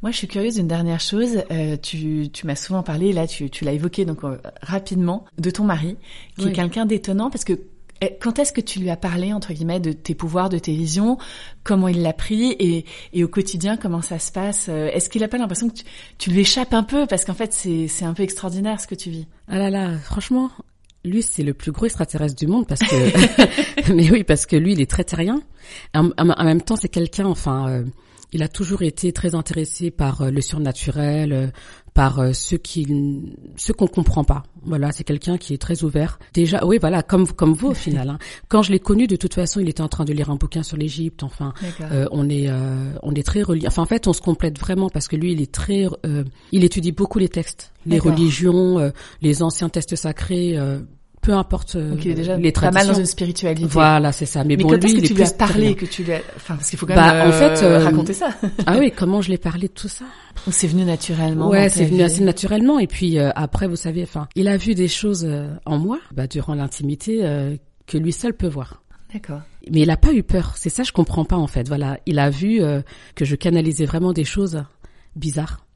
Moi, 0.00 0.12
je 0.12 0.16
suis 0.16 0.28
curieuse 0.28 0.54
d'une 0.54 0.68
dernière 0.68 1.00
chose. 1.00 1.42
Euh, 1.50 1.76
tu, 1.76 2.28
tu 2.32 2.46
m'as 2.46 2.54
souvent 2.54 2.84
parlé, 2.84 3.12
là, 3.12 3.26
tu, 3.26 3.50
tu 3.50 3.64
l'as 3.64 3.72
évoqué 3.72 4.04
donc 4.04 4.22
euh, 4.22 4.38
rapidement, 4.62 5.24
de 5.38 5.50
ton 5.50 5.64
mari, 5.64 5.96
qui 6.38 6.48
est 6.48 6.52
quelqu'un 6.52 6.86
d'étonnant 6.86 7.30
parce 7.30 7.42
que 7.42 7.58
quand 8.20 8.38
est-ce 8.38 8.52
que 8.52 8.60
tu 8.60 8.78
lui 8.80 8.90
as 8.90 8.96
parlé 8.96 9.32
entre 9.32 9.52
guillemets 9.52 9.80
de 9.80 9.92
tes 9.92 10.14
pouvoirs, 10.14 10.48
de 10.48 10.58
tes 10.58 10.72
visions, 10.72 11.18
comment 11.64 11.88
il 11.88 12.02
l'a 12.02 12.12
pris? 12.12 12.56
Et, 12.58 12.84
au 13.24 13.28
quotidien 13.28 13.76
comment 13.76 14.02
ça 14.02 14.18
se 14.18 14.32
passe? 14.32 14.66
Euh, 14.68 14.88
Est-ce 14.92 15.08
qu'il 15.08 15.22
a 15.24 15.28
pas 15.28 15.38
l'impression 15.38 15.68
que 15.68 15.74
tu, 16.18 16.30
lui 16.30 16.40
échappes 16.40 16.74
un 16.74 16.82
peu? 16.82 17.06
Parce 17.06 17.24
qu'en 17.24 17.34
fait 17.34 17.52
c'est 17.52 18.04
un 18.04 18.14
peu 18.14 18.22
extraordinaire 18.22 18.80
ce 18.80 18.86
que 18.86 18.94
tu 18.94 19.10
vis. 19.10 19.26
Ah 19.48 19.58
là 19.58 19.70
là, 19.70 19.96
franchement, 19.98 20.50
lui 21.04 21.22
c'est 21.22 21.42
le 21.42 21.54
plus 21.54 21.72
gros 21.72 21.86
extraterrestre 21.86 22.36
du 22.36 22.46
monde 22.46 22.66
parce 22.66 22.80
que, 22.80 23.92
mais 23.92 24.10
oui 24.10 24.24
parce 24.24 24.46
que 24.46 24.56
lui 24.56 24.72
il 24.72 24.80
est 24.80 24.90
très 24.90 25.04
terrien. 25.04 25.40
En, 25.94 26.06
en- 26.18 26.30
en 26.30 26.44
même 26.44 26.62
temps 26.62 26.76
c'est 26.76 26.88
quelqu'un, 26.88 27.26
enfin, 27.26 27.68
euh, 27.68 27.84
il 28.32 28.42
a 28.42 28.48
toujours 28.48 28.82
été 28.82 29.12
très 29.12 29.34
intéressé 29.34 29.90
par 29.90 30.22
euh, 30.22 30.30
le 30.30 30.40
surnaturel, 30.40 31.32
euh, 31.32 31.46
par 31.94 32.18
euh, 32.18 32.32
ceux 32.32 32.56
qui, 32.56 32.86
ceux 33.56 33.74
qu'on 33.74 33.86
comprend 33.86 34.24
pas. 34.24 34.42
Voilà, 34.62 34.92
c'est 34.92 35.04
quelqu'un 35.04 35.36
qui 35.36 35.52
est 35.54 35.58
très 35.58 35.84
ouvert. 35.84 36.18
Déjà, 36.32 36.64
oui, 36.64 36.78
voilà, 36.80 37.02
comme 37.02 37.26
comme 37.26 37.52
vous 37.52 37.68
au 37.68 37.74
final. 37.86 38.08
hein. 38.08 38.18
Quand 38.48 38.62
je 38.62 38.72
l'ai 38.72 38.78
connu, 38.80 39.06
de 39.06 39.16
toute 39.16 39.34
façon, 39.34 39.60
il 39.60 39.68
était 39.68 39.82
en 39.82 39.88
train 39.88 40.04
de 40.04 40.12
lire 40.12 40.30
un 40.30 40.36
bouquin 40.36 40.62
sur 40.62 40.76
l'Égypte. 40.76 41.22
Enfin, 41.22 41.52
euh, 41.82 42.06
on 42.10 42.28
est 42.30 42.48
euh, 42.48 42.92
on 43.02 43.14
est 43.14 43.22
très 43.26 43.42
reliés. 43.42 43.66
Enfin 43.66 43.82
en 43.82 43.86
fait 43.86 44.06
on 44.06 44.12
se 44.12 44.20
complète 44.20 44.58
vraiment 44.58 44.88
parce 44.88 45.08
que 45.08 45.16
lui 45.16 45.32
il 45.32 45.40
est 45.40 45.52
très 45.52 45.86
euh, 46.06 46.24
il 46.52 46.64
étudie 46.64 46.92
beaucoup 46.92 47.18
les 47.18 47.28
textes, 47.28 47.72
les 47.86 47.98
religions, 47.98 48.92
les 49.20 49.42
anciens 49.42 49.68
textes 49.68 49.96
sacrés, 49.96 50.56
peu 51.22 51.32
importe 51.32 51.76
euh, 51.76 51.96
il 52.04 52.10
est 52.10 52.14
déjà 52.14 52.36
les 52.36 52.52
pas 52.52 52.60
mal 52.62 52.72
traditions. 52.72 52.92
dans 52.92 52.98
une 52.98 53.06
spiritualité. 53.06 53.66
Voilà 53.70 54.12
c'est 54.12 54.26
ça. 54.26 54.44
Mais, 54.44 54.56
Mais 54.56 54.64
bon 54.64 54.68
quand 54.70 54.76
lui 54.84 54.90
est-ce 54.90 54.94
il 54.94 55.00
que 55.00 55.04
est 55.04 55.08
tu 55.08 55.14
lui 55.14 55.22
as 55.22 55.30
parlé, 55.32 55.74
que 55.74 55.86
tu 55.86 56.02
lui 56.04 56.12
as, 56.12 56.20
enfin 56.36 56.56
parce 56.56 56.68
qu'il 56.68 56.78
faut 56.78 56.84
quand 56.86 56.94
Bah, 56.94 57.12
même 57.14 57.28
en 57.28 57.32
fait, 57.32 57.62
euh, 57.64 57.78
euh, 57.80 57.84
raconter 57.84 58.12
ça. 58.12 58.28
Ah 58.66 58.76
oui 58.78 58.92
comment 58.94 59.22
je 59.22 59.30
l'ai 59.30 59.38
parlé 59.38 59.68
de 59.68 59.72
tout 59.72 59.88
ça? 59.88 60.04
C'est 60.50 60.66
venu 60.66 60.84
naturellement. 60.84 61.48
Ouais 61.48 61.68
c'est 61.70 61.84
venu 61.86 62.02
assez 62.02 62.22
naturellement 62.22 62.78
et 62.78 62.86
puis 62.86 63.18
euh, 63.18 63.30
après 63.34 63.66
vous 63.68 63.76
savez 63.76 64.02
enfin 64.02 64.28
il 64.36 64.48
a 64.48 64.56
vu 64.56 64.74
des 64.74 64.88
choses 64.88 65.24
euh, 65.24 65.48
en 65.64 65.78
moi 65.78 65.98
bah, 66.12 66.26
durant 66.26 66.54
l'intimité 66.54 67.20
euh, 67.24 67.56
que 67.86 67.96
lui 67.98 68.12
seul 68.12 68.34
peut 68.34 68.48
voir. 68.48 68.82
D'accord. 69.12 69.40
Mais 69.70 69.82
il 69.82 69.90
a 69.90 69.96
pas 69.98 70.12
eu 70.14 70.22
peur. 70.22 70.54
C'est 70.56 70.70
ça, 70.70 70.82
je 70.84 70.90
comprends 70.92 71.26
pas 71.26 71.36
en 71.36 71.46
fait. 71.46 71.68
Voilà, 71.68 71.98
il 72.06 72.18
a 72.18 72.30
vu 72.30 72.62
euh, 72.62 72.80
que 73.14 73.24
je 73.26 73.36
canalisais 73.36 73.84
vraiment 73.84 74.12
des 74.14 74.24
choses 74.24 74.64
bizarres. 75.16 75.66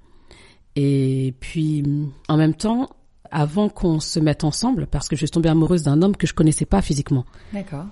Et 0.74 1.34
puis, 1.40 1.82
en 2.28 2.36
même 2.38 2.54
temps, 2.54 2.88
avant 3.30 3.68
qu'on 3.68 4.00
se 4.00 4.20
mette 4.20 4.44
ensemble, 4.44 4.86
parce 4.86 5.08
que 5.08 5.16
je 5.16 5.20
suis 5.20 5.30
tombée 5.30 5.48
amoureuse 5.48 5.82
d'un 5.82 6.02
homme 6.02 6.16
que 6.16 6.26
je 6.26 6.34
connaissais 6.34 6.66
pas 6.66 6.82
physiquement. 6.82 7.24
D'accord. 7.52 7.86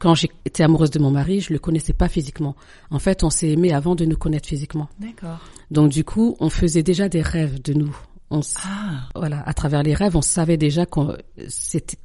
Quand 0.00 0.14
j'étais 0.14 0.62
amoureuse 0.62 0.90
de 0.90 0.98
mon 0.98 1.10
mari, 1.10 1.40
je 1.40 1.52
le 1.52 1.58
connaissais 1.58 1.92
pas 1.92 2.08
physiquement. 2.08 2.56
En 2.90 2.98
fait, 2.98 3.22
on 3.22 3.30
s'est 3.30 3.50
aimé 3.50 3.72
avant 3.72 3.94
de 3.94 4.04
nous 4.04 4.16
connaître 4.16 4.48
physiquement. 4.48 4.88
D'accord. 4.98 5.38
Donc 5.70 5.90
du 5.90 6.04
coup, 6.04 6.36
on 6.40 6.50
faisait 6.50 6.82
déjà 6.82 7.08
des 7.08 7.22
rêves 7.22 7.62
de 7.62 7.72
nous. 7.72 7.96
on, 8.30 8.40
ah. 8.64 9.08
voilà, 9.14 9.42
à 9.46 9.54
travers 9.54 9.82
les 9.82 9.94
rêves, 9.94 10.16
on 10.16 10.22
savait 10.22 10.56
déjà 10.56 10.84
qu'on, 10.84 11.16
c'était, 11.48 11.96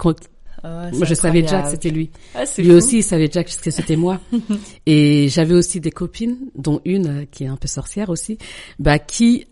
ah 0.64 0.90
moi, 0.92 1.06
je 1.06 1.14
savais 1.14 1.42
déjà 1.42 1.62
que 1.62 1.70
c'était 1.70 1.90
lui. 1.90 2.10
Ah, 2.34 2.44
lui 2.58 2.72
aussi, 2.72 2.98
il 2.98 3.04
savait 3.04 3.28
déjà 3.28 3.44
que 3.44 3.52
c'était 3.52 3.96
moi. 3.96 4.20
et 4.86 5.30
j'avais 5.30 5.54
aussi 5.54 5.80
des 5.80 5.92
copines, 5.92 6.38
dont 6.56 6.82
une 6.86 7.08
euh, 7.08 7.26
qui 7.30 7.44
est 7.44 7.48
un 7.48 7.58
peu 7.58 7.68
sorcière 7.68 8.10
aussi, 8.10 8.38
bah 8.80 9.00
qui 9.00 9.46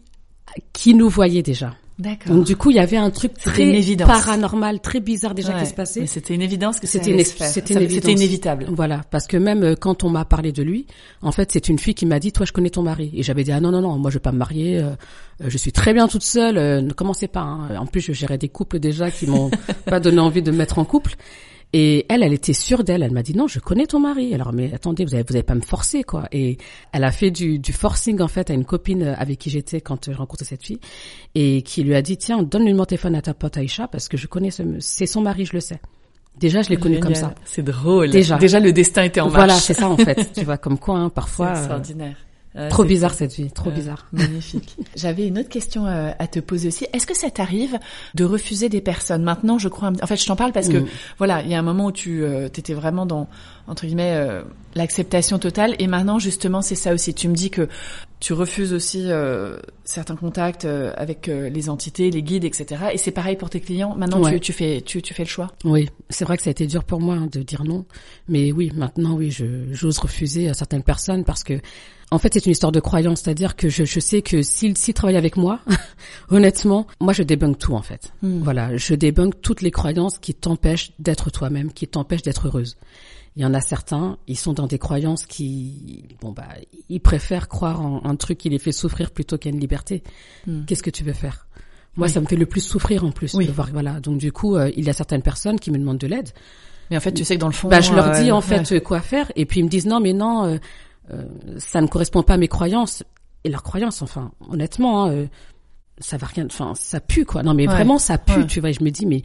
qui 0.73 0.93
nous 0.93 1.09
voyait 1.09 1.43
déjà. 1.43 1.75
D'accord. 1.97 2.35
Donc 2.35 2.45
du 2.45 2.57
coup, 2.57 2.71
il 2.71 2.75
y 2.75 2.79
avait 2.79 2.97
un 2.97 3.09
truc 3.09 3.35
très 3.35 3.95
paranormal, 3.97 4.81
très 4.81 4.99
bizarre 4.99 5.33
déjà 5.33 5.53
qui 5.53 5.65
se 5.65 5.73
passait. 5.73 6.05
C'était 6.07 6.35
une 6.35 6.41
évidence 6.41 6.79
que 6.81 6.87
c'était 6.87 7.23
c'était 7.23 8.11
inévitable. 8.11 8.67
Voilà, 8.69 9.01
parce 9.11 9.27
que 9.27 9.37
même 9.37 9.63
euh, 9.63 9.75
quand 9.79 10.03
on 10.03 10.09
m'a 10.09 10.25
parlé 10.25 10.51
de 10.51 10.61
lui, 10.61 10.87
en 11.21 11.31
fait, 11.31 11.51
c'est 11.53 11.69
une 11.69 11.79
fille 11.79 11.95
qui 11.95 12.05
m'a 12.05 12.19
dit 12.19 12.33
"Toi, 12.33 12.45
je 12.45 12.51
connais 12.51 12.69
ton 12.69 12.83
mari." 12.83 13.11
Et 13.13 13.23
j'avais 13.23 13.45
dit 13.45 13.53
"Ah 13.53 13.61
non 13.61 13.71
non 13.71 13.81
non, 13.81 13.97
moi 13.97 14.11
je 14.11 14.15
vais 14.15 14.21
pas 14.21 14.33
me 14.33 14.37
marier, 14.37 14.79
euh, 14.79 14.91
je 15.39 15.57
suis 15.57 15.71
très 15.71 15.93
bien 15.93 16.09
toute 16.09 16.23
seule, 16.23 16.57
euh, 16.57 16.81
ne 16.81 16.91
commencez 16.91 17.27
pas." 17.27 17.41
Hein. 17.41 17.77
En 17.77 17.85
plus, 17.85 18.01
je 18.01 18.11
gérais 18.11 18.37
des 18.37 18.49
couples 18.49 18.79
déjà 18.79 19.09
qui 19.09 19.25
m'ont 19.27 19.49
pas 19.85 20.01
donné 20.01 20.19
envie 20.19 20.41
de 20.41 20.51
me 20.51 20.57
mettre 20.57 20.79
en 20.79 20.85
couple. 20.85 21.15
Et 21.73 22.05
elle, 22.09 22.23
elle 22.23 22.33
était 22.33 22.53
sûre 22.53 22.83
d'elle. 22.83 23.03
Elle 23.03 23.11
m'a 23.11 23.23
dit 23.23 23.35
non, 23.35 23.47
je 23.47 23.59
connais 23.59 23.85
ton 23.85 23.99
mari. 23.99 24.33
Alors 24.33 24.53
mais 24.53 24.73
attendez, 24.73 25.05
vous 25.05 25.13
avez 25.13 25.23
vous 25.27 25.35
avez 25.35 25.43
pas 25.43 25.55
me 25.55 25.61
forcer 25.61 26.03
quoi. 26.03 26.27
Et 26.31 26.57
elle 26.91 27.03
a 27.03 27.11
fait 27.11 27.31
du, 27.31 27.59
du 27.59 27.73
forcing 27.73 28.21
en 28.21 28.27
fait 28.27 28.49
à 28.49 28.53
une 28.53 28.65
copine 28.65 29.03
avec 29.17 29.39
qui 29.39 29.49
j'étais 29.49 29.81
quand 29.81 30.11
je 30.11 30.17
rencontrais 30.17 30.45
cette 30.45 30.63
fille 30.63 30.79
et 31.33 31.61
qui 31.63 31.83
lui 31.83 31.95
a 31.95 32.01
dit 32.01 32.17
tiens 32.17 32.43
donne-lui 32.43 32.73
mon 32.73 32.85
téléphone 32.85 33.15
à 33.15 33.21
ta 33.21 33.33
pote 33.33 33.57
Aïcha 33.57 33.87
parce 33.87 34.07
que 34.07 34.17
je 34.17 34.27
connais 34.27 34.51
ce 34.51 34.63
c'est 34.79 35.05
son 35.05 35.21
mari, 35.21 35.45
je 35.45 35.53
le 35.53 35.59
sais. 35.59 35.79
Déjà, 36.37 36.61
je 36.61 36.69
l'ai 36.69 36.77
connu 36.77 36.99
comme 36.99 37.15
ça. 37.15 37.33
C'est 37.45 37.63
drôle. 37.63 38.09
Déjà, 38.09 38.37
déjà 38.37 38.59
le 38.59 38.73
destin 38.73 39.03
était 39.03 39.21
en 39.21 39.25
marche. 39.25 39.35
Voilà, 39.37 39.55
c'est 39.55 39.73
ça 39.73 39.89
en 39.89 39.97
fait. 39.97 40.33
tu 40.33 40.43
vois 40.43 40.57
comme 40.57 40.77
quoi 40.77 40.97
hein, 40.97 41.09
parfois. 41.09 41.47
C'est 41.55 41.59
extraordinaire. 41.61 42.17
Euh, 42.17 42.34
trop 42.69 42.83
bizarre 42.83 43.13
cette 43.13 43.33
vie, 43.33 43.51
trop 43.51 43.71
bizarre. 43.71 44.07
Magnifique. 44.13 44.77
J'avais 44.95 45.27
une 45.27 45.39
autre 45.39 45.49
question 45.49 45.85
euh, 45.85 46.11
à 46.17 46.27
te 46.27 46.39
poser 46.39 46.69
aussi. 46.69 46.85
Est-ce 46.93 47.05
que 47.05 47.15
ça 47.15 47.29
t'arrive 47.29 47.77
de 48.13 48.23
refuser 48.23 48.69
des 48.69 48.81
personnes? 48.81 49.23
Maintenant, 49.23 49.57
je 49.57 49.67
crois. 49.67 49.91
En 50.01 50.07
fait, 50.07 50.15
je 50.15 50.25
t'en 50.25 50.35
parle 50.35 50.51
parce 50.51 50.69
que 50.69 50.77
mm. 50.77 50.87
voilà, 51.17 51.41
il 51.41 51.49
y 51.49 51.55
a 51.55 51.59
un 51.59 51.63
moment 51.63 51.87
où 51.87 51.91
tu 51.91 52.23
euh, 52.23 52.47
étais 52.47 52.73
vraiment 52.73 53.05
dans 53.05 53.27
entre 53.67 53.85
guillemets 53.85 54.13
euh, 54.15 54.43
l'acceptation 54.75 55.39
totale, 55.39 55.75
et 55.79 55.87
maintenant 55.87 56.19
justement, 56.19 56.61
c'est 56.61 56.75
ça 56.75 56.93
aussi. 56.93 57.13
Tu 57.13 57.27
me 57.27 57.33
dis 57.33 57.49
que 57.49 57.67
tu 58.19 58.33
refuses 58.33 58.73
aussi 58.73 59.07
certains 59.83 60.15
contacts 60.15 60.65
avec 60.65 61.27
les 61.27 61.69
entités, 61.69 62.09
les 62.09 62.23
guides, 62.23 62.45
etc. 62.45 62.85
Et 62.93 62.97
c'est 62.97 63.11
pareil 63.11 63.35
pour 63.35 63.49
tes 63.49 63.59
clients. 63.59 63.95
Maintenant, 63.95 64.23
tu, 64.29 64.39
tu, 64.39 64.53
fais 64.53 64.81
tu, 64.81 65.01
tu 65.01 65.13
fais 65.13 65.23
le 65.23 65.29
choix. 65.29 65.51
Oui, 65.63 65.89
c'est 66.09 66.25
vrai 66.25 66.37
que 66.37 66.43
ça 66.43 66.49
a 66.49 66.51
été 66.51 66.65
dur 66.65 66.83
pour 66.83 67.01
moi 67.01 67.15
hein, 67.15 67.27
de 67.31 67.41
dire 67.41 67.63
non, 67.63 67.85
mais 68.27 68.51
oui, 68.51 68.71
maintenant, 68.75 69.15
oui, 69.15 69.29
je 69.29 69.45
j'ose 69.71 69.99
refuser 69.99 70.49
à 70.49 70.53
certaines 70.53 70.83
personnes 70.83 71.23
parce 71.23 71.43
que 71.43 71.59
en 72.15 72.19
fait, 72.19 72.33
c'est 72.33 72.45
une 72.45 72.53
histoire 72.53 72.71
de 72.71 72.79
croyance, 72.79 73.21
c'est-à-dire 73.21 73.55
que 73.55 73.69
je, 73.69 73.83
je 73.83 73.99
sais 73.99 74.21
que 74.21 74.41
s'il 74.41 74.73
travaille 74.93 75.17
avec 75.17 75.35
moi, 75.37 75.59
honnêtement, 76.29 76.87
moi 76.99 77.13
je 77.13 77.23
débunk 77.23 77.57
tout 77.57 77.73
en 77.73 77.81
fait. 77.81 78.13
Hmm. 78.21 78.39
Voilà, 78.41 78.75
je 78.77 78.95
débunk 78.95 79.41
toutes 79.41 79.61
les 79.61 79.71
croyances 79.71 80.17
qui 80.17 80.33
t'empêchent 80.33 80.93
d'être 80.99 81.29
toi-même, 81.29 81.73
qui 81.73 81.87
t'empêchent 81.87 82.21
d'être 82.21 82.47
heureuse. 82.47 82.77
Il 83.35 83.41
y 83.41 83.45
en 83.45 83.53
a 83.53 83.59
certains, 83.59 84.17
ils 84.27 84.37
sont 84.37 84.53
dans 84.53 84.65
des 84.65 84.79
croyances 84.79 85.25
qui, 85.25 86.05
bon 86.21 86.31
bah, 86.31 86.47
ils 86.87 87.01
préfèrent 87.01 87.49
croire 87.49 87.81
en 87.81 88.05
un 88.05 88.15
truc 88.15 88.37
qui 88.37 88.49
les 88.49 88.59
fait 88.59 88.71
souffrir 88.71 89.11
plutôt 89.11 89.37
qu'à 89.37 89.49
une 89.49 89.59
liberté. 89.59 90.01
Hmm. 90.47 90.63
Qu'est-ce 90.65 90.83
que 90.83 90.89
tu 90.89 91.03
veux 91.03 91.13
faire? 91.13 91.47
Moi, 91.97 92.07
ça 92.09 92.19
me 92.19 92.25
fait 92.25 92.35
le 92.35 92.45
plus 92.45 92.61
souffrir 92.61 93.05
en 93.05 93.11
plus 93.11 93.33
de 93.33 93.51
voir. 93.51 93.69
Voilà, 93.71 93.99
donc 93.99 94.17
du 94.17 94.31
coup, 94.31 94.55
euh, 94.55 94.69
il 94.75 94.85
y 94.85 94.89
a 94.89 94.93
certaines 94.93 95.21
personnes 95.21 95.59
qui 95.59 95.71
me 95.71 95.77
demandent 95.77 95.97
de 95.97 96.07
l'aide. 96.07 96.29
Mais 96.89 96.97
en 96.97 96.99
fait, 96.99 97.13
tu 97.13 97.23
sais 97.23 97.35
que 97.35 97.41
dans 97.41 97.47
le 97.47 97.53
fond, 97.53 97.67
bah, 97.67 97.81
je 97.81 97.93
leur 97.93 98.11
dis 98.11 98.31
en 98.31 98.41
fait 98.41 98.79
quoi 98.81 98.99
faire, 98.99 99.31
et 99.35 99.45
puis 99.45 99.59
ils 99.59 99.63
me 99.63 99.69
disent 99.69 99.87
non, 99.87 99.99
mais 99.99 100.13
non, 100.13 100.45
euh, 100.45 100.47
euh, 100.55 100.59
ça 101.57 101.81
ne 101.81 101.87
correspond 101.87 102.23
pas 102.23 102.35
à 102.35 102.37
mes 102.37 102.47
croyances 102.47 103.03
et 103.45 103.49
leurs 103.49 103.63
croyances. 103.63 104.01
Enfin, 104.01 104.31
honnêtement, 104.49 105.05
hein, 105.05 105.11
euh, 105.11 105.27
ça 105.99 106.17
va 106.17 106.27
rien. 106.27 106.45
Enfin, 106.47 106.73
ça 106.75 106.99
pue 106.99 107.25
quoi. 107.25 107.43
Non, 107.43 107.53
mais 107.53 107.67
vraiment, 107.67 107.97
ça 107.97 108.17
pue. 108.17 108.45
Tu 108.47 108.59
vois, 108.59 108.71
je 108.71 108.83
me 108.83 108.89
dis 108.89 109.05
mais 109.05 109.21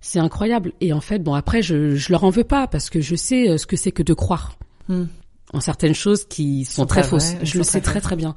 c'est 0.00 0.18
incroyable. 0.18 0.72
Et 0.80 0.92
en 0.92 1.00
fait, 1.00 1.20
bon 1.20 1.34
après, 1.34 1.62
je 1.62 1.94
je 1.94 2.12
leur 2.12 2.24
en 2.24 2.30
veux 2.30 2.44
pas 2.44 2.66
parce 2.66 2.90
que 2.90 3.00
je 3.00 3.14
sais 3.14 3.48
euh, 3.48 3.56
ce 3.56 3.66
que 3.66 3.76
c'est 3.76 3.92
que 3.92 4.02
de 4.02 4.12
croire 4.12 4.58
hmm. 4.88 5.04
en 5.54 5.60
certaines 5.60 5.94
choses 5.94 6.24
qui 6.24 6.64
sont, 6.64 6.84
très, 6.84 7.04
fausses. 7.04 7.34
je 7.42 7.56
le 7.56 7.64
sais 7.64 7.80
très 7.80 8.00
très 8.00 8.16
bien. 8.16 8.34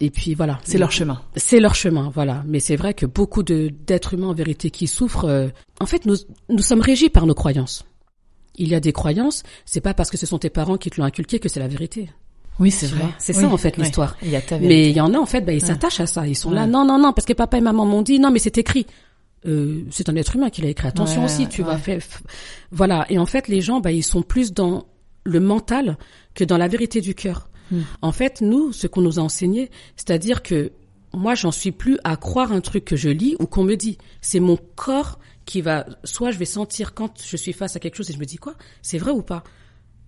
Et 0.00 0.10
puis 0.10 0.34
voilà. 0.34 0.58
C'est 0.62 0.76
leur 0.76 0.92
chemin. 0.92 1.22
C'est 1.36 1.58
leur 1.58 1.74
chemin, 1.74 2.10
voilà. 2.12 2.42
Mais 2.46 2.60
c'est 2.60 2.76
vrai 2.76 2.92
que 2.92 3.06
beaucoup 3.06 3.42
de 3.42 3.72
d'êtres 3.86 4.12
humains 4.12 4.28
en 4.28 4.34
vérité 4.34 4.70
qui 4.70 4.86
souffrent, 4.88 5.50
en 5.80 5.86
fait, 5.86 6.04
nous 6.04 6.16
nous 6.50 6.62
sommes 6.62 6.82
régis 6.82 7.08
par 7.08 7.24
nos 7.24 7.34
croyances 7.34 7.86
il 8.56 8.68
y 8.68 8.74
a 8.74 8.80
des 8.80 8.92
croyances, 8.92 9.42
c'est 9.64 9.80
pas 9.80 9.94
parce 9.94 10.10
que 10.10 10.16
ce 10.16 10.26
sont 10.26 10.38
tes 10.38 10.50
parents 10.50 10.76
qui 10.76 10.90
te 10.90 11.00
l'ont 11.00 11.06
inculqué 11.06 11.38
que 11.38 11.48
c'est 11.48 11.60
la 11.60 11.68
vérité. 11.68 12.10
Oui, 12.58 12.70
c'est 12.70 12.86
vrai. 12.86 13.04
C'est 13.18 13.32
ça 13.32 13.48
en 13.48 13.56
fait 13.56 13.76
l'histoire. 13.76 14.16
Mais 14.60 14.90
il 14.90 14.96
y 14.96 15.00
en 15.00 15.12
a 15.12 15.18
en 15.18 15.26
fait, 15.26 15.42
bah, 15.42 15.52
ils 15.52 15.64
s'attachent 15.64 16.00
à 16.00 16.06
ça. 16.06 16.26
Ils 16.26 16.36
sont 16.36 16.50
là, 16.50 16.66
non, 16.66 16.84
non, 16.84 16.98
non, 16.98 17.12
parce 17.12 17.26
que 17.26 17.32
papa 17.32 17.58
et 17.58 17.60
maman 17.60 17.84
m'ont 17.84 18.02
dit, 18.02 18.18
non, 18.18 18.30
mais 18.30 18.38
c'est 18.38 18.58
écrit. 18.58 18.86
Euh, 19.46 19.84
c'est 19.90 20.08
un 20.08 20.16
être 20.16 20.36
humain 20.36 20.50
qui 20.50 20.62
l'a 20.62 20.68
écrit. 20.68 20.88
Attention 20.88 21.24
aussi, 21.24 21.46
tu 21.48 21.62
vas 21.62 21.76
faire. 21.76 22.00
Voilà. 22.72 23.06
Et 23.10 23.18
en 23.18 23.26
fait, 23.26 23.48
les 23.48 23.60
gens, 23.60 23.80
bah, 23.80 23.92
ils 23.92 24.02
sont 24.02 24.22
plus 24.22 24.52
dans 24.52 24.86
le 25.24 25.40
mental 25.40 25.98
que 26.34 26.44
dans 26.44 26.56
la 26.56 26.68
vérité 26.68 27.00
du 27.00 27.14
cœur. 27.14 27.48
Hmm. 27.70 27.80
En 28.00 28.12
fait, 28.12 28.40
nous, 28.40 28.72
ce 28.72 28.86
qu'on 28.86 29.02
nous 29.02 29.18
a 29.18 29.22
enseigné, 29.22 29.70
c'est-à-dire 29.96 30.42
que 30.42 30.72
moi, 31.12 31.34
j'en 31.34 31.52
suis 31.52 31.72
plus 31.72 31.98
à 32.04 32.16
croire 32.16 32.52
un 32.52 32.60
truc 32.60 32.84
que 32.84 32.96
je 32.96 33.08
lis 33.08 33.36
ou 33.38 33.46
qu'on 33.46 33.64
me 33.64 33.74
dit. 33.74 33.98
C'est 34.20 34.40
mon 34.40 34.58
corps 34.76 35.18
qui 35.46 35.62
va, 35.62 35.86
soit 36.04 36.32
je 36.32 36.38
vais 36.38 36.44
sentir 36.44 36.92
quand 36.92 37.22
je 37.24 37.36
suis 37.36 37.52
face 37.54 37.76
à 37.76 37.80
quelque 37.80 37.94
chose 37.94 38.10
et 38.10 38.12
je 38.12 38.18
me 38.18 38.26
dis 38.26 38.36
quoi, 38.36 38.54
c'est 38.82 38.98
vrai 38.98 39.12
ou 39.12 39.22
pas? 39.22 39.42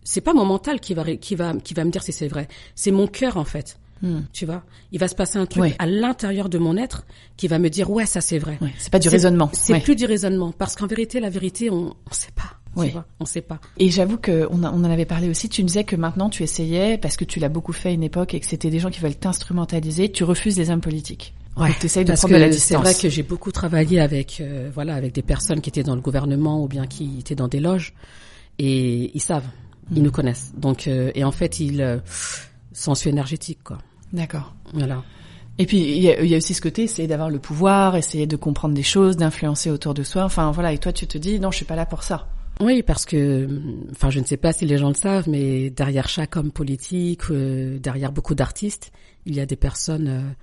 C'est 0.02 0.20
pas 0.20 0.34
mon 0.34 0.44
mental 0.44 0.80
qui 0.80 0.94
va 0.94 1.04
qui 1.16 1.34
va 1.34 1.54
qui 1.54 1.74
va 1.74 1.84
me 1.84 1.90
dire 1.90 2.02
si 2.02 2.12
c'est 2.12 2.28
vrai. 2.28 2.48
C'est 2.74 2.90
mon 2.90 3.06
cœur 3.06 3.36
en 3.36 3.44
fait. 3.44 3.78
Hmm. 4.00 4.20
Tu 4.32 4.46
vois, 4.46 4.62
il 4.92 5.00
va 5.00 5.08
se 5.08 5.14
passer 5.14 5.38
un 5.38 5.46
truc 5.46 5.74
à 5.78 5.86
l'intérieur 5.86 6.48
de 6.48 6.58
mon 6.58 6.76
être 6.76 7.04
qui 7.36 7.48
va 7.48 7.58
me 7.58 7.68
dire 7.68 7.90
ouais 7.90 8.06
ça 8.06 8.20
c'est 8.20 8.38
vrai. 8.38 8.58
C'est 8.78 8.92
pas 8.92 8.98
du 8.98 9.08
raisonnement. 9.08 9.50
C'est 9.52 9.80
plus 9.80 9.96
du 9.96 10.06
raisonnement 10.06 10.52
parce 10.52 10.76
qu'en 10.76 10.86
vérité 10.86 11.20
la 11.20 11.30
vérité 11.30 11.70
on 11.70 11.94
on 12.10 12.12
sait 12.12 12.32
pas. 12.34 12.58
Vois, 12.74 13.06
on 13.18 13.24
sait 13.24 13.40
pas. 13.40 13.58
Et 13.78 13.90
j'avoue 13.90 14.18
que 14.18 14.46
on, 14.50 14.62
on, 14.62 14.66
en 14.66 14.84
avait 14.84 15.04
parlé 15.04 15.28
aussi. 15.28 15.48
Tu 15.48 15.64
disais 15.64 15.82
que 15.82 15.96
maintenant 15.96 16.30
tu 16.30 16.44
essayais 16.44 16.96
parce 16.96 17.16
que 17.16 17.24
tu 17.24 17.40
l'as 17.40 17.48
beaucoup 17.48 17.72
fait 17.72 17.88
à 17.88 17.92
une 17.92 18.04
époque 18.04 18.34
et 18.34 18.40
que 18.40 18.46
c'était 18.46 18.70
des 18.70 18.78
gens 18.78 18.90
qui 18.90 19.00
veulent 19.00 19.16
t'instrumentaliser. 19.16 20.12
Tu 20.12 20.22
refuses 20.22 20.56
les 20.56 20.70
hommes 20.70 20.80
politiques. 20.80 21.34
Ouais, 21.58 21.70
de 21.70 22.04
parce 22.04 22.24
que 22.24 22.52
C'est 22.52 22.76
vrai 22.76 22.94
que 22.94 23.08
j'ai 23.08 23.22
beaucoup 23.22 23.50
travaillé 23.50 24.00
avec 24.00 24.40
euh, 24.40 24.70
voilà 24.72 24.94
avec 24.94 25.12
des 25.12 25.22
personnes 25.22 25.60
qui 25.60 25.68
étaient 25.70 25.82
dans 25.82 25.96
le 25.96 26.00
gouvernement 26.00 26.62
ou 26.62 26.68
bien 26.68 26.86
qui 26.86 27.18
étaient 27.18 27.34
dans 27.34 27.48
des 27.48 27.60
loges 27.60 27.94
et 28.58 29.10
ils 29.14 29.20
savent, 29.20 29.46
ils 29.92 30.02
nous 30.02 30.10
mm. 30.10 30.12
connaissent. 30.12 30.52
Donc 30.56 30.86
euh, 30.86 31.10
et 31.14 31.24
en 31.24 31.32
fait 31.32 31.58
ils 31.58 31.82
euh, 31.82 31.98
sont 32.72 32.94
énergétique 32.94 33.58
quoi. 33.64 33.78
D'accord. 34.12 34.54
Voilà. 34.72 35.02
Et 35.58 35.66
puis 35.66 35.78
il 35.78 35.98
y, 35.98 36.28
y 36.28 36.34
a, 36.34 36.36
aussi 36.36 36.54
ce 36.54 36.60
côté, 36.60 36.84
essayer 36.84 37.08
d'avoir 37.08 37.30
le 37.30 37.40
pouvoir, 37.40 37.96
essayer 37.96 38.28
de 38.28 38.36
comprendre 38.36 38.74
des 38.74 38.84
choses, 38.84 39.16
d'influencer 39.16 39.70
autour 39.70 39.94
de 39.94 40.04
soi. 40.04 40.24
Enfin 40.24 40.52
voilà. 40.52 40.72
Et 40.72 40.78
toi 40.78 40.92
tu 40.92 41.08
te 41.08 41.18
dis 41.18 41.40
non, 41.40 41.50
je 41.50 41.56
suis 41.56 41.66
pas 41.66 41.76
là 41.76 41.86
pour 41.86 42.04
ça. 42.04 42.28
Oui, 42.60 42.82
parce 42.82 43.04
que, 43.04 43.48
enfin, 43.92 44.10
je 44.10 44.18
ne 44.18 44.24
sais 44.24 44.36
pas 44.36 44.52
si 44.52 44.66
les 44.66 44.78
gens 44.78 44.88
le 44.88 44.94
savent, 44.94 45.28
mais 45.28 45.70
derrière 45.70 46.08
chaque 46.08 46.34
homme 46.34 46.50
politique, 46.50 47.30
euh, 47.30 47.78
derrière 47.78 48.10
beaucoup 48.10 48.34
d'artistes, 48.34 48.90
il 49.26 49.36
y 49.36 49.40
a 49.40 49.46
des 49.46 49.54
personnes 49.54 50.34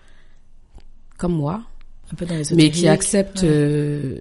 comme 1.18 1.34
moi, 1.34 1.64
un 2.12 2.16
peu 2.16 2.26
dans 2.26 2.36
les 2.36 2.44
mais 2.56 2.70
qui 2.70 2.88
acceptent 2.88 3.44
euh, 3.44 4.20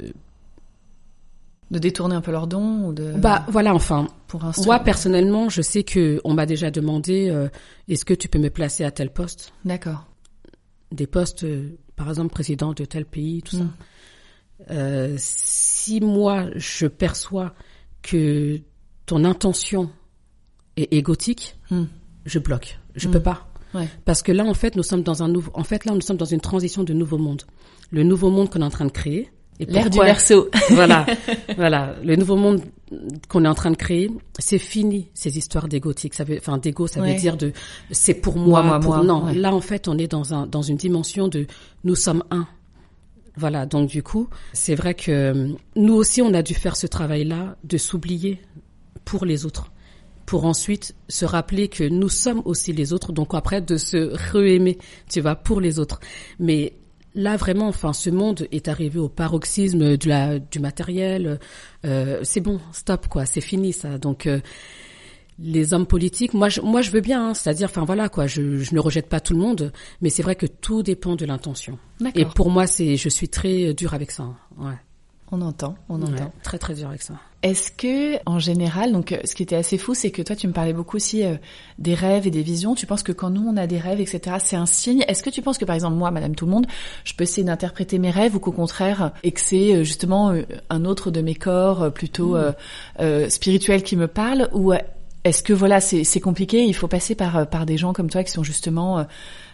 de 1.70 1.78
détourner 1.78 2.14
un 2.14 2.20
peu 2.20 2.30
leurs 2.30 2.46
dons 2.46 2.86
ou 2.88 2.92
de 2.92 3.12
bah 3.12 3.44
voilà 3.48 3.74
enfin 3.74 4.08
pour 4.26 4.42
moi 4.64 4.78
personnellement 4.80 5.48
je 5.48 5.62
sais 5.62 5.82
que 5.82 6.20
on 6.24 6.34
m'a 6.34 6.46
déjà 6.46 6.70
demandé 6.70 7.28
euh, 7.30 7.48
est-ce 7.88 8.04
que 8.04 8.14
tu 8.14 8.28
peux 8.28 8.38
me 8.38 8.50
placer 8.50 8.84
à 8.84 8.90
tel 8.90 9.10
poste? 9.10 9.52
D'accord. 9.64 10.06
Des 10.92 11.06
postes 11.06 11.44
euh, 11.44 11.76
par 11.96 12.08
exemple 12.08 12.32
président 12.32 12.72
de 12.72 12.84
tel 12.84 13.04
pays 13.04 13.42
tout 13.42 13.56
ça. 13.56 13.64
Mm. 14.72 15.14
si 15.18 16.00
moi 16.00 16.46
je 16.54 16.86
perçois 16.86 17.54
que 18.02 18.60
ton 19.06 19.24
intention 19.24 19.90
est 20.76 20.92
égotique 20.92 21.56
mm. 21.70 21.84
je 22.24 22.38
bloque. 22.38 22.78
Je 22.94 23.08
mm. 23.08 23.10
peux 23.10 23.20
pas 23.22 23.48
parce 24.04 24.22
que 24.22 24.32
là, 24.32 24.44
en 24.44 24.54
fait, 24.54 24.76
nous 24.76 24.82
sommes 24.82 25.02
dans 25.02 25.22
un 25.22 25.28
nouveau, 25.28 25.50
en 25.54 25.64
fait, 25.64 25.84
là, 25.84 25.92
nous 25.92 26.00
sommes 26.00 26.16
dans 26.16 26.24
une 26.24 26.40
transition 26.40 26.84
de 26.84 26.92
nouveau 26.92 27.18
monde. 27.18 27.42
Le 27.90 28.02
nouveau 28.02 28.30
monde 28.30 28.50
qu'on 28.50 28.60
est 28.60 28.64
en 28.64 28.70
train 28.70 28.86
de 28.86 28.90
créer. 28.92 29.30
L'ère 29.60 29.88
du 29.88 29.98
verso. 29.98 30.48
voilà, 30.70 31.06
voilà. 31.56 31.94
Le 32.02 32.16
nouveau 32.16 32.36
monde 32.36 32.60
qu'on 33.28 33.44
est 33.44 33.48
en 33.48 33.54
train 33.54 33.70
de 33.70 33.76
créer, 33.76 34.10
c'est 34.38 34.58
fini 34.58 35.08
ces 35.14 35.38
histoires 35.38 35.68
d'égotique. 35.68 36.14
Ça 36.14 36.24
veut, 36.24 36.38
enfin, 36.38 36.58
d'égo, 36.58 36.86
ça 36.86 37.00
veut 37.00 37.14
dire 37.14 37.36
de, 37.36 37.52
c'est 37.90 38.14
pour 38.14 38.36
moi, 38.36 38.62
moi, 38.62 38.80
pour, 38.80 38.96
moi 38.96 39.04
non. 39.04 39.26
Là, 39.32 39.54
en 39.54 39.60
fait, 39.60 39.86
on 39.86 39.96
est 39.98 40.08
dans 40.08 40.34
un, 40.34 40.46
dans 40.46 40.62
une 40.62 40.76
dimension 40.76 41.28
de, 41.28 41.46
nous 41.84 41.94
sommes 41.94 42.24
un. 42.30 42.46
Voilà. 43.36 43.66
Donc, 43.66 43.88
du 43.88 44.02
coup, 44.02 44.28
c'est 44.52 44.74
vrai 44.74 44.94
que 44.94 45.54
nous 45.76 45.94
aussi, 45.94 46.20
on 46.20 46.34
a 46.34 46.42
dû 46.42 46.54
faire 46.54 46.76
ce 46.76 46.86
travail-là 46.86 47.56
de 47.62 47.76
s'oublier 47.76 48.40
pour 49.04 49.24
les 49.24 49.46
autres 49.46 49.70
pour 50.26 50.44
ensuite 50.46 50.94
se 51.08 51.24
rappeler 51.24 51.68
que 51.68 51.84
nous 51.84 52.08
sommes 52.08 52.42
aussi 52.44 52.72
les 52.72 52.92
autres, 52.92 53.12
donc 53.12 53.34
après 53.34 53.60
de 53.60 53.76
se 53.76 54.10
réaimer, 54.32 54.78
tu 55.10 55.20
vois, 55.20 55.34
pour 55.36 55.60
les 55.60 55.78
autres. 55.78 56.00
Mais 56.38 56.72
là 57.14 57.36
vraiment, 57.36 57.68
enfin, 57.68 57.92
ce 57.92 58.10
monde 58.10 58.46
est 58.50 58.68
arrivé 58.68 58.98
au 58.98 59.08
paroxysme 59.08 59.96
de 59.96 60.08
la, 60.08 60.38
du 60.38 60.58
matériel. 60.58 61.38
Euh, 61.84 62.20
c'est 62.22 62.40
bon, 62.40 62.60
stop 62.72 63.06
quoi, 63.08 63.26
c'est 63.26 63.40
fini 63.40 63.72
ça. 63.72 63.98
Donc 63.98 64.26
euh, 64.26 64.40
les 65.38 65.74
hommes 65.74 65.86
politiques, 65.86 66.32
moi, 66.32 66.48
je, 66.48 66.60
moi, 66.60 66.80
je 66.80 66.90
veux 66.92 67.00
bien. 67.00 67.30
hein. 67.30 67.34
C'est-à-dire, 67.34 67.68
enfin 67.68 67.84
voilà, 67.84 68.08
quoi. 68.08 68.26
Je, 68.28 68.58
je 68.58 68.72
ne 68.74 68.78
rejette 68.80 69.08
pas 69.08 69.18
tout 69.20 69.34
le 69.34 69.40
monde, 69.40 69.72
mais 70.00 70.08
c'est 70.08 70.22
vrai 70.22 70.36
que 70.36 70.46
tout 70.46 70.82
dépend 70.84 71.16
de 71.16 71.24
l'intention. 71.26 71.76
Et 72.14 72.24
pour 72.24 72.50
moi, 72.50 72.66
c'est, 72.68 72.96
je 72.96 73.08
suis 73.08 73.28
très 73.28 73.74
dur 73.74 73.94
avec 73.94 74.10
ça. 74.12 74.22
hein. 74.22 74.36
Ouais. 74.56 74.74
On 75.32 75.40
entend, 75.40 75.74
on 75.88 76.02
entend. 76.02 76.12
Ouais, 76.12 76.32
très 76.42 76.58
très 76.58 76.74
dur 76.74 76.88
avec 76.88 77.02
ça. 77.02 77.14
Est-ce 77.42 77.70
que, 77.70 78.18
en 78.24 78.38
général, 78.38 78.92
donc, 78.92 79.12
euh, 79.12 79.18
ce 79.24 79.34
qui 79.34 79.42
était 79.42 79.56
assez 79.56 79.76
fou, 79.76 79.92
c'est 79.92 80.10
que 80.10 80.22
toi, 80.22 80.34
tu 80.34 80.46
me 80.46 80.52
parlais 80.52 80.72
beaucoup 80.72 80.96
aussi 80.96 81.24
euh, 81.24 81.36
des 81.78 81.94
rêves 81.94 82.26
et 82.26 82.30
des 82.30 82.42
visions. 82.42 82.74
Tu 82.74 82.86
penses 82.86 83.02
que 83.02 83.12
quand 83.12 83.28
nous, 83.28 83.46
on 83.46 83.56
a 83.58 83.66
des 83.66 83.78
rêves, 83.78 84.00
etc., 84.00 84.36
c'est 84.38 84.56
un 84.56 84.64
signe? 84.64 85.04
Est-ce 85.08 85.22
que 85.22 85.28
tu 85.28 85.42
penses 85.42 85.58
que, 85.58 85.66
par 85.66 85.74
exemple, 85.74 85.96
moi, 85.96 86.10
Madame 86.10 86.34
Tout 86.34 86.46
le 86.46 86.52
Monde, 86.52 86.66
je 87.04 87.12
peux 87.12 87.24
essayer 87.24 87.44
d'interpréter 87.44 87.98
mes 87.98 88.10
rêves 88.10 88.34
ou 88.34 88.38
qu'au 88.38 88.52
contraire, 88.52 89.12
et 89.22 89.32
que 89.32 89.40
c'est 89.40 89.74
euh, 89.74 89.84
justement 89.84 90.34
un 90.70 90.84
autre 90.86 91.10
de 91.10 91.20
mes 91.20 91.34
corps 91.34 91.92
plutôt 91.92 92.34
euh, 92.34 92.52
euh, 93.00 93.28
spirituel 93.28 93.82
qui 93.82 93.96
me 93.96 94.08
parle 94.08 94.48
ou 94.52 94.72
est-ce 95.24 95.42
que 95.42 95.52
voilà, 95.54 95.80
c'est 95.80 96.04
c'est 96.04 96.20
compliqué, 96.20 96.64
il 96.64 96.74
faut 96.74 96.86
passer 96.88 97.14
par 97.14 97.36
euh, 97.38 97.44
par 97.46 97.64
des 97.66 97.78
gens 97.78 97.92
comme 97.94 98.10
toi 98.10 98.22
qui 98.22 98.30
sont 98.30 98.42
justement 98.42 98.98
euh, 98.98 99.04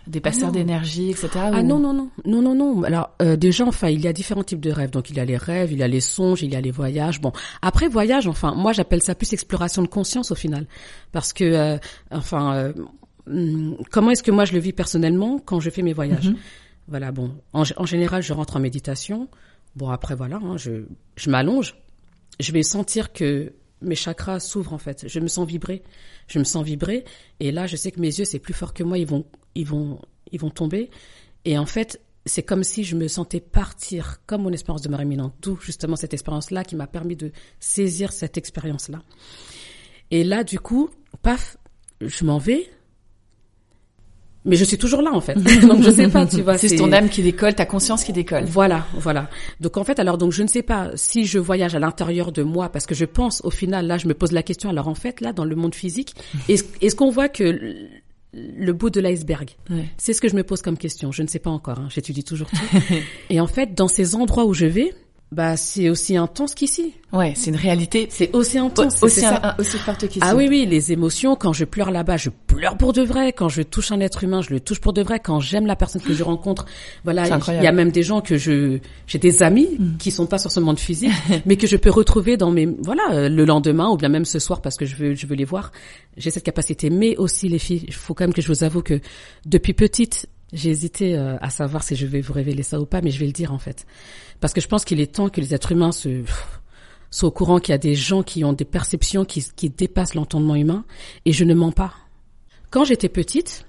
des 0.09 0.20
passeurs 0.20 0.48
non. 0.48 0.52
d'énergie, 0.54 1.11
etc. 1.11 1.28
Ah 1.37 1.50
ou- 1.61 1.62
non 1.62 1.78
non 1.78 1.92
non 1.94 2.11
non 2.24 2.42
non 2.42 2.54
non. 2.54 2.83
Alors 2.83 3.11
euh, 3.22 3.37
déjà 3.37 3.64
enfin 3.64 3.88
il 3.88 4.00
y 4.00 4.09
a 4.09 4.12
différents 4.12 4.42
types 4.42 4.61
de 4.61 4.72
rêves. 4.72 4.90
Donc 4.90 5.11
il 5.11 5.16
y 5.16 5.20
a 5.20 5.24
les 5.24 5.37
rêves, 5.37 5.70
il 5.72 5.78
y 5.78 5.83
a 5.83 5.88
les 5.88 6.00
songes, 6.00 6.42
il 6.42 6.52
y 6.52 6.56
a 6.56 6.61
les 6.61 6.72
voyages. 6.72 7.20
Bon 7.20 7.33
après 7.62 7.87
voyage 7.88 8.26
enfin 8.26 8.52
moi 8.56 8.72
j'appelle 8.72 9.00
ça 9.02 9.14
plus 9.14 9.33
exploration 9.33 9.83
de 9.83 9.87
conscience 9.88 10.33
au 10.33 10.35
final 10.35 10.66
parce 11.12 11.33
que 11.33 11.44
euh, 11.44 11.78
enfin 12.11 12.54
euh, 12.56 12.72
hum, 13.28 13.76
comment 13.92 14.11
est-ce 14.11 14.24
que 14.24 14.33
moi 14.33 14.44
je 14.44 14.52
le 14.54 14.59
vis 14.59 14.72
personnellement 14.72 15.38
quand 15.38 15.61
je 15.61 15.70
fais 15.70 15.83
mes 15.83 15.92
voyages. 15.92 16.30
Mhm. 16.30 16.37
Voilà 16.88 17.12
bon 17.12 17.30
en, 17.52 17.62
en 17.76 17.87
général 17.87 18.22
je 18.22 18.33
rentre 18.33 18.56
en 18.56 18.61
méditation. 18.61 19.28
Bon 19.76 19.88
après 19.90 20.16
voilà 20.16 20.40
hein, 20.42 20.56
je 20.56 20.83
je 21.14 21.30
m'allonge. 21.30 21.76
Je 22.40 22.50
vais 22.52 22.62
sentir 22.64 23.12
que 23.12 23.52
mes 23.82 23.94
chakras 23.94 24.40
s'ouvrent 24.40 24.72
en 24.72 24.78
fait. 24.78 25.08
Je 25.08 25.20
me 25.20 25.28
sens 25.28 25.46
vibrer. 25.46 25.82
Je 26.28 26.38
me 26.38 26.44
sens 26.44 26.64
vibrer. 26.64 27.04
Et 27.40 27.52
là, 27.52 27.66
je 27.66 27.76
sais 27.76 27.90
que 27.90 28.00
mes 28.00 28.18
yeux, 28.18 28.24
c'est 28.24 28.38
plus 28.38 28.54
fort 28.54 28.74
que 28.74 28.82
moi. 28.82 28.98
Ils 28.98 29.06
vont, 29.06 29.24
ils 29.54 29.66
vont, 29.66 30.00
ils 30.32 30.40
vont 30.40 30.50
tomber. 30.50 30.90
Et 31.44 31.58
en 31.58 31.66
fait, 31.66 32.00
c'est 32.26 32.42
comme 32.42 32.64
si 32.64 32.84
je 32.84 32.96
me 32.96 33.08
sentais 33.08 33.40
partir, 33.40 34.20
comme 34.26 34.42
mon 34.42 34.52
expérience 34.52 34.82
de 34.82 34.88
mort 34.88 35.02
imminente. 35.02 35.34
D'où 35.40 35.58
justement 35.60 35.96
cette 35.96 36.14
expérience-là 36.14 36.64
qui 36.64 36.76
m'a 36.76 36.86
permis 36.86 37.16
de 37.16 37.32
saisir 37.58 38.12
cette 38.12 38.36
expérience-là. 38.36 39.02
Et 40.10 40.24
là, 40.24 40.44
du 40.44 40.58
coup, 40.58 40.90
paf, 41.22 41.56
je 42.00 42.24
m'en 42.24 42.38
vais. 42.38 42.70
Mais 44.44 44.57
je 44.57 44.64
suis 44.64 44.79
toujours 44.79 45.03
là, 45.03 45.12
en 45.12 45.20
fait. 45.20 45.35
Donc, 45.61 45.83
je 45.83 45.90
sais 45.90 46.09
pas, 46.09 46.26
tu 46.26 46.40
vois. 46.42 46.57
c'est 46.57 46.76
ton 46.76 46.92
âme 46.92 47.09
qui 47.09 47.22
décolle, 47.22 47.55
ta 47.55 47.66
conscience 47.66 48.05
qui 48.05 48.12
décolle. 48.12 48.44
Voilà, 48.44 48.87
voilà. 48.94 49.29
Donc 49.61 49.76
en 49.76 49.85
fait, 49.85 49.98
alors 49.98 50.16
donc 50.18 50.33
je 50.33 50.42
ne 50.42 50.48
sais 50.48 50.62
pas 50.62 50.90
si 50.94 51.26
je 51.26 51.38
voyage 51.38 51.74
à 51.74 51.79
l'intérieur 51.79 52.33
de 52.33 52.42
moi 52.42 52.68
parce 52.70 52.87
que 52.87 52.94
je 52.94 53.05
pense 53.05 53.42
au 53.44 53.50
final 53.50 53.87
là, 53.87 53.98
je 53.98 54.09
me 54.09 54.14
pose 54.14 54.33
la 54.33 54.42
question. 54.42 54.70
Alors 54.70 54.88
en 54.88 54.94
fait, 54.94 55.20
là 55.20 55.33
dans 55.33 55.44
le 55.44 55.57
monde 55.57 55.74
physique, 55.74 56.14
est-ce 56.48 56.94
qu'on 56.94 57.11
voit 57.11 57.29
que 57.29 57.44
le, 57.44 57.74
le 58.33 58.72
bout 58.72 58.90
de 58.90 59.00
l'iceberg 59.00 59.50
Ouais. 59.68 59.87
C'est 59.98 60.12
ce 60.12 60.20
que 60.20 60.29
je 60.29 60.37
me 60.37 60.44
pose 60.44 60.62
comme 60.62 60.79
question. 60.79 61.12
Je 61.12 61.22
ne 61.22 61.29
sais 61.29 61.38
pas 61.38 61.50
encore. 61.50 61.79
Hein. 61.79 61.88
J'étudie 61.90 62.24
toujours 62.24 62.48
tout. 62.48 62.94
Et 63.31 63.40
en 63.40 63.46
fait, 63.46 63.74
dans 63.74 63.88
ces 63.88 64.14
endroits 64.14 64.44
où 64.46 64.55
je 64.55 64.66
vais, 64.66 64.94
bah 65.32 65.56
c'est 65.56 65.88
aussi 65.88 66.16
intense 66.16 66.54
qu'ici. 66.54 66.94
Ouais, 67.12 67.34
c'est 67.36 67.50
une 67.50 67.56
réalité 67.56 68.06
C'est 68.10 68.34
aussi 68.34 68.58
intense. 68.58 69.00
aussi, 69.02 69.20
ça. 69.20 69.40
un- 69.56 69.60
aussi 69.60 69.76
forte 69.78 70.06
qu'ici. 70.08 70.18
Ah 70.22 70.34
oui, 70.34 70.46
oui, 70.48 70.66
les 70.66 70.90
émotions, 70.92 71.36
quand 71.36 71.52
je 71.52 71.64
pleure 71.64 71.90
là-bas, 71.92 72.16
je 72.16 72.30
pleure 72.48 72.76
pour 72.76 72.92
de 72.92 73.02
vrai. 73.02 73.32
Quand 73.32 73.48
je 73.48 73.62
touche 73.62 73.92
un 73.92 74.00
être 74.00 74.24
humain, 74.24 74.42
je 74.42 74.50
le 74.50 74.60
touche 74.60 74.80
pour 74.80 74.92
de 74.92 75.02
vrai. 75.02 75.20
Quand 75.20 75.38
j'aime 75.38 75.66
la 75.66 75.76
personne 75.76 76.02
que 76.02 76.14
je 76.14 76.22
rencontre, 76.24 76.66
voilà, 77.04 77.26
il 77.48 77.62
y 77.62 77.66
a 77.66 77.72
même 77.72 77.90
des 77.92 78.02
gens 78.02 78.20
que 78.20 78.36
je, 78.38 78.78
j'ai 79.06 79.18
des 79.18 79.42
amis 79.42 79.78
qui 79.98 80.10
sont 80.10 80.26
pas 80.26 80.38
sur 80.38 80.50
ce 80.50 80.58
monde 80.60 80.78
physique, 80.78 81.12
mais 81.46 81.56
que 81.56 81.66
je 81.68 81.76
peux 81.76 81.90
retrouver 81.90 82.36
dans 82.36 82.50
mes, 82.50 82.66
voilà, 82.66 83.02
euh, 83.12 83.28
le 83.28 83.44
lendemain 83.44 83.88
ou 83.88 83.96
bien 83.96 84.08
même 84.08 84.24
ce 84.24 84.38
soir 84.40 84.60
parce 84.60 84.76
que 84.76 84.84
je 84.84 84.96
veux, 84.96 85.14
je 85.14 85.26
veux 85.26 85.36
les 85.36 85.44
voir. 85.44 85.70
J'ai 86.16 86.30
cette 86.30 86.44
capacité. 86.44 86.90
Mais 86.90 87.16
aussi 87.16 87.48
les 87.48 87.58
filles, 87.58 87.84
il 87.86 87.94
faut 87.94 88.14
quand 88.14 88.24
même 88.24 88.34
que 88.34 88.42
je 88.42 88.48
vous 88.48 88.64
avoue 88.64 88.82
que 88.82 89.00
depuis 89.46 89.74
petite, 89.74 90.26
j'ai 90.52 90.70
hésité 90.70 91.16
euh, 91.16 91.36
à 91.40 91.50
savoir 91.50 91.82
si 91.82 91.96
je 91.96 92.06
vais 92.06 92.20
vous 92.20 92.32
révéler 92.32 92.62
ça 92.62 92.80
ou 92.80 92.86
pas, 92.86 93.00
mais 93.00 93.10
je 93.10 93.18
vais 93.18 93.26
le 93.26 93.32
dire 93.32 93.52
en 93.52 93.58
fait, 93.58 93.86
parce 94.40 94.52
que 94.52 94.60
je 94.60 94.68
pense 94.68 94.84
qu'il 94.84 95.00
est 95.00 95.14
temps 95.14 95.28
que 95.28 95.40
les 95.40 95.54
êtres 95.54 95.72
humains 95.72 95.92
se 95.92 96.24
soient 97.10 97.28
au 97.28 97.32
courant 97.32 97.58
qu'il 97.58 97.72
y 97.72 97.74
a 97.74 97.78
des 97.78 97.94
gens 97.94 98.22
qui 98.22 98.44
ont 98.44 98.52
des 98.52 98.64
perceptions 98.64 99.24
qui, 99.24 99.44
qui 99.56 99.70
dépassent 99.70 100.14
l'entendement 100.14 100.54
humain, 100.54 100.84
et 101.24 101.32
je 101.32 101.44
ne 101.44 101.54
mens 101.54 101.72
pas. 101.72 101.94
Quand 102.70 102.84
j'étais 102.84 103.08
petite, 103.08 103.66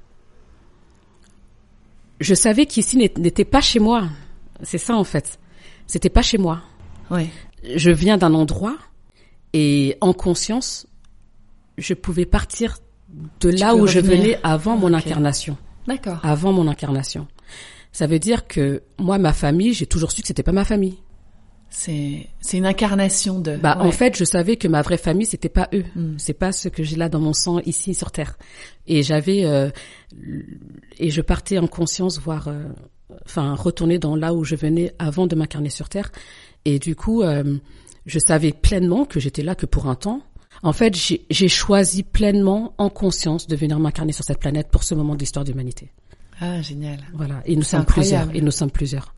je 2.19 2.35
savais 2.35 2.65
qu'ici 2.67 2.97
n'était 2.97 3.45
pas 3.45 3.61
chez 3.61 3.79
moi. 3.79 4.07
C'est 4.61 4.77
ça 4.77 4.95
en 4.95 5.03
fait. 5.03 5.39
C'était 5.87 6.09
pas 6.09 6.21
chez 6.21 6.37
moi. 6.37 6.61
Ouais. 7.09 7.27
Je 7.75 7.91
viens 7.91 8.17
d'un 8.17 8.33
endroit 8.33 8.77
et 9.53 9.97
en 10.01 10.13
conscience, 10.13 10.87
je 11.77 11.93
pouvais 11.93 12.25
partir 12.25 12.77
de 13.39 13.49
là 13.49 13.75
où 13.75 13.87
je 13.87 13.99
venais 13.99 14.39
avant 14.43 14.77
mon 14.77 14.93
incarnation. 14.93 15.57
D'accord. 15.87 16.19
Avant 16.23 16.53
mon 16.53 16.67
incarnation. 16.67 17.27
Ça 17.91 18.07
veut 18.07 18.19
dire 18.19 18.47
que 18.47 18.83
moi, 18.99 19.17
ma 19.17 19.33
famille, 19.33 19.73
j'ai 19.73 19.85
toujours 19.85 20.11
su 20.11 20.21
que 20.21 20.27
c'était 20.27 20.43
pas 20.43 20.51
ma 20.51 20.65
famille. 20.65 20.97
C'est 21.69 22.27
c'est 22.41 22.57
une 22.57 22.65
incarnation 22.65 23.39
de. 23.39 23.55
Bah, 23.55 23.77
ouais. 23.77 23.87
en 23.87 23.91
fait, 23.91 24.17
je 24.17 24.25
savais 24.25 24.57
que 24.57 24.67
ma 24.67 24.81
vraie 24.81 24.97
famille, 24.97 25.25
c'était 25.25 25.49
pas 25.49 25.69
eux. 25.73 25.85
Mm. 25.95 26.15
C'est 26.17 26.33
pas 26.33 26.51
ce 26.51 26.67
que 26.67 26.83
j'ai 26.83 26.97
là 26.97 27.07
dans 27.07 27.21
mon 27.21 27.33
sang 27.33 27.59
ici 27.59 27.93
sur 27.93 28.11
terre. 28.11 28.37
Et 28.87 29.03
j'avais 29.03 29.45
euh, 29.45 29.69
et 30.97 31.09
je 31.09 31.21
partais 31.21 31.57
en 31.57 31.67
conscience 31.67 32.19
voir, 32.19 32.49
euh, 32.49 32.63
enfin, 33.25 33.55
retourner 33.55 33.99
dans 33.99 34.17
là 34.17 34.33
où 34.33 34.43
je 34.43 34.55
venais 34.55 34.93
avant 34.99 35.27
de 35.27 35.35
m'incarner 35.35 35.69
sur 35.69 35.87
terre. 35.87 36.11
Et 36.65 36.77
du 36.77 36.93
coup, 36.95 37.23
euh, 37.23 37.57
je 38.05 38.19
savais 38.19 38.51
pleinement 38.51 39.05
que 39.05 39.21
j'étais 39.21 39.43
là 39.43 39.55
que 39.55 39.65
pour 39.65 39.87
un 39.87 39.95
temps. 39.95 40.21
En 40.63 40.73
fait, 40.73 40.95
j'ai 40.95 41.47
choisi 41.47 42.03
pleinement, 42.03 42.73
en 42.77 42.89
conscience, 42.89 43.47
de 43.47 43.55
venir 43.55 43.79
m'incarner 43.79 44.11
sur 44.11 44.23
cette 44.23 44.39
planète 44.39 44.67
pour 44.69 44.83
ce 44.83 44.93
moment 44.93 45.15
de 45.15 45.19
l'histoire 45.19 45.43
de 45.43 45.51
l'humanité. 45.51 45.91
Ah 46.39 46.61
génial. 46.61 46.99
Voilà. 47.13 47.41
Et 47.45 47.55
nous 47.55 47.63
sommes 47.63 47.85
plusieurs. 47.85 48.33
Et 48.35 48.41
nous 48.41 48.51
sommes 48.51 48.71
plusieurs. 48.71 49.13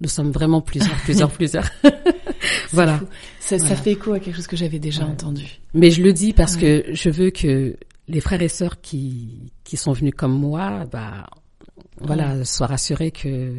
Nous 0.00 0.08
sommes 0.08 0.30
vraiment 0.32 0.60
plusieurs, 0.60 0.96
plusieurs, 0.98 1.30
plusieurs. 1.38 1.68
voilà. 2.72 3.00
Ça, 3.40 3.58
ça 3.58 3.76
fait 3.76 3.92
écho 3.92 4.12
à 4.12 4.20
quelque 4.20 4.34
chose 4.36 4.46
que 4.46 4.56
j'avais 4.56 4.78
déjà 4.78 5.04
Ouais. 5.04 5.10
entendu. 5.10 5.60
Mais 5.72 5.90
je 5.90 6.02
le 6.02 6.12
dis 6.12 6.32
parce 6.32 6.56
que 6.56 6.84
je 6.92 7.10
veux 7.10 7.30
que 7.30 7.76
les 8.08 8.20
frères 8.20 8.42
et 8.42 8.48
sœurs 8.48 8.80
qui 8.80 9.52
qui 9.64 9.76
sont 9.76 9.92
venus 9.92 10.12
comme 10.16 10.38
moi, 10.38 10.84
bah 10.92 11.26
voilà, 12.00 12.44
soient 12.44 12.66
rassurés 12.66 13.10
que 13.10 13.54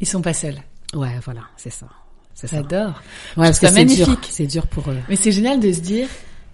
Ils 0.00 0.06
sont 0.06 0.20
pas 0.22 0.34
seuls. 0.34 0.56
ouais, 0.94 1.18
voilà, 1.24 1.42
c'est 1.56 1.70
ça. 1.70 1.86
C'est 2.34 2.46
ça. 2.46 2.56
J'adore. 2.56 3.00
Ouais, 3.36 3.46
parce 3.46 3.60
que 3.60 3.68
c'est 3.68 3.74
magnifique. 3.74 4.26
c'est 4.30 4.46
dur 4.46 4.66
pour 4.66 4.90
eux. 4.90 4.98
Mais 5.08 5.16
c'est 5.16 5.32
génial 5.32 5.60
de 5.60 5.70
se 5.72 5.80
dire. 5.80 6.08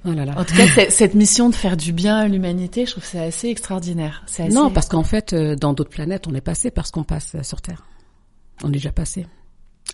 Oh 0.04 0.12
là 0.12 0.24
là. 0.24 0.34
En 0.38 0.44
tout 0.44 0.54
cas, 0.54 0.66
c'est- 0.74 0.90
cette 0.90 1.14
mission 1.14 1.48
de 1.50 1.54
faire 1.54 1.76
du 1.76 1.92
bien 1.92 2.16
à 2.18 2.28
l'humanité, 2.28 2.86
je 2.86 2.92
trouve 2.92 3.04
ça 3.04 3.22
assez 3.22 3.48
extraordinaire. 3.48 4.22
C'est 4.26 4.44
assez... 4.44 4.54
Non, 4.54 4.70
parce 4.70 4.88
qu'en 4.88 5.02
fait, 5.02 5.32
euh, 5.32 5.56
dans 5.56 5.72
d'autres 5.72 5.90
planètes, 5.90 6.26
on 6.28 6.34
est 6.34 6.40
passé 6.40 6.70
parce 6.70 6.90
qu'on 6.90 7.04
passe 7.04 7.34
euh, 7.34 7.42
sur 7.42 7.60
Terre. 7.60 7.84
On 8.62 8.68
est 8.68 8.72
déjà 8.72 8.92
passé. 8.92 9.26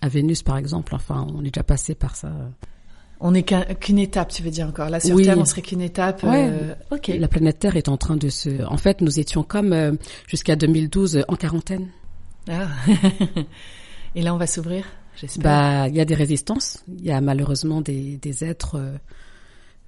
À 0.01 0.07
Vénus, 0.09 0.43
par 0.43 0.57
exemple, 0.57 0.93
enfin, 0.95 1.25
on 1.35 1.41
est 1.41 1.51
déjà 1.51 1.63
passé 1.63 1.95
par 1.95 2.15
ça. 2.15 2.31
on 3.19 3.31
n'est 3.31 3.43
qu'un- 3.43 3.63
qu'une 3.75 3.97
étape, 3.97 4.29
tu 4.29 4.43
veux 4.43 4.51
dire 4.51 4.67
encore. 4.67 4.89
Là 4.89 4.99
sur 4.99 5.15
Oui. 5.15 5.23
Terre, 5.23 5.37
on 5.39 5.45
serait 5.45 5.61
qu'une 5.61 5.81
étape. 5.81 6.21
Ouais. 6.23 6.49
euh, 6.51 6.75
Ok. 6.91 7.07
La 7.07 7.27
planète 7.27 7.59
Terre 7.59 7.75
est 7.77 7.87
en 7.89 7.97
train 7.97 8.15
de 8.17 8.29
se. 8.29 8.63
En 8.65 8.77
fait, 8.77 9.01
nous 9.01 9.19
étions 9.19 9.41
comme 9.43 9.73
euh, 9.73 9.93
jusqu'à 10.27 10.55
2012 10.55 11.17
euh, 11.17 11.21
en 11.29 11.35
quarantaine. 11.35 11.87
Ah. 12.49 12.67
Et 14.15 14.21
là, 14.21 14.33
on 14.33 14.37
va 14.37 14.47
s'ouvrir, 14.47 14.85
j'espère. 15.15 15.43
Bah, 15.43 15.87
il 15.89 15.95
y 15.95 15.99
a 15.99 16.05
des 16.05 16.15
résistances. 16.15 16.83
Il 16.87 17.03
y 17.03 17.11
a 17.11 17.19
malheureusement 17.21 17.81
des, 17.81 18.17
des 18.17 18.43
êtres 18.43 18.75
euh, 18.75 18.95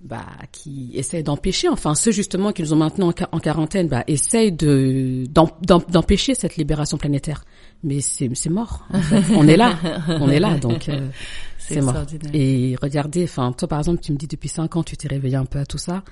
bah, 0.02 0.26
qui 0.52 0.92
essayent 0.94 1.24
d'empêcher. 1.24 1.70
Enfin, 1.70 1.96
ceux 1.96 2.12
justement 2.12 2.52
qui 2.52 2.62
nous 2.62 2.72
ont 2.74 2.78
maintenant 2.78 3.08
en, 3.10 3.12
qua- 3.14 3.30
en 3.32 3.40
quarantaine, 3.40 3.88
bah, 3.88 4.04
essayent 4.08 4.52
de 4.52 5.26
d'em- 5.30 5.50
d'em- 5.62 5.84
d'empêcher 5.90 6.36
cette 6.36 6.56
libération 6.56 6.98
planétaire. 6.98 7.44
Mais 7.84 8.00
c'est 8.02 8.30
mort. 8.50 8.86
en 8.94 9.02
fait. 9.02 9.24
on 9.36 9.48
est 9.48 9.58
là, 9.58 9.78
on 10.08 10.30
est 10.30 10.40
là, 10.40 10.58
donc 10.58 10.90
euh, 10.90 11.10
c'est 11.58 11.82
mort. 11.82 11.96
Et 12.34 12.76
regardez, 12.82 13.24
enfin, 13.24 13.52
toi 13.54 13.68
par 13.68 13.80
exemple, 13.80 14.02
tu 14.02 14.12
me 14.12 14.18
dis 14.18 14.28
depuis 14.28 14.50
cinq 14.50 14.76
ans, 14.76 14.84
tu 14.84 14.96
t'es 14.98 15.08
réveillé 15.08 15.36
un 15.36 15.46
peu 15.46 15.60
à 15.60 15.66
tout 15.66 15.78
ça, 15.80 16.04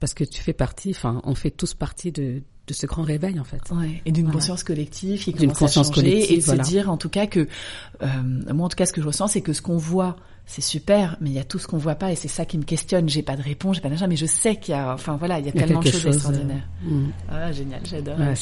parce 0.00 0.14
que 0.14 0.24
tu 0.24 0.40
fais 0.42 0.52
partie. 0.52 0.90
Enfin, 0.90 1.20
on 1.24 1.34
fait 1.34 1.50
tous 1.50 1.74
partie 1.74 2.12
de 2.12 2.42
de 2.66 2.74
ce 2.74 2.86
grand 2.86 3.02
réveil 3.02 3.38
en 3.38 3.44
fait. 3.44 3.60
Ouais, 3.70 4.02
et 4.04 4.12
d'une 4.12 4.24
Voilà. 4.24 4.38
conscience 4.40 4.64
collective 4.64 5.22
qui 5.22 5.32
commence 5.32 5.58
conscience 5.58 5.88
à 5.90 5.92
changer 5.94 6.10
collective, 6.10 6.36
et 6.36 6.40
de 6.40 6.44
voilà. 6.44 6.64
se 6.64 6.68
dire 6.68 6.90
en 6.90 6.96
tout 6.96 7.08
cas 7.08 7.26
que 7.26 7.46
euh, 8.02 8.06
moi 8.52 8.66
en 8.66 8.68
tout 8.68 8.76
cas 8.76 8.86
ce 8.86 8.92
que 8.92 9.00
je 9.00 9.06
ressens 9.06 9.28
c'est 9.28 9.40
que 9.40 9.52
ce 9.52 9.62
qu'on 9.62 9.76
voit 9.76 10.16
c'est 10.46 10.62
super 10.62 11.16
mais 11.20 11.30
il 11.30 11.34
y 11.34 11.38
a 11.40 11.44
tout 11.44 11.58
ce 11.58 11.66
qu'on 11.66 11.76
voit 11.78 11.96
pas 11.96 12.12
et 12.12 12.16
c'est 12.16 12.28
ça 12.28 12.44
qui 12.44 12.56
me 12.58 12.62
questionne 12.64 13.08
j'ai 13.08 13.22
pas 13.22 13.36
de 13.36 13.42
réponse 13.42 13.76
j'ai 13.76 13.82
pas 13.82 13.88
d'achat 13.88 14.06
mais 14.06 14.16
je 14.16 14.26
sais 14.26 14.56
qu'il 14.56 14.74
y 14.74 14.76
a 14.76 14.92
enfin 14.94 15.16
voilà 15.16 15.38
il 15.40 15.46
y 15.46 15.48
a 15.48 15.52
Il 15.54 15.60
y 15.60 15.62
a 15.62 15.66
tellement 15.66 15.80
de 15.80 15.86
choses 15.90 16.00
chose, 16.02 16.14
extraordinaires 16.14 16.68
euh, 16.86 16.90
mm. 16.90 17.12
ah 17.30 17.52
génial 17.52 17.80
j'adore 17.84 18.18
Ouais, 18.18 18.34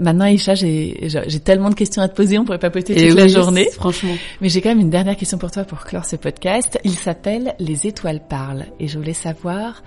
maintenant 0.00 0.24
Aïcha 0.24 0.54
j'ai 0.54 1.08
j'ai 1.26 1.40
tellement 1.40 1.70
de 1.70 1.74
questions 1.74 2.00
à 2.02 2.08
te 2.08 2.14
poser 2.16 2.38
on 2.38 2.44
pourrait 2.44 2.58
papoter 2.58 2.94
toute 2.94 3.16
la 3.16 3.24
oui, 3.24 3.28
journée 3.28 3.68
Franchement. 3.72 4.14
mais 4.40 4.48
j'ai 4.48 4.60
quand 4.60 4.68
même 4.70 4.80
une 4.80 4.90
dernière 4.90 5.16
question 5.16 5.36
pour 5.38 5.50
toi 5.50 5.64
pour 5.64 5.80
clore 5.84 6.04
ce 6.04 6.16
podcast 6.16 6.78
il 6.84 6.94
s'appelle 6.94 7.54
les 7.58 7.86
étoiles 7.86 8.20
parlent 8.28 8.66
et 8.80 8.86
je 8.88 8.96
voulais 8.98 9.12
savoir 9.14 9.82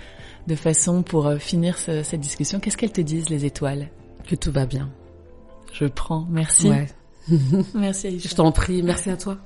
de 0.48 0.56
façon 0.56 1.04
pour 1.04 1.28
euh, 1.28 1.38
finir 1.38 1.78
cette 1.78 2.20
discussion. 2.20 2.60
Qu'est-ce 2.60 2.78
qu'elles 2.78 2.92
te 2.92 3.02
disent, 3.02 3.30
les 3.30 3.46
étoiles? 3.46 3.90
Que 4.28 4.36
tout 4.36 4.52
va 4.52 4.66
bien. 4.66 4.92
Je 5.74 5.86
prends. 5.86 6.26
Merci. 6.30 6.72
Merci 7.74 8.08
Aïcha. 8.08 8.30
Je 8.30 8.36
t'en 8.36 8.52
prie. 8.52 8.82
Merci 8.84 9.10
à 9.10 9.18
toi. 9.18 9.38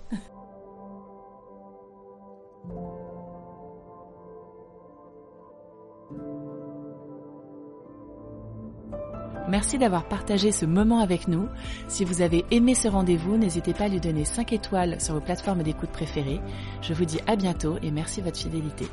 Merci 9.50 9.80
d'avoir 9.80 10.08
partagé 10.08 10.52
ce 10.52 10.68
moment 10.68 11.00
avec 11.00 11.28
nous. 11.28 11.48
Si 11.88 12.06
vous 12.06 12.22
avez 12.22 12.46
aimé 12.52 12.76
ce 12.76 12.88
rendez-vous, 12.88 13.36
n'hésitez 13.36 13.74
pas 13.74 13.86
à 13.86 13.88
lui 13.88 14.00
donner 14.00 14.24
5 14.24 14.54
étoiles 14.54 15.02
sur 15.02 15.16
vos 15.16 15.22
plateformes 15.22 15.64
d'écoute 15.64 15.90
préférées. 15.90 16.40
Je 16.84 16.94
vous 16.94 17.06
dis 17.06 17.20
à 17.26 17.36
bientôt 17.36 17.78
et 17.82 17.90
merci 17.90 18.20
de 18.20 18.26
votre 18.26 18.38
fidélité. 18.38 18.86